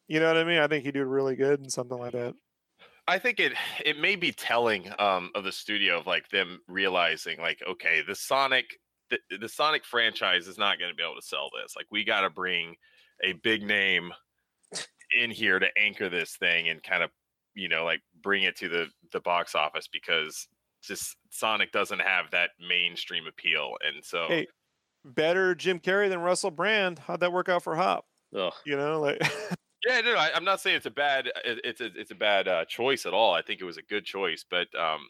[0.08, 0.60] You know what I mean?
[0.60, 2.36] I think he'd do really good in something like that.
[3.08, 3.54] I think it
[3.86, 8.16] it may be telling um, of the studio of like them realizing like okay the
[8.16, 8.80] Sonic
[9.10, 12.04] the, the Sonic franchise is not going to be able to sell this like we
[12.04, 12.76] got to bring
[13.24, 14.12] a big name
[15.20, 17.10] in here to anchor this thing and kind of
[17.54, 20.48] you know like bring it to the the box office because
[20.82, 24.48] just Sonic doesn't have that mainstream appeal and so Hey,
[25.04, 27.00] Better Jim Carrey than Russell Brand.
[27.00, 28.06] How'd that work out for Hop?
[28.36, 28.54] Ugh.
[28.66, 29.22] You know, like
[29.88, 32.48] Yeah, no, I, I'm not saying it's a bad it- it's a, it's a bad
[32.48, 33.34] uh, choice at all.
[33.34, 35.08] I think it was a good choice, but um,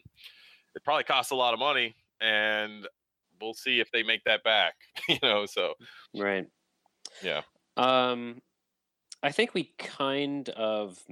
[0.74, 2.86] it probably costs a lot of money, and
[3.40, 4.74] we'll see if they make that back.
[5.08, 5.74] you know, so
[6.14, 6.46] Right.
[7.22, 7.42] yeah.
[7.76, 8.40] Um,
[9.22, 11.02] I think we kind of.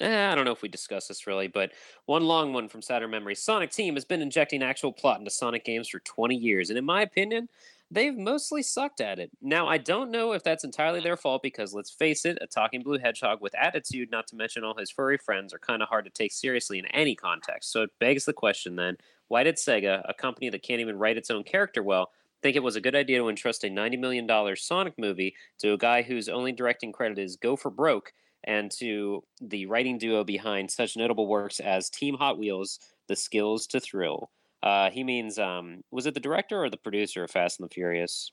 [0.00, 1.72] Eh, I don't know if we discussed this really, but
[2.06, 3.34] one long one from Saturn Memory.
[3.34, 6.84] Sonic Team has been injecting actual plot into Sonic games for 20 years, and in
[6.84, 7.48] my opinion,
[7.90, 9.30] they've mostly sucked at it.
[9.40, 12.82] Now, I don't know if that's entirely their fault because, let's face it, a talking
[12.82, 16.04] blue hedgehog with attitude, not to mention all his furry friends, are kind of hard
[16.04, 17.72] to take seriously in any context.
[17.72, 18.96] So it begs the question then
[19.28, 22.10] why did Sega, a company that can't even write its own character well,
[22.42, 25.78] think it was a good idea to entrust a $90 million Sonic movie to a
[25.78, 28.12] guy whose only directing credit is Go for Broke
[28.44, 32.78] and to the writing duo behind such notable works as Team Hot Wheels,
[33.08, 34.30] The Skills to Thrill.
[34.62, 37.74] Uh, he means, um, was it the director or the producer of Fast and the
[37.74, 38.32] Furious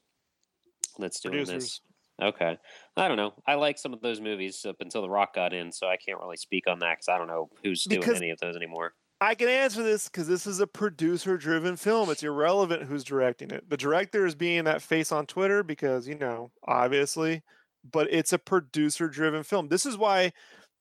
[0.98, 1.82] Let's do this?
[2.22, 2.58] Okay.
[2.96, 3.34] I don't know.
[3.46, 6.20] I like some of those movies up until The Rock got in, so I can't
[6.20, 8.94] really speak on that because I don't know who's doing any of those anymore.
[9.22, 12.10] I can answer this because this is a producer driven film.
[12.10, 13.70] It's irrelevant who's directing it.
[13.70, 17.42] The director is being that face on Twitter because, you know, obviously,
[17.90, 19.70] but it's a producer driven film.
[19.70, 20.34] This is why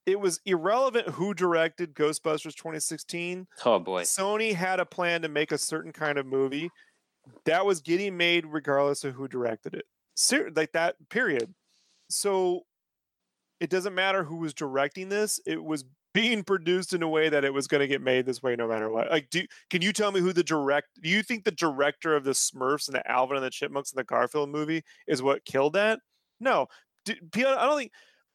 [0.07, 3.47] it was irrelevant who directed Ghostbusters 2016.
[3.65, 4.03] Oh boy.
[4.03, 6.71] Sony had a plan to make a certain kind of movie
[7.45, 9.85] that was getting made regardless of who directed it.
[10.15, 11.55] Ser- like that, period.
[12.11, 12.63] So
[13.61, 17.45] it doesn't matter who was directing this, it was being produced in a way that
[17.45, 19.11] it was going to get made this way no matter what.
[19.11, 20.89] Like, do can you tell me who the direct?
[21.03, 23.99] Do you think the director of the Smurfs and the Alvin and the Chipmunks and
[23.99, 25.99] the Garfield movie is what killed that?
[26.41, 26.69] No,
[27.09, 27.93] I don't think.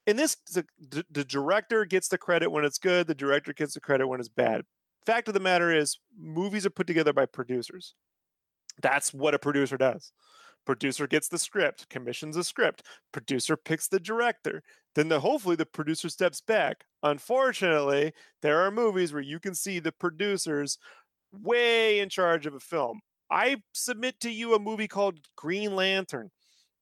[0.07, 0.65] In this, the,
[1.11, 3.05] the director gets the credit when it's good.
[3.05, 4.63] The director gets the credit when it's bad.
[5.05, 7.93] Fact of the matter is, movies are put together by producers.
[8.81, 10.11] That's what a producer does.
[10.65, 12.83] Producer gets the script, commissions a script.
[13.11, 14.61] Producer picks the director.
[14.95, 16.85] Then the hopefully the producer steps back.
[17.03, 20.77] Unfortunately, there are movies where you can see the producers
[21.31, 23.01] way in charge of a film.
[23.31, 26.31] I submit to you a movie called Green Lantern.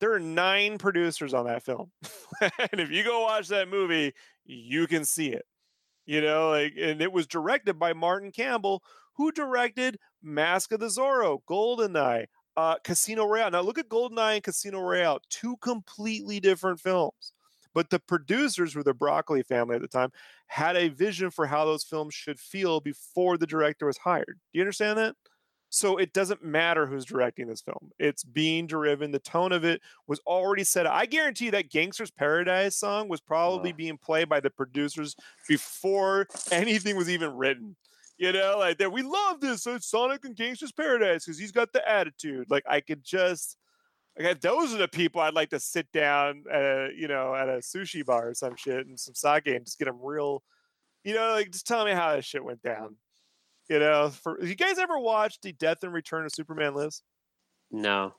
[0.00, 1.90] There are nine producers on that film.
[2.40, 4.14] and if you go watch that movie,
[4.44, 5.44] you can see it.
[6.06, 8.82] You know, like and it was directed by Martin Campbell,
[9.16, 12.26] who directed Mask of the Zorro, Goldeneye,
[12.58, 13.52] uh, Casino Royale.
[13.52, 17.32] Now look at Goldeneye and Casino Royale, two completely different films.
[17.72, 20.10] But the producers, were the Broccoli family at the time,
[20.48, 24.40] had a vision for how those films should feel before the director was hired.
[24.52, 25.14] Do you understand that?
[25.70, 27.92] So it doesn't matter who's directing this film.
[27.96, 29.12] It's being driven.
[29.12, 30.84] The tone of it was already set.
[30.84, 35.14] I guarantee you that Gangster's Paradise song was probably being played by the producers
[35.46, 37.76] before anything was even written.
[38.18, 39.62] You know, like that we love this.
[39.62, 42.50] So Sonic and Gangster's Paradise because he's got the attitude.
[42.50, 43.56] Like I could just
[44.18, 47.48] like those are the people I'd like to sit down at a, you know, at
[47.48, 50.42] a sushi bar or some shit and some sake and just get them real,
[51.04, 52.96] you know, like just tell me how this shit went down.
[53.68, 57.02] You know, for you guys ever watched the Death and Return of Superman Lives?
[57.70, 58.14] No.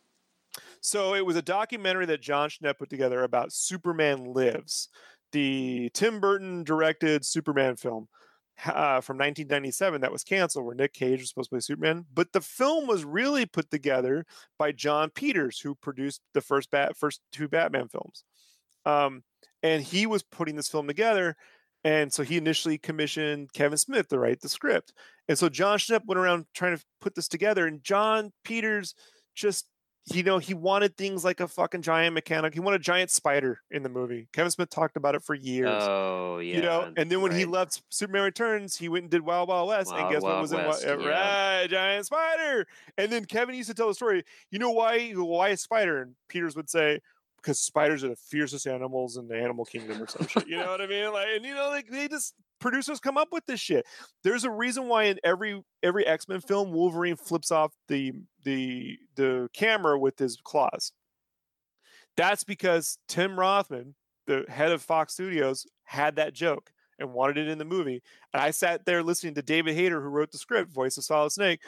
[0.79, 4.87] So it was a documentary that Jon Schnepp put together about Superman Lives,
[5.33, 8.07] the Tim Burton directed Superman film
[8.65, 12.05] uh, from 1997 that was canceled, where Nick Cage was supposed to play Superman.
[12.13, 14.25] But the film was really put together
[14.57, 18.23] by Jon Peters, who produced the first bat first two Batman films,
[18.85, 19.23] um,
[19.63, 21.35] and he was putting this film together.
[21.85, 24.91] And so he initially commissioned Kevin Smith to write the script.
[25.29, 28.95] And so Jon Schnepp went around trying to put this together, and Jon Peters
[29.33, 29.67] just
[30.11, 32.53] you know, he wanted things like a fucking giant mechanic.
[32.53, 34.27] He wanted a giant spider in the movie.
[34.33, 35.83] Kevin Smith talked about it for years.
[35.83, 36.55] Oh yeah.
[36.55, 39.69] you know, and then when he left Superman Returns, he went and did Wild Wild
[39.69, 41.59] West, and Wild guess what Wild was in West, Wild, uh, yeah.
[41.59, 42.67] right, giant spider.
[42.97, 44.23] And then Kevin used to tell the story.
[44.51, 45.11] You know why?
[45.11, 46.01] Why a spider?
[46.01, 46.99] And Peters would say,
[47.37, 50.47] because spiders are the fiercest animals in the animal kingdom or some shit.
[50.47, 51.11] You know what I mean?
[51.13, 53.85] Like, and you know, like they just producers come up with this shit.
[54.23, 58.13] There's a reason why in every every X Men film, Wolverine flips off the
[58.43, 60.91] the the camera with his claws.
[62.17, 63.95] That's because Tim Rothman,
[64.27, 68.01] the head of Fox Studios, had that joke and wanted it in the movie.
[68.33, 71.31] And I sat there listening to David Hayter, who wrote the script, voice of Solid
[71.31, 71.61] Snake,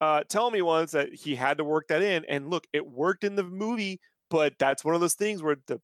[0.00, 2.24] uh, tell me once that he had to work that in.
[2.26, 4.00] And look, it worked in the movie,
[4.30, 5.80] but that's one of those things where the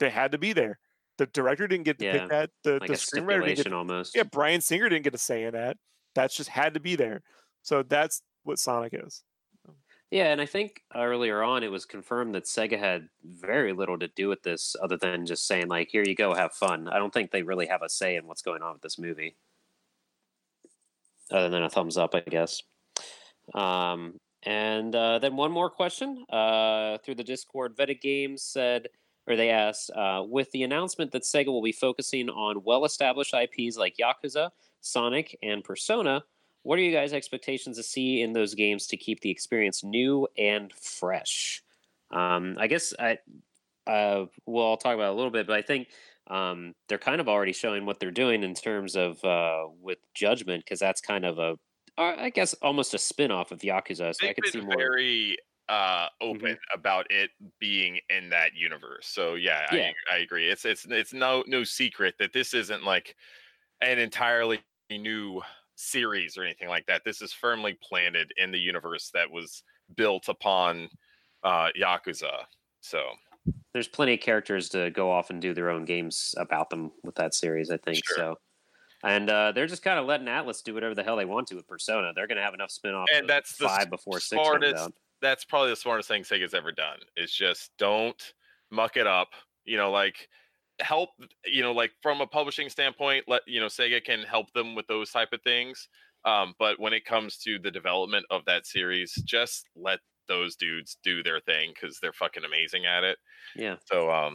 [0.00, 0.78] they had to be there.
[1.18, 2.50] The director didn't get to Yeah, pick that.
[2.64, 4.16] The, like the screenwriter didn't get almost.
[4.16, 5.76] yeah, Bryan Singer didn't get a say in that.
[6.14, 7.22] That's just had to be there.
[7.62, 9.22] So that's what Sonic is.
[10.10, 14.06] Yeah, and I think earlier on it was confirmed that Sega had very little to
[14.08, 17.12] do with this, other than just saying like, "Here you go, have fun." I don't
[17.12, 19.36] think they really have a say in what's going on with this movie,
[21.32, 22.62] other than a thumbs up, I guess.
[23.54, 27.76] Um, and uh, then one more question uh, through the Discord.
[27.76, 28.88] Vetted Games said,
[29.26, 33.76] or they asked, uh, with the announcement that Sega will be focusing on well-established IPs
[33.76, 36.22] like Yakuza, Sonic, and Persona,
[36.62, 40.26] what are you guys' expectations to see in those games to keep the experience new
[40.36, 41.62] and fresh?
[42.10, 43.18] Um, I guess I
[43.86, 45.88] uh, we'll all talk about it a little bit, but I think
[46.28, 50.64] um, they're kind of already showing what they're doing in terms of uh, with Judgment
[50.64, 51.58] because that's kind of a
[51.96, 54.14] uh, guess almost a spin-off of Yakuza.
[54.14, 54.76] So I They've could see more.
[54.76, 55.36] very
[55.68, 59.06] uh open about it being in that universe.
[59.06, 59.90] So yeah, Yeah.
[60.10, 60.48] I, I agree.
[60.50, 63.16] It's it's it's no no secret that this isn't like
[63.80, 64.60] an entirely
[64.90, 65.40] new
[65.76, 67.02] series or anything like that.
[67.04, 69.62] This is firmly planted in the universe that was
[69.96, 70.88] built upon
[71.42, 72.44] uh Yakuza.
[72.80, 73.02] So
[73.72, 77.14] there's plenty of characters to go off and do their own games about them with
[77.16, 77.70] that series.
[77.70, 78.16] I think Sure.
[78.16, 78.38] so.
[79.02, 81.56] And uh, they're just kind of letting Atlus do whatever the hell they want to
[81.56, 82.12] with Persona.
[82.14, 84.90] They're going to have enough spin-off And that's the five before six smartest.
[85.24, 86.98] That's probably the smartest thing Sega's ever done.
[87.16, 88.20] Is just don't
[88.70, 89.28] muck it up.
[89.64, 90.28] You know, like
[90.80, 91.10] help.
[91.44, 94.86] You know, like from a publishing standpoint, let you know Sega can help them with
[94.86, 95.88] those type of things.
[96.24, 99.98] Um, but when it comes to the development of that series, just let
[100.28, 103.18] those dudes do their thing because they're fucking amazing at it.
[103.54, 103.76] Yeah.
[103.84, 104.34] So, um,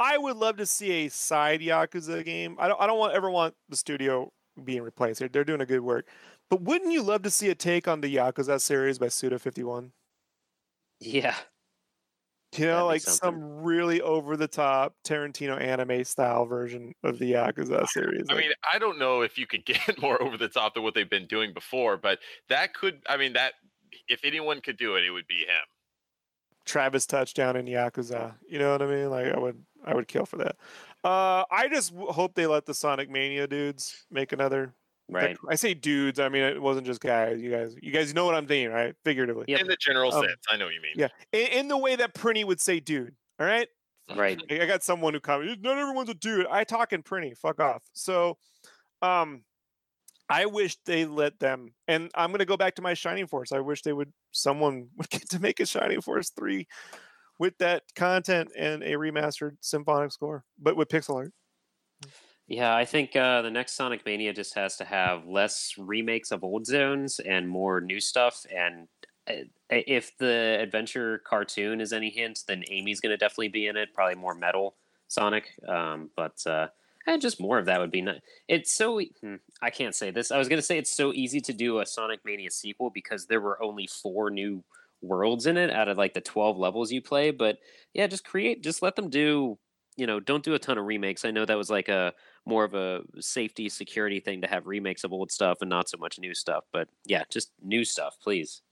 [0.00, 2.56] I would love to see a side Yakuza game.
[2.58, 2.80] I don't.
[2.80, 4.30] I don't want ever want the studio
[4.64, 5.18] being replaced.
[5.20, 6.06] They're, they're doing a good work.
[6.50, 9.62] But wouldn't you love to see a take on the Yakuza series by Suda Fifty
[9.64, 9.92] One?
[11.00, 11.36] Yeah.
[12.56, 13.40] You know, like something.
[13.40, 18.24] some really over the top Tarantino anime style version of the Yakuza series.
[18.30, 20.82] I Like, mean, I don't know if you could get more over the top than
[20.82, 23.02] what they've been doing before, but that could.
[23.08, 23.54] I mean, that
[24.08, 25.66] if anyone could do it, it would be him.
[26.64, 28.36] Travis touchdown in Yakuza.
[28.48, 29.10] You know what I mean?
[29.10, 30.56] Like I would I would kill for that.
[31.04, 34.74] Uh I just w- hope they let the Sonic Mania dudes make another.
[35.10, 35.36] Right.
[35.48, 37.40] I say dudes, I mean it wasn't just guys.
[37.40, 38.94] You guys you guys know what I'm thinking, right?
[39.04, 39.46] Figuratively.
[39.48, 39.60] Yep.
[39.60, 40.92] In the general Um, sense, I know what you mean.
[40.96, 41.08] Yeah.
[41.32, 43.14] In, in the way that Prinny would say dude.
[43.40, 43.68] All right?
[44.14, 44.40] Right.
[44.50, 46.46] I I got someone who commented, not everyone's a dude.
[46.50, 47.36] I talk in Prinny.
[47.36, 47.82] Fuck off.
[47.94, 48.36] So
[49.02, 49.44] um
[50.30, 53.50] I wish they let them and I'm gonna go back to my Shining Force.
[53.52, 56.66] I wish they would someone would get to make a Shining Force 3
[57.38, 61.32] with that content and a remastered symphonic score, but with pixel art.
[62.48, 66.42] Yeah, I think uh, the next Sonic Mania just has to have less remakes of
[66.42, 68.46] old zones and more new stuff.
[68.54, 68.88] And
[69.28, 73.76] uh, if the adventure cartoon is any hint, then Amy's going to definitely be in
[73.76, 73.92] it.
[73.94, 74.76] Probably more metal
[75.08, 76.68] Sonic, um, but uh,
[77.06, 78.20] and just more of that would be nice.
[78.48, 80.30] It's so hmm, I can't say this.
[80.30, 83.26] I was going to say it's so easy to do a Sonic Mania sequel because
[83.26, 84.64] there were only four new
[85.02, 87.58] worlds in it out of like the 12 levels you play but
[87.94, 89.56] yeah just create just let them do
[89.96, 92.12] you know don't do a ton of remakes i know that was like a
[92.48, 95.98] more of a safety security thing to have remakes of old stuff and not so
[95.98, 98.62] much new stuff but yeah just new stuff please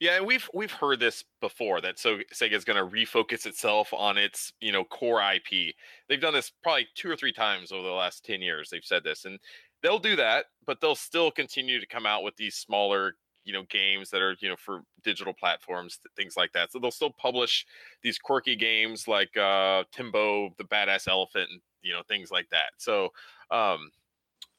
[0.00, 4.18] Yeah, and we've we've heard this before that so Sega's going to refocus itself on
[4.18, 5.74] its you know core IP.
[6.08, 8.70] They've done this probably two or three times over the last ten years.
[8.70, 9.38] They've said this, and
[9.82, 13.14] they'll do that, but they'll still continue to come out with these smaller
[13.44, 16.70] you know games that are you know for digital platforms, th- things like that.
[16.70, 17.66] So they'll still publish
[18.02, 22.70] these quirky games like uh, Tembo the Badass Elephant, and you know things like that.
[22.78, 23.06] So
[23.50, 23.90] um,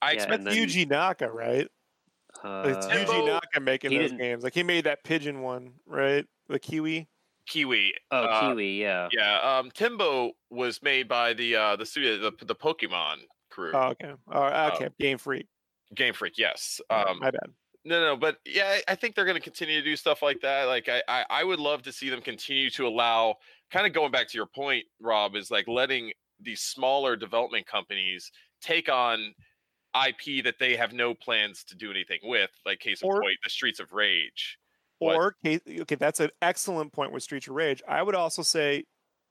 [0.02, 1.68] I Yeah, expect and That's then- Yuji Naka, right?
[2.36, 4.44] It's uh, Yuji Naka making those games.
[4.44, 6.26] Like he made that pigeon one, right?
[6.48, 7.08] The Kiwi.
[7.48, 7.94] Kiwi.
[8.12, 12.46] oh uh, kiwi yeah Yeah, um, Tembo was made by the uh, the studio, the
[12.46, 13.18] the Pokemon
[13.50, 13.72] crew.
[13.74, 14.14] Oh, okay.
[14.32, 14.44] Oh,
[14.76, 14.90] okay.
[15.00, 15.48] Game Freak.
[15.96, 16.80] Game Freak, yes.
[16.92, 17.50] Oh, Um, my bad.
[17.84, 20.40] no, no, but yeah, I- I think they're going to continue to do stuff like
[20.42, 20.66] that.
[20.66, 23.36] Like, I, I, I would love to see them continue to allow,
[23.72, 28.32] kind of going back to your point, Rob, is like letting these smaller development companies
[28.62, 29.34] take on
[29.96, 32.52] IP that they have no plans to do anything with.
[32.66, 34.58] Like, case in Or- point, the Streets of Rage.
[35.02, 37.82] Or case, okay, that's an excellent point with Streets of Rage.
[37.88, 38.84] I would also say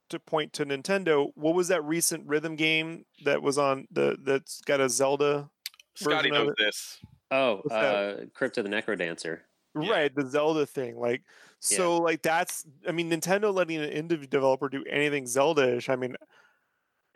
[0.08, 1.30] to point to Nintendo.
[1.34, 5.50] What was that recent rhythm game that was on the that's got a Zelda?
[5.94, 6.98] Scotty knows this.
[7.30, 8.32] oh What's uh that?
[8.32, 9.40] Crypt of the NecroDancer
[9.78, 9.90] Yeah.
[9.90, 10.96] Right, the Zelda thing.
[10.98, 11.22] Like,
[11.60, 12.64] so like that's.
[12.88, 15.90] I mean, Nintendo letting an indie developer do anything Zelda-ish.
[15.90, 16.16] I mean,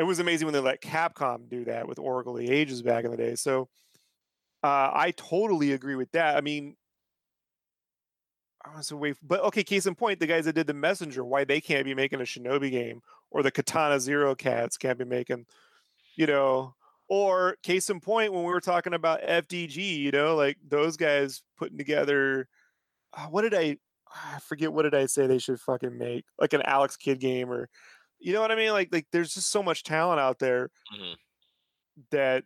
[0.03, 3.13] it was amazing when they let Capcom do that with Oracle the Ages back in
[3.13, 3.37] the day.
[3.37, 3.69] So,
[4.65, 6.37] uh, I totally agree with that.
[6.37, 6.75] I mean,
[8.65, 9.63] I was away, but okay.
[9.63, 12.25] Case in point, the guys that did the Messenger, why they can't be making a
[12.25, 13.01] Shinobi game,
[13.31, 15.47] or the Katana Zero Cats can't be making,
[16.17, 16.75] you know,
[17.09, 21.43] or case in point, when we were talking about FDG, you know, like those guys
[21.57, 22.49] putting together.
[23.17, 23.77] Uh, what did I?
[24.35, 27.51] I forget what did I say they should fucking make like an Alex Kidd game
[27.51, 27.69] or,
[28.23, 28.71] you know what I mean?
[28.73, 31.17] Like like there's just so much talent out there Mhm.
[32.11, 32.45] that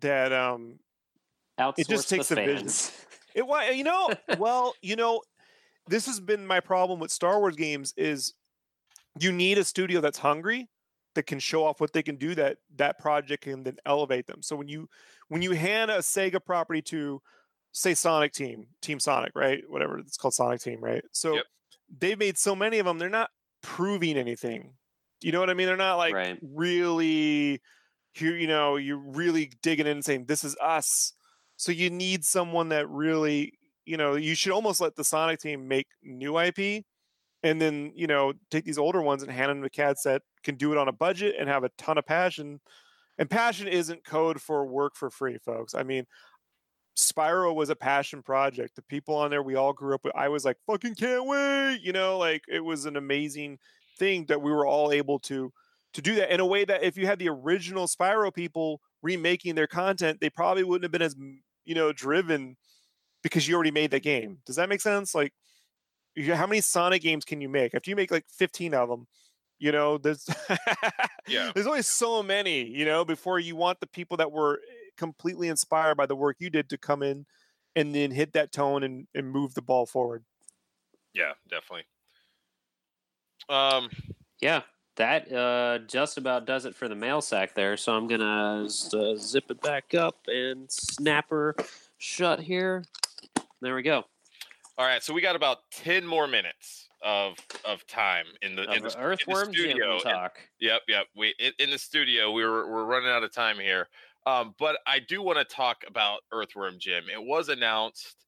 [0.00, 0.78] that um
[1.58, 2.68] outsource just takes the a vision.
[3.34, 5.22] it was you know well you know
[5.88, 8.34] this has been my problem with Star Wars games is
[9.18, 10.68] you need a studio that's hungry
[11.14, 14.42] that can show off what they can do that that project can then elevate them.
[14.42, 14.88] So when you
[15.28, 17.20] when you hand a Sega property to
[17.72, 19.62] say Sonic Team, Team Sonic, right?
[19.68, 21.02] Whatever it's called Sonic Team, right?
[21.12, 21.44] So Yep.
[21.98, 23.30] they've made so many of them, they're not
[23.62, 24.74] proving anything.
[25.20, 25.66] You know what I mean?
[25.66, 26.38] They're not like Right.
[26.42, 27.60] really
[28.12, 31.12] here, you know, you're really digging in and saying, This is us.
[31.56, 35.66] So you need someone that really, you know, you should almost let the Sonic team
[35.68, 36.84] make new IP
[37.42, 40.56] and then, you know, take these older ones and hand them to cats that can
[40.56, 42.60] do it on a budget and have a ton of passion.
[43.18, 45.74] And passion isn't code for work for free, folks.
[45.74, 46.04] I mean,
[46.98, 48.74] Spyro was a passion project.
[48.74, 50.16] The people on there we all grew up with.
[50.16, 51.80] I was like, fucking can't wait.
[51.80, 53.58] You know, like it was an amazing
[53.98, 55.52] thing that we were all able to
[55.94, 59.54] to do that in a way that if you had the original Spyro people remaking
[59.54, 61.14] their content, they probably wouldn't have been as
[61.64, 62.56] you know driven
[63.22, 64.38] because you already made the game.
[64.44, 65.14] Does that make sense?
[65.14, 65.32] Like,
[66.32, 67.74] how many Sonic games can you make?
[67.74, 69.06] If you make like 15 of them,
[69.58, 70.28] you know, there's
[71.28, 71.52] Yeah.
[71.54, 74.60] there's only so many, you know, before you want the people that were
[74.98, 77.24] completely inspired by the work you did to come in
[77.76, 80.24] and then hit that tone and, and move the ball forward.
[81.14, 81.84] Yeah, definitely.
[83.48, 83.88] Um,
[84.42, 84.62] Yeah,
[84.96, 87.76] that uh, just about does it for the mail sack there.
[87.76, 91.54] So I'm gonna uh, zip it back up and snapper
[91.98, 92.84] shut here.
[93.60, 94.04] There we go.
[94.76, 98.68] all right, so we got about ten more minutes of of time in the, in
[98.68, 99.94] Of the, in the Earthworm Jim studio.
[99.94, 100.38] will talk.
[100.60, 101.06] Yep, yep.
[101.16, 102.30] We in, in the studio.
[102.32, 103.88] We were we're running out of time here.
[104.28, 107.04] Um, but I do want to talk about Earthworm Jim.
[107.10, 108.26] It was announced,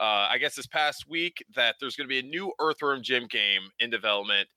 [0.00, 3.26] uh, I guess this past week, that there's going to be a new Earthworm Jim
[3.26, 4.48] game in development.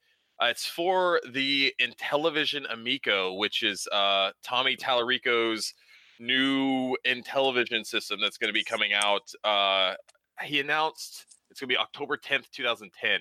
[0.42, 5.74] Uh, it's for the Intellivision Amico, which is uh, Tommy Tallarico's
[6.20, 9.30] new Intellivision system that's going to be coming out.
[9.44, 9.96] Uh,
[10.44, 13.20] he announced it's going to be October 10th, 2010.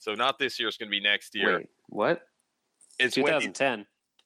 [0.00, 1.58] So not this year; it's going to be next year.
[1.58, 2.22] Wait, what?
[2.98, 3.52] It's when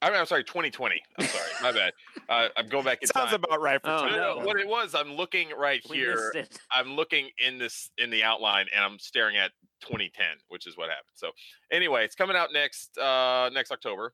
[0.03, 0.09] he 2010.
[0.09, 1.01] I mean, I'm sorry, 2020.
[1.19, 1.93] I'm sorry, my bad.
[2.29, 3.41] Uh, I'm going back in Sounds time.
[3.45, 4.47] about right for Oh, No, no, no, 2010.
[4.47, 6.31] What it was, I'm looking right We here.
[6.35, 6.59] missed it.
[6.75, 9.53] I'm looking in this in the outline, and I'm staring at
[9.83, 11.15] 2010, which is what happened.
[11.15, 11.31] So,
[11.73, 14.13] anyway, it's coming out next uh, next October,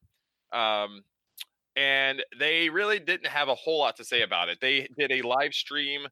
[0.52, 1.02] um,
[1.76, 4.58] and they really didn't have a whole lot to say about it.
[4.60, 6.06] They did a live stream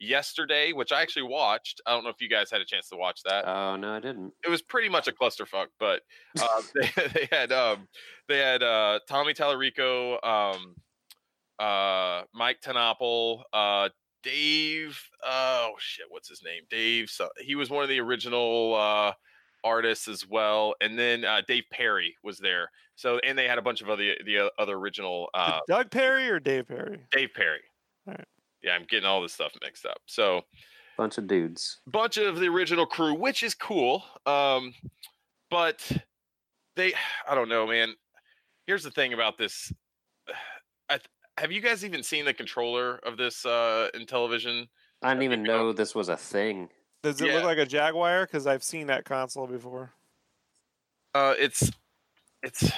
[0.00, 1.80] yesterday, which I actually watched.
[1.86, 4.00] I don't know if you guys had a chance to watch that Oh no, I
[4.00, 4.32] didn't.
[4.44, 6.02] it was pretty much a clusterfuck, but
[6.40, 7.86] uh, they, they had um,
[8.28, 10.74] they had uh, Tommy Tallarico, um,
[11.58, 13.88] uh, Mike TenNapel, uh,
[14.22, 15.00] Dave.
[15.24, 16.62] Oh shit, what's his name?
[16.70, 17.10] Dave.
[17.10, 19.12] So, he was one of the original uh,
[19.62, 22.70] artists as well, and then uh, Dave Perry was there.
[22.96, 26.38] So and they had a bunch of other the other original uh, Doug Perry or
[26.38, 27.00] Dave Perry?
[27.12, 27.60] Dave Perry.
[28.06, 28.26] Alright.
[28.62, 29.98] Yeah, I'm getting all this stuff mixed up.
[30.06, 30.42] So
[30.98, 31.80] Bunch of dudes.
[31.86, 34.02] bunch of the original crew, which is cool.
[34.26, 34.74] Um,
[35.50, 35.90] but
[36.76, 36.92] they,
[37.28, 37.94] I don't know, man.
[38.66, 39.72] Here's the thing about this.
[40.88, 41.08] I, th-
[41.38, 44.68] have you guys even seen the controller of this uh, Intellivision?
[45.02, 45.58] I didn't even know.
[45.68, 46.68] know this was a thing.
[47.02, 47.34] Does it Yeah.
[47.36, 48.26] look like a Jaguar?
[48.26, 49.94] Because I've seen that console before.
[51.14, 51.70] Uh, it's
[52.42, 52.70] it's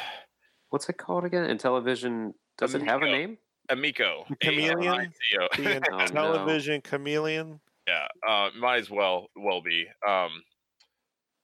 [0.71, 1.45] What's it called again?
[1.55, 3.37] Intellivision, does it have a name?
[3.73, 4.25] Amico.
[4.43, 4.95] Chameleon?
[4.95, 5.49] A-M-I-C-O.
[5.57, 6.07] The Oh, no.
[6.07, 7.61] television chameleon.
[7.89, 10.31] yeah uh might as well well be um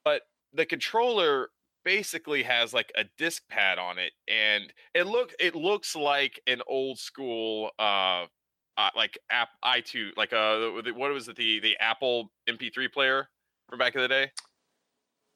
[0.05, 0.23] but
[0.53, 1.49] the controller
[1.85, 6.61] basically has like a disc pad on it and it look it looks like an
[6.67, 8.27] old school uh,
[8.77, 13.29] uh like app i2 like uh what was it the the apple mp3 player
[13.69, 14.31] from back in the day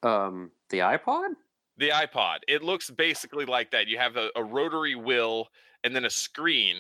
[0.03, 1.31] Um, the iPod.
[1.79, 5.49] the ipod it looks basically like that you have a, a rotary wheel
[5.85, 6.77] and then a screen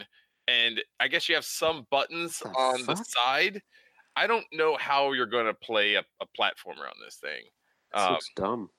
[0.48, 3.60] and i guess you have some buttons The on the side
[4.16, 7.42] i don't know how you're going to play a, a platformer on this thing
[7.94, 8.70] This um, looks dumb.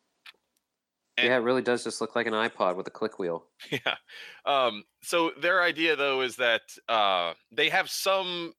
[1.18, 3.46] and- yeah, it really does just look like an iPod with a click wheel.
[3.72, 3.96] yeah
[4.46, 8.54] um so their idea though is that uh they have some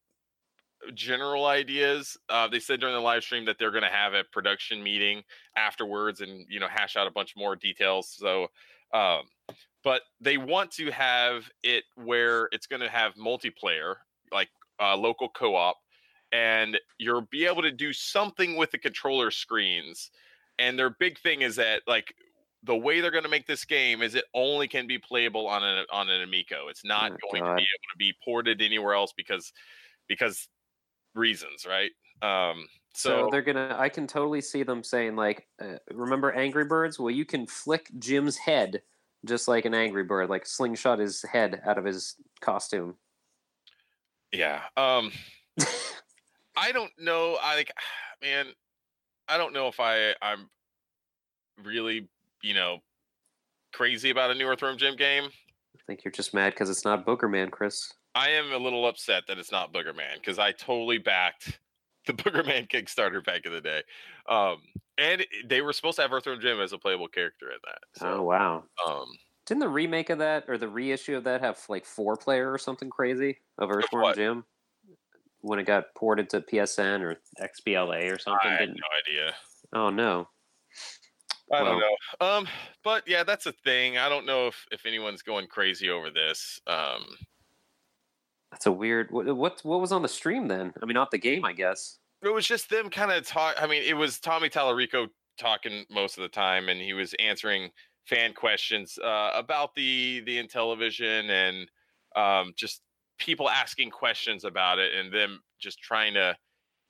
[0.93, 4.23] general ideas uh they said during the live stream that they're going to have a
[4.33, 5.23] production meeting
[5.57, 8.49] afterwards and you know hash out a bunch more details so
[8.93, 9.23] um
[9.85, 13.97] but they want to have it where it's going to have multiplayer
[14.33, 14.49] like
[14.81, 15.77] uh, local co-op
[16.33, 20.11] and you'll be able to do something with the controller screens
[20.59, 22.15] and their big thing is that like
[22.65, 25.63] the way they're going to make this game is it only can be playable on
[25.63, 26.69] an on an Amico.
[26.69, 29.53] It's not Oh, going to be able to be ported anywhere else because
[30.09, 30.49] because
[31.15, 31.91] reasons, right?
[32.23, 33.77] Um, So, so, they're gonna.
[33.79, 36.99] I can totally see them saying like, uh, "Remember Angry Birds?
[36.99, 38.83] Well, you can flick Jim's head
[39.25, 42.97] just like an Angry Bird, like slingshot his head out of his costume."
[44.35, 44.61] yeah.
[44.77, 45.13] Um,
[46.57, 47.39] I don't know.
[47.41, 47.73] I like,
[48.23, 48.47] man,
[49.29, 50.51] I don't know if I I'm
[51.63, 52.09] really
[52.43, 52.79] you know
[53.73, 55.25] crazy about a new Earthworm Jim game.
[55.25, 57.93] I think you're just mad because it's not Boogerman, Chris.
[58.15, 61.59] I am a little upset that it's not Boogerman because I totally backed
[62.07, 63.83] the Boogerman Kickstarter back in the day.
[64.29, 64.59] Um,
[64.99, 68.09] and they were supposed to have Earthworm Jim as a playable character in that.
[68.09, 68.65] oh wow!
[68.87, 69.07] um,
[69.47, 72.59] Didn't the remake of that or the reissue of that have like four player or
[72.59, 74.15] something crazy of Earthworm?
[74.15, 74.45] Jim
[75.45, 78.51] when it got ported to PSN or XBLA or something?
[78.51, 78.77] I Didn't...
[78.77, 79.35] no idea.
[79.75, 80.29] Oh no!
[81.53, 82.27] I don't know.
[82.27, 82.49] Um,
[82.83, 83.99] but yeah, that's a thing.
[83.99, 86.61] I don't know if if anyone's going crazy over this.
[86.67, 87.05] Um,
[88.55, 89.11] That's a weird.
[89.11, 90.73] What, what what was on the stream then?
[90.81, 91.99] I mean, not the game, I guess.
[92.23, 93.57] It was just them kind of talk.
[93.61, 95.09] I mean, it was Tommy Tallarico
[95.41, 97.71] talking most of the time, and he was answering
[98.07, 101.69] fan questions uh, about the the Intellivision and
[102.15, 102.81] um, just
[103.19, 106.37] people asking questions about it, and them just trying to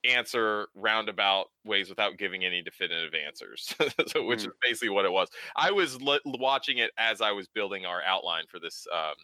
[0.05, 3.75] answer roundabout ways without giving any definitive answers,
[4.09, 4.49] so, which Mm.
[4.49, 5.31] is basically what it was.
[5.57, 9.15] I was l- watching it as I was building our outline for this um,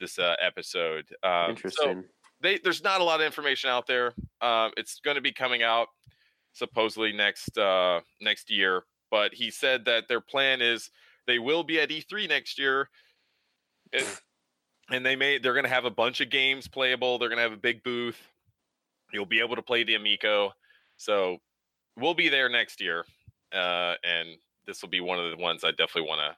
[0.00, 1.06] this uh, episode.
[1.22, 2.02] Um, So
[2.40, 4.12] they there's not a lot of information out there.
[4.40, 5.88] Um, it's going to be coming out
[6.52, 10.90] supposedly next uh, next year, but he said that their plan is
[11.26, 12.88] they will be at E3 next year,
[13.92, 14.06] and,
[14.90, 17.18] and they may they're going to have a bunch of games playable.
[17.18, 18.20] They're going to have a big booth.
[19.12, 20.52] You'll be able to play the Amico,
[20.96, 21.38] so
[21.96, 23.04] we'll be there next year,
[23.52, 24.28] uh, and
[24.66, 26.36] this will be one of the ones I definitely want to.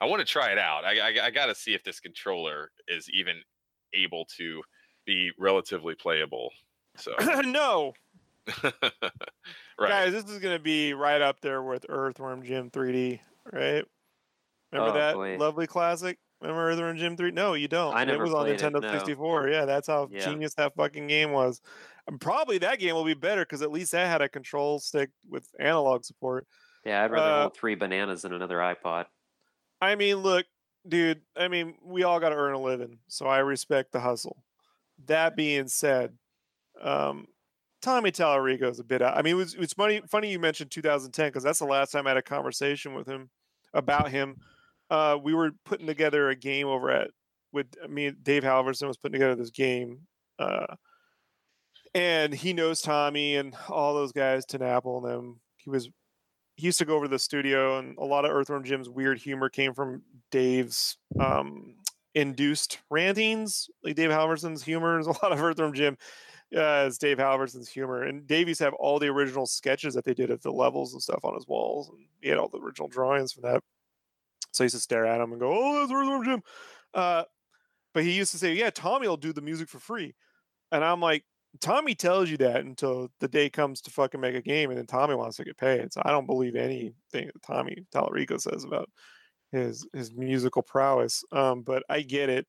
[0.00, 0.84] I want to try it out.
[0.84, 3.36] I, I, I got to see if this controller is even
[3.94, 4.62] able to
[5.06, 6.50] be relatively playable.
[6.96, 7.14] So,
[7.44, 7.92] no,
[8.62, 8.72] right.
[9.78, 13.20] guys, this is gonna be right up there with Earthworm Jim 3D,
[13.52, 13.84] right?
[14.72, 15.36] Remember Oh, that boy.
[15.38, 16.18] lovely classic?
[16.40, 17.30] Remember Earthworm Jim 3?
[17.30, 17.94] No, you don't.
[17.94, 18.92] I never it was on played it, Nintendo no.
[18.92, 19.48] 64.
[19.48, 20.26] Yeah, that's how Yeah.
[20.26, 21.60] genius that fucking game was.
[22.06, 25.10] And probably that game will be better because at least that had a control stick
[25.28, 26.46] with analog support.
[26.84, 29.06] Yeah, I'd rather uh, hold three bananas than another iPod.
[29.80, 30.46] I mean, look,
[30.88, 34.42] dude, I mean, we all got to earn a living, so I respect the hustle.
[35.06, 36.14] That being said,
[36.80, 37.26] um,
[37.82, 39.16] Tommy Tallarico is a bit out.
[39.16, 42.06] I mean, it was, it's funny, funny you mentioned 2010 because that's the last time
[42.06, 43.30] I had a conversation with him
[43.74, 44.36] about him.
[44.90, 47.10] Uh, we were putting together a game over at
[47.52, 50.00] with me and Dave Halverson was putting together this game.
[50.38, 50.76] Uh,
[51.94, 55.40] and he knows Tommy and all those guys, TenNapel and them.
[55.56, 55.88] He was
[56.56, 59.18] he used to go over to the studio, and a lot of Earthworm Jim's weird
[59.18, 61.76] humor came from Dave's um,
[62.14, 63.68] induced rantings.
[63.82, 65.96] Like Dave Halverson's humor is a lot of Earthworm Jim
[66.56, 68.04] uh, is Dave Halverson's humor.
[68.04, 70.92] And Dave used to have all the original sketches that they did of the levels
[70.92, 73.62] and stuff on his walls, and he had all the original drawings for that.
[74.52, 76.42] So he used to stare at him and go, "Oh, that's Earthworm Jim."
[76.92, 77.24] Uh,
[77.92, 80.14] but he used to say, "Yeah, Tommy will do the music for free,"
[80.70, 81.24] and I'm like.
[81.60, 84.86] Tommy tells you that until the day comes to fucking make a game, and then
[84.86, 85.92] Tommy wants to get paid.
[85.92, 88.88] So I don't believe anything that Tommy Tallarico says about
[89.52, 91.22] his his musical prowess.
[91.32, 92.46] Um, but I get it.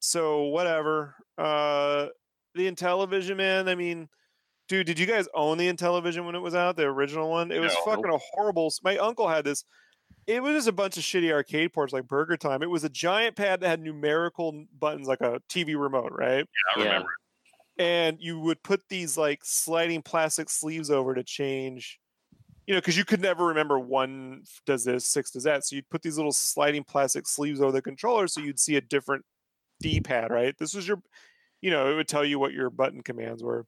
[0.00, 1.14] So whatever.
[1.36, 2.06] Uh,
[2.54, 3.68] the Intellivision, man.
[3.68, 4.08] I mean,
[4.68, 6.76] dude, did you guys own the Intellivision when it was out?
[6.76, 7.52] The original one.
[7.52, 7.84] It was No.
[7.92, 8.72] fucking a horrible.
[8.82, 9.64] My uncle had this.
[10.26, 12.62] It was just a bunch of shitty arcade ports like Burger Time.
[12.62, 16.44] It was a giant pad that had numerical buttons like a TV remote, right?
[16.76, 17.02] Yeah, I Yeah.
[17.78, 21.98] And you would put these like sliding plastic sleeves over to change
[22.66, 25.88] you know because you could never remember one does this six does that so you'd
[25.88, 29.24] put these little sliding plastic sleeves over the controller so you'd see a different
[29.80, 30.56] d-pad right?
[30.58, 31.00] This was your
[31.60, 33.66] you know it would tell you what your button commands were.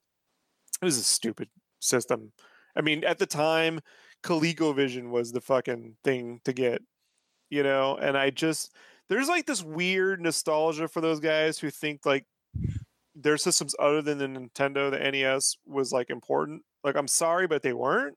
[0.82, 1.48] It was a stupid
[1.80, 2.32] system.
[2.76, 3.80] I mean at the time
[4.22, 6.82] ColecoVision was the fucking thing to get
[7.48, 8.74] you know and i just
[9.08, 12.26] there's like this weird nostalgia for those guys who think like
[13.22, 16.62] their systems other than the Nintendo, the NES was like important.
[16.84, 18.16] Like I'm sorry, but they weren't.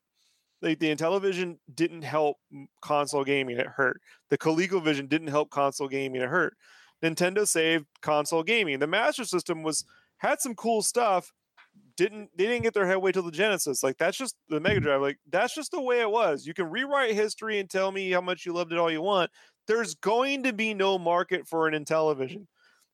[0.62, 2.38] Like the Intellivision didn't help
[2.82, 4.00] console gaming; it hurt.
[4.30, 6.56] The ColecoVision didn't help console gaming; it hurt.
[7.04, 8.80] Nintendo saved console gaming.
[8.80, 9.84] The Master System was
[10.18, 11.32] had some cool stuff.
[11.98, 13.84] Didn't they didn't get their headway till the Genesis?
[13.84, 15.02] Like that's just the Mega Drive.
[15.02, 16.46] Like that's just the way it was.
[16.46, 19.32] You can rewrite history and tell me how much you loved it all you want.
[19.68, 22.48] There's going to be no market for an Intellivision.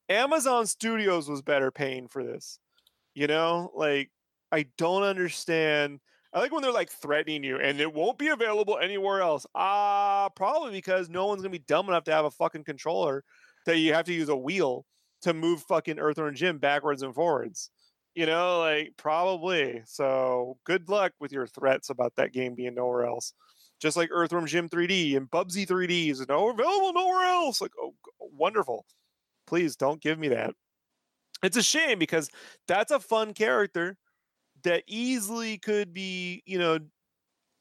[0.09, 2.59] Amazon Studios was better paying for this.
[3.13, 4.09] You know, like
[4.51, 5.99] I don't understand.
[6.33, 9.45] I like when they're like threatening you and it won't be available anywhere else.
[9.55, 13.23] Ah, probably because no one's gonna be dumb enough to have a fucking controller
[13.65, 14.85] that you have to use a wheel
[15.21, 17.69] to move fucking Earthworm Jim backwards and forwards.
[18.15, 19.81] You know, like probably.
[19.85, 23.33] So good luck with your threats about that game being nowhere else.
[23.79, 27.61] Just like Earthworm Jim 3D and Bubsy 3D is no available nowhere else.
[27.61, 28.85] Like, oh, wonderful
[29.49, 30.53] please don't give me that.
[31.41, 32.29] It's a shame because
[32.67, 33.97] that's a fun character
[34.63, 36.79] that easily could be, you know,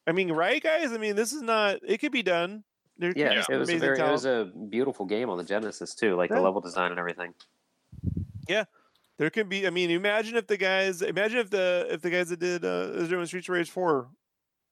[0.07, 0.93] I mean, right, guys?
[0.93, 1.79] I mean, this is not.
[1.87, 2.65] It could be done.
[2.99, 6.15] There Yeah, it was a very, it was a beautiful game on the Genesis too,
[6.17, 6.37] like Yeah.
[6.37, 7.35] the level design and everything.
[8.49, 8.65] Yeah.
[9.19, 9.67] There could be.
[9.67, 11.03] I mean, imagine if the guys.
[11.03, 14.09] Imagine if the if the guys that did uh, is doing Streets of Rage four,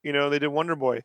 [0.03, 1.03] you know, they did Wonder Boy.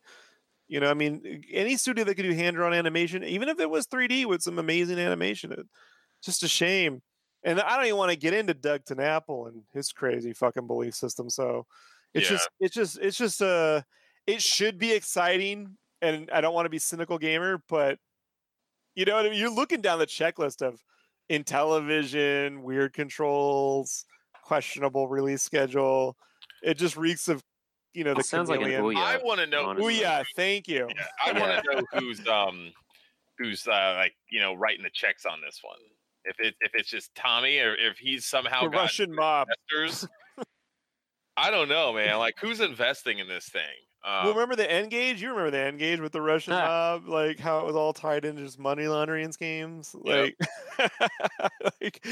[0.67, 3.69] You know, I mean, any studio that could do hand drawn animation, even if it
[3.69, 5.67] was 3D with some amazing animation, it,
[6.23, 7.01] just a shame.
[7.43, 10.95] And I don't even want to get into Doug TenNapel and his crazy fucking belief
[10.95, 11.29] system.
[11.29, 11.65] So
[12.13, 12.37] it's Yeah.
[12.37, 13.81] just, it's just, it's just, uh,
[14.25, 15.77] it should be exciting.
[16.01, 17.97] And I don't want to be cynical gamer, but
[18.95, 19.39] you know, what I mean?
[19.39, 20.79] you're looking down the checklist of
[21.29, 24.05] Intellivision, weird controls,
[24.43, 26.15] questionable release schedule.
[26.61, 27.41] It just reeks of,
[27.93, 28.69] you know, the It sounds like an.
[28.69, 28.97] Ouya.
[28.97, 29.65] I want to know.
[29.65, 29.99] honestly.
[29.99, 30.87] Ouya, thank you.
[30.95, 32.71] Yeah, I want to know who's um
[33.37, 35.77] who's uh like you know writing the checks on this one.
[36.25, 39.47] If it if it's just Tommy or if he's somehow The Russian mob.
[39.71, 40.07] investors.
[41.37, 42.17] I don't know, man.
[42.19, 43.61] Like who's investing in this thing?
[44.05, 45.21] Um, well, remember the N-Gage?
[45.21, 46.99] You remember the N-Gage with the Russian Ah.
[46.99, 47.07] mob?
[47.07, 49.95] Like how it was all tied into just money laundering schemes?
[50.03, 50.33] Yep.
[50.77, 50.91] Like,
[51.81, 52.05] like,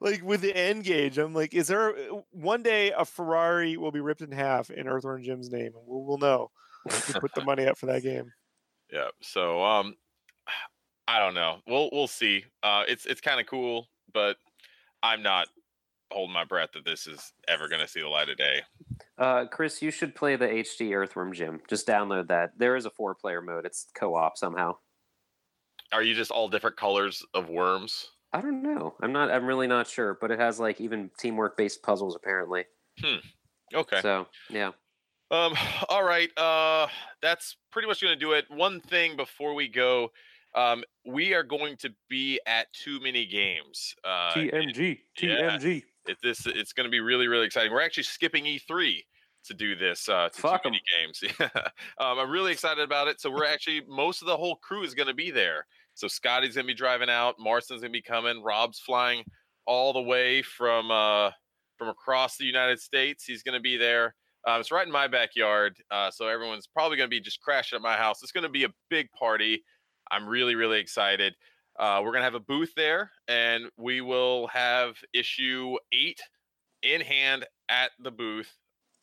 [0.00, 1.94] like with the N-Gage, I'm like, is there
[2.32, 6.02] one day a Ferrari will be ripped in half in Earthworm Jim's name, and we'll,
[6.04, 6.50] we'll know
[6.90, 8.32] who put the money up for that game.
[8.92, 9.08] yeah.
[9.22, 9.94] So um,
[11.08, 11.56] I don't know.
[11.66, 12.44] We'll we'll see.
[12.62, 14.36] Uh, it's it's kind of cool, but
[15.02, 15.48] I'm not
[16.12, 18.60] holding my breath that this is ever going to see the light of day.
[19.16, 21.60] Uh, Chris, you should play the HD Earthworm Jim.
[21.66, 22.52] Just download that.
[22.58, 23.66] There is a four-player mode.
[23.66, 24.76] It's co-op somehow.
[25.92, 28.10] Are you just all different colors of worms?
[28.32, 28.94] I don't know.
[29.02, 29.30] I'm not.
[29.30, 30.18] I'm really not sure.
[30.20, 32.64] But it has like even teamwork-based puzzles apparently.
[33.00, 33.16] Hmm.
[33.74, 34.00] Okay.
[34.02, 34.72] So yeah.
[35.30, 35.54] Um,
[35.88, 36.30] all right.
[36.36, 36.88] Uh,
[37.22, 38.44] that's pretty much going to do it.
[38.50, 40.10] One thing before we go,
[40.58, 43.94] um, we are going to be at too many games.
[44.04, 44.98] Uh, TMG.
[45.20, 45.56] yeah.
[45.56, 45.82] TMG.
[46.06, 47.72] it, this it's going to be really really exciting.
[47.72, 49.02] We're actually skipping E3
[49.44, 50.08] to do this.
[50.08, 51.22] Uh, to Fuck too many games.
[51.98, 53.20] um, I'm really excited about it.
[53.20, 55.66] So we're actually most of the whole crew is going to be there.
[55.94, 57.36] So Scotty's going to be driving out.
[57.38, 58.42] Marston's going to be coming.
[58.42, 59.24] Rob's flying
[59.66, 61.30] all the way from uh,
[61.76, 63.24] from across the United States.
[63.24, 64.14] He's going to be there.
[64.46, 67.76] Uh, it's right in my backyard, uh, so everyone's probably going to be just crashing
[67.76, 68.22] at my house.
[68.22, 69.62] It's going to be a big party.
[70.10, 71.34] I'm really, really excited.
[71.78, 76.20] Uh, we're going to have a booth there, and we will have issue eight
[76.82, 78.52] in hand at the booth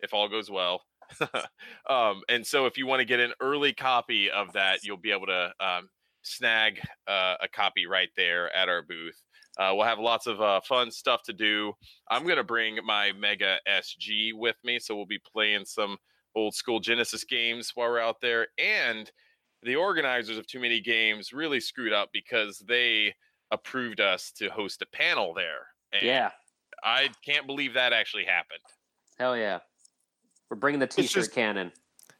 [0.01, 0.81] if all goes well.
[1.89, 5.11] um, and so, if you want to get an early copy of that, you'll be
[5.11, 5.89] able to um,
[6.23, 9.21] snag uh, a copy right there at our booth.
[9.57, 11.71] Uh, we'll have lots of uh, fun stuff to do.
[12.09, 15.97] I'm going to bring my Mega SG with me, so we'll be playing some
[16.35, 18.47] old school Genesis games while we're out there.
[18.57, 19.09] And
[19.65, 23.13] the organizers of Too Many Games really screwed up because they
[23.51, 25.67] approved us to host a panel there.
[25.91, 26.31] And Yeah.
[26.83, 28.59] I can't believe that actually happened.
[29.17, 29.59] Hell yeah.
[30.49, 31.71] We're bringing the T-shirt just- cannon.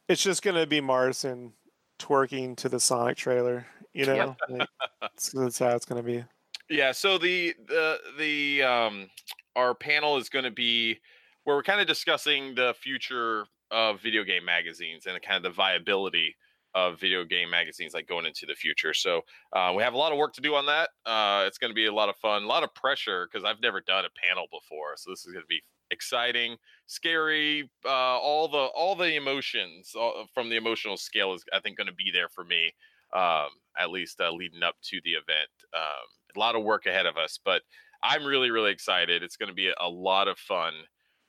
[0.08, 1.52] It's just gonna be Marson
[1.98, 3.66] twerking to the Sonic trailer.
[3.92, 4.68] You know, like,
[5.00, 6.24] that's, that's how it's gonna be.
[6.68, 9.10] Yeah, so the the the um
[9.56, 11.00] our panel is going to be
[11.44, 15.50] where we're kind of discussing the future of video game magazines and kind of the
[15.50, 16.36] viability
[16.76, 18.92] of video game magazines like going into the future.
[18.92, 19.22] So
[19.54, 20.90] uh, we have a lot of work to do on that.
[21.06, 23.62] Uh, it's going to be a lot of fun, a lot of pressure because I've
[23.62, 24.92] never done a panel before.
[24.96, 30.26] So this is going to be exciting, scary, uh, all the all the emotions all,
[30.34, 32.72] from the emotional scale is I think going to be there for me.
[33.14, 33.48] Um,
[33.78, 35.50] at least uh, leading up to the event.
[35.74, 37.62] Um, a lot of work ahead of us, but
[38.02, 39.22] I'm really, really excited.
[39.22, 40.72] It's going to be a lot of fun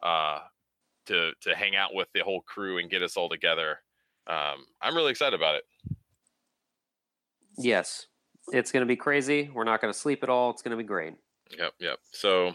[0.04, 0.40] uh,
[1.06, 3.80] to to hang out with the whole crew and get us all together.
[4.28, 5.64] Um, I'm really excited about it.
[7.58, 8.08] Yes.
[8.50, 9.50] It's going to be crazy.
[9.54, 10.52] We're not going to sleep at all.
[10.52, 11.14] It's going to be great.
[11.58, 12.00] Yep, yep.
[12.12, 12.54] So,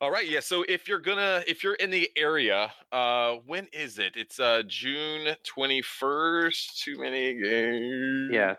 [0.00, 0.40] all right, yeah.
[0.40, 4.12] So if you're gonna, if you're in the area, uh, when is it?
[4.16, 6.82] It's uh June 21st.
[6.82, 8.30] Too many games.
[8.32, 8.54] Yeah.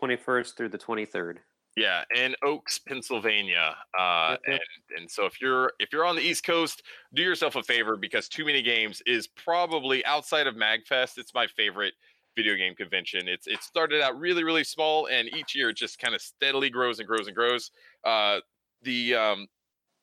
[0.00, 1.38] 21st through the 23rd.
[1.76, 3.76] Yeah, in Oaks, Pennsylvania.
[3.98, 6.82] Uh, Yep, and and so if you're if you're on the East Coast,
[7.14, 11.18] do yourself a favor because Too Many Games is probably outside of Magfest.
[11.18, 11.94] It's my favorite
[12.34, 13.28] video game convention.
[13.28, 16.70] It's it started out really really small, and each year it just kind of steadily
[16.70, 17.70] grows and grows and grows.
[18.04, 18.40] Uh,
[18.82, 19.46] the um,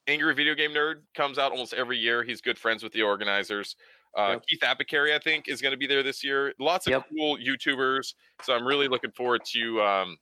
[0.07, 2.23] Angry Video Game Nerd comes out almost every year.
[2.23, 3.75] He's good friends with the organizers.
[4.15, 4.43] Uh, Yep.
[4.47, 6.53] Keith Apicary, I think, is going to be there this year.
[6.59, 7.05] Lots of Yep.
[7.09, 8.13] cool YouTubers.
[8.43, 10.17] So I'm really looking forward to um,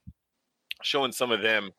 [0.82, 1.70] showing some of them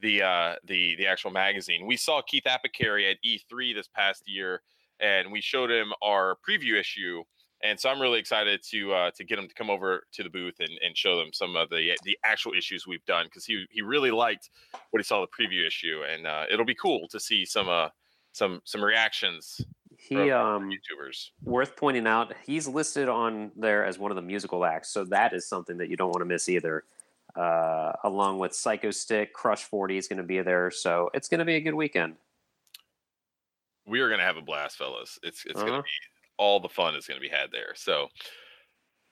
[0.00, 1.86] the uh, the the actual magazine.
[1.86, 4.62] We saw Keith Apicary at E3 this past year,
[5.00, 7.22] and we showed him our preview issue.
[7.64, 10.28] And so I'm really excited to uh, to get him to come over to the
[10.28, 13.64] booth and, and show them some of the the actual issues we've done because he
[13.70, 14.50] he really liked
[14.90, 17.88] what he saw the preview issue, and uh, it'll be cool to see some uh
[18.32, 19.60] some some reactions
[19.96, 21.30] He from um YouTubers.
[21.44, 25.32] worth pointing out, he's listed on there as one of the musical acts, so that
[25.32, 26.82] is something that you don't want to miss either.
[27.34, 31.44] Uh, along with Psychostick, Crush 40 is going to be there, so it's going to
[31.46, 32.16] be a good weekend.
[33.86, 35.18] We are gonna have a blast, fellas.
[35.22, 35.82] It's it's Uh-huh.
[35.82, 35.88] be
[36.36, 37.74] all the fun is gonna be had there.
[37.74, 38.08] So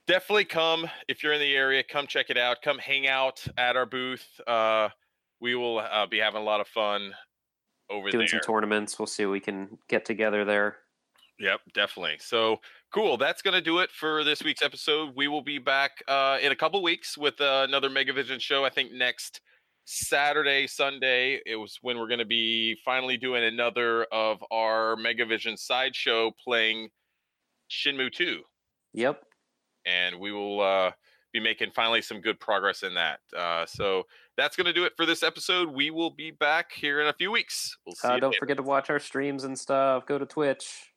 [0.07, 1.83] definitely come if you're in the area.
[1.83, 2.63] Come check it out.
[2.63, 4.41] Come hang out at our booth.
[4.47, 4.91] Uh,
[5.41, 7.15] we will uh, be having a lot of fun
[7.89, 8.29] over Doing there.
[8.29, 8.99] Doing some tournaments.
[8.99, 10.79] We'll see what we can get together there.
[11.41, 12.19] Yep, definitely.
[12.21, 12.59] So
[12.93, 13.17] cool.
[13.17, 15.15] That's going to do it for this week's episode.
[15.17, 18.65] We will be back uh, in a couple weeks with uh, another Megavision show.
[18.65, 19.41] I think next
[19.87, 25.59] Saturday, Sunday, it was when we're going to be finally doing another of our Megavision
[25.59, 26.91] sideshow playing
[27.71, 28.41] Shenmue 2.
[28.93, 29.23] Yep.
[29.87, 30.91] And we will uh,
[31.33, 33.21] be making finally some good progress in that.
[33.35, 34.03] Uh, so
[34.37, 35.71] that's going to do it for this episode.
[35.71, 37.77] We will be back here in a few weeks.
[37.87, 38.41] We'll see Uh, you don't later.
[38.41, 40.05] forget to watch our streams and stuff.
[40.07, 40.90] Go to Twitch.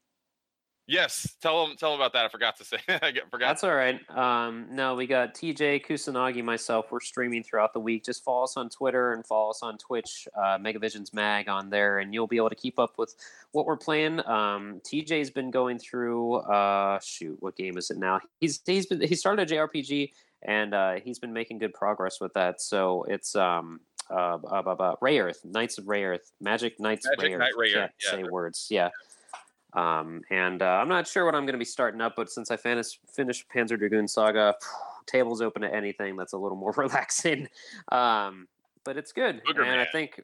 [0.86, 2.26] Yes, tell them tell them about that.
[2.26, 2.78] I forgot to say.
[2.90, 3.48] I forgot.
[3.48, 4.00] That's all right.
[4.10, 6.92] Um, no, we got TJ Kusanagi, myself.
[6.92, 8.04] We're streaming throughout the week.
[8.04, 12.00] Just follow us on Twitter and follow us on Twitch, uh, Megavisions Mag on there,
[12.00, 13.16] and you'll be able to keep up with
[13.54, 14.20] what we're playing.
[14.28, 16.36] Um, TJ's been going through.
[16.36, 18.20] Uh, shoot, what game is it now?
[18.42, 20.12] He's he's been he started a JRPG
[20.42, 22.62] and uh, he's been making good progress with that.
[22.62, 23.80] So it's um.
[24.10, 27.40] Uh, uh, uh, uh, Rayearth, Knights of Rayearth, Magic Knights Magic Rayearth.
[27.40, 28.12] Knight Ray Can't Earth, yeah.
[28.12, 28.68] say words.
[28.70, 28.90] Yeah.
[29.76, 32.52] Um, and uh, I'm not sure what I'm going to be starting up, but since
[32.52, 34.56] I finished finished Panzer Dragoon Saga,
[35.06, 37.48] tables open to anything that's a little more relaxing.
[37.92, 38.48] Um,
[38.84, 40.22] but it's good, Booger and I think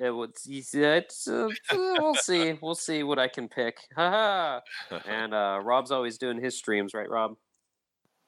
[0.00, 0.32] it would.
[0.46, 2.58] It's, uh, we'll see.
[2.60, 3.78] We'll see what I can pick.
[3.96, 4.60] Haha.
[5.06, 7.36] and uh, Rob's always doing his streams, right, Rob?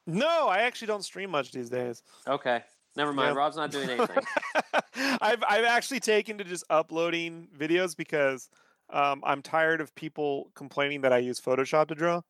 [0.06, 2.02] No, I actually don't stream much these days.
[2.26, 2.62] Okay,
[2.96, 3.34] never mind.
[3.34, 3.38] Yeah.
[3.38, 4.24] Rob's not doing anything.
[5.20, 8.48] I've I've actually taken to just uploading videos because
[8.92, 12.22] um, I'm tired of people complaining that I use Photoshop to draw.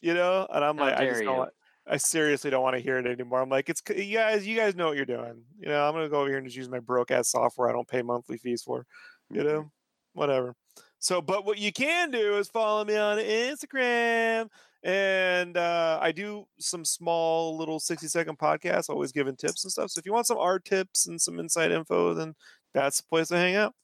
[0.00, 1.36] You know, and I'm How like, I just don't.
[1.38, 1.50] Want,
[1.86, 3.40] I seriously don't want to hear it anymore.
[3.40, 4.46] I'm like, it's you guys.
[4.46, 5.44] You guys know what you're doing.
[5.58, 7.72] You know, I'm gonna go over here and just use my broke ass software I
[7.72, 8.86] don't pay monthly fees for.
[9.32, 9.44] You Mm-hmm.
[9.44, 9.72] know,
[10.12, 10.54] whatever.
[10.98, 14.48] So, but what you can do is follow me on Instagram.
[14.82, 19.90] And uh, I do some small little 60 second podcasts, always giving tips and stuff.
[19.90, 22.34] So if you want some art tips and some inside info, then
[22.72, 23.74] that's the place to hang out.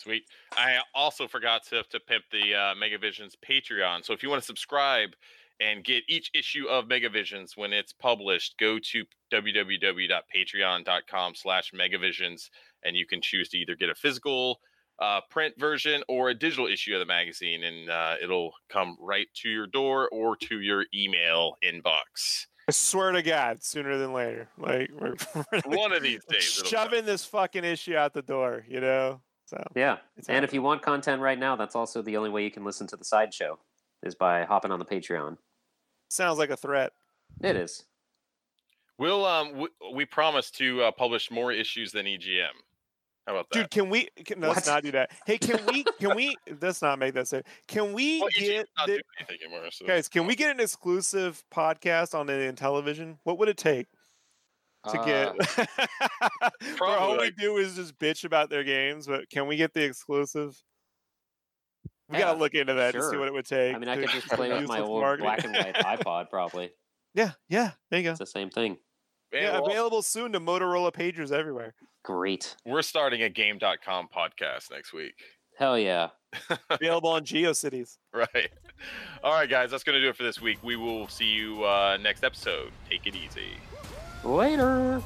[0.00, 0.24] Sweet.
[0.56, 4.02] I also forgot to, to pimp the uh, Megavisions Patreon.
[4.02, 5.10] So if you want to subscribe
[5.60, 12.48] and get each issue of Megavisions when it's published, go to www.patreon.com slash Megavisions
[12.82, 14.60] and you can choose to either get a physical
[15.00, 19.26] uh, print version or a digital issue of the magazine and uh, it'll come right
[19.34, 22.46] to your door or to your email inbox.
[22.68, 24.48] I swear to God, sooner than later.
[24.56, 26.62] Like, we're, we're One of these days.
[26.64, 29.20] shoving this fucking issue out the door, you know?
[29.50, 32.44] So, Yeah, it's and if you want content right now, that's also the only way
[32.44, 33.58] you can listen to the sideshow
[34.04, 35.36] is by hopping on the Patreon.
[36.08, 36.92] sounds like a threat.
[37.42, 37.84] It is.
[38.96, 42.50] We'll um we, we promise to uh, publish more issues than EGM.
[43.26, 43.58] How about that?
[43.58, 44.08] Dude, can we?
[44.24, 45.10] Can, let's not do that.
[45.26, 45.84] Hey, can we?
[45.98, 46.34] Can we?
[46.60, 47.42] Let's not make that say.
[47.66, 49.68] Can we well, get the- anymore.
[49.72, 50.08] So guys?
[50.08, 53.18] Can we get an exclusive podcast on it Intellivision?
[53.24, 53.88] What would it take
[54.88, 55.68] to Uh, get?
[56.80, 59.84] Where all we do is just bitch about their games, but can we get the
[59.84, 60.56] exclusive?
[62.08, 63.74] We Yeah, gotta look into that to see what it would take.
[63.74, 65.24] I mean, I could just play with my old marketing.
[65.26, 66.70] black and white iPod, probably.
[67.14, 67.72] Yeah, yeah.
[67.90, 68.10] There you go.
[68.10, 68.78] It's the same thing.
[69.32, 71.74] Man, Yeah, well, available soon to Motorola pagers everywhere.
[72.04, 72.56] Great.
[72.64, 75.14] we're starting a game.com podcast next week.
[75.56, 76.08] Hell yeah.
[76.70, 77.98] Available on GeoCities.
[78.14, 78.50] Right.
[79.22, 80.58] All right, guys, that's going to do it for this week.
[80.64, 82.72] We will see you uh, next episode.
[82.88, 83.58] Take it easy.
[84.24, 85.02] Later.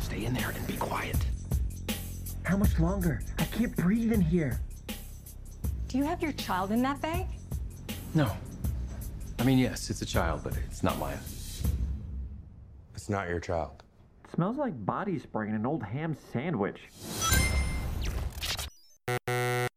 [0.00, 1.16] Stay in there and be quiet.
[2.42, 3.22] How much longer?
[3.38, 4.60] I can't breathe in here.
[5.88, 7.26] Do you have your child in that bag?
[8.14, 8.30] No.
[9.38, 11.18] I mean, yes, it's a child, but it's not mine.
[12.94, 13.82] It's not your child.
[14.24, 16.80] It smells like body spray in an old ham sandwich.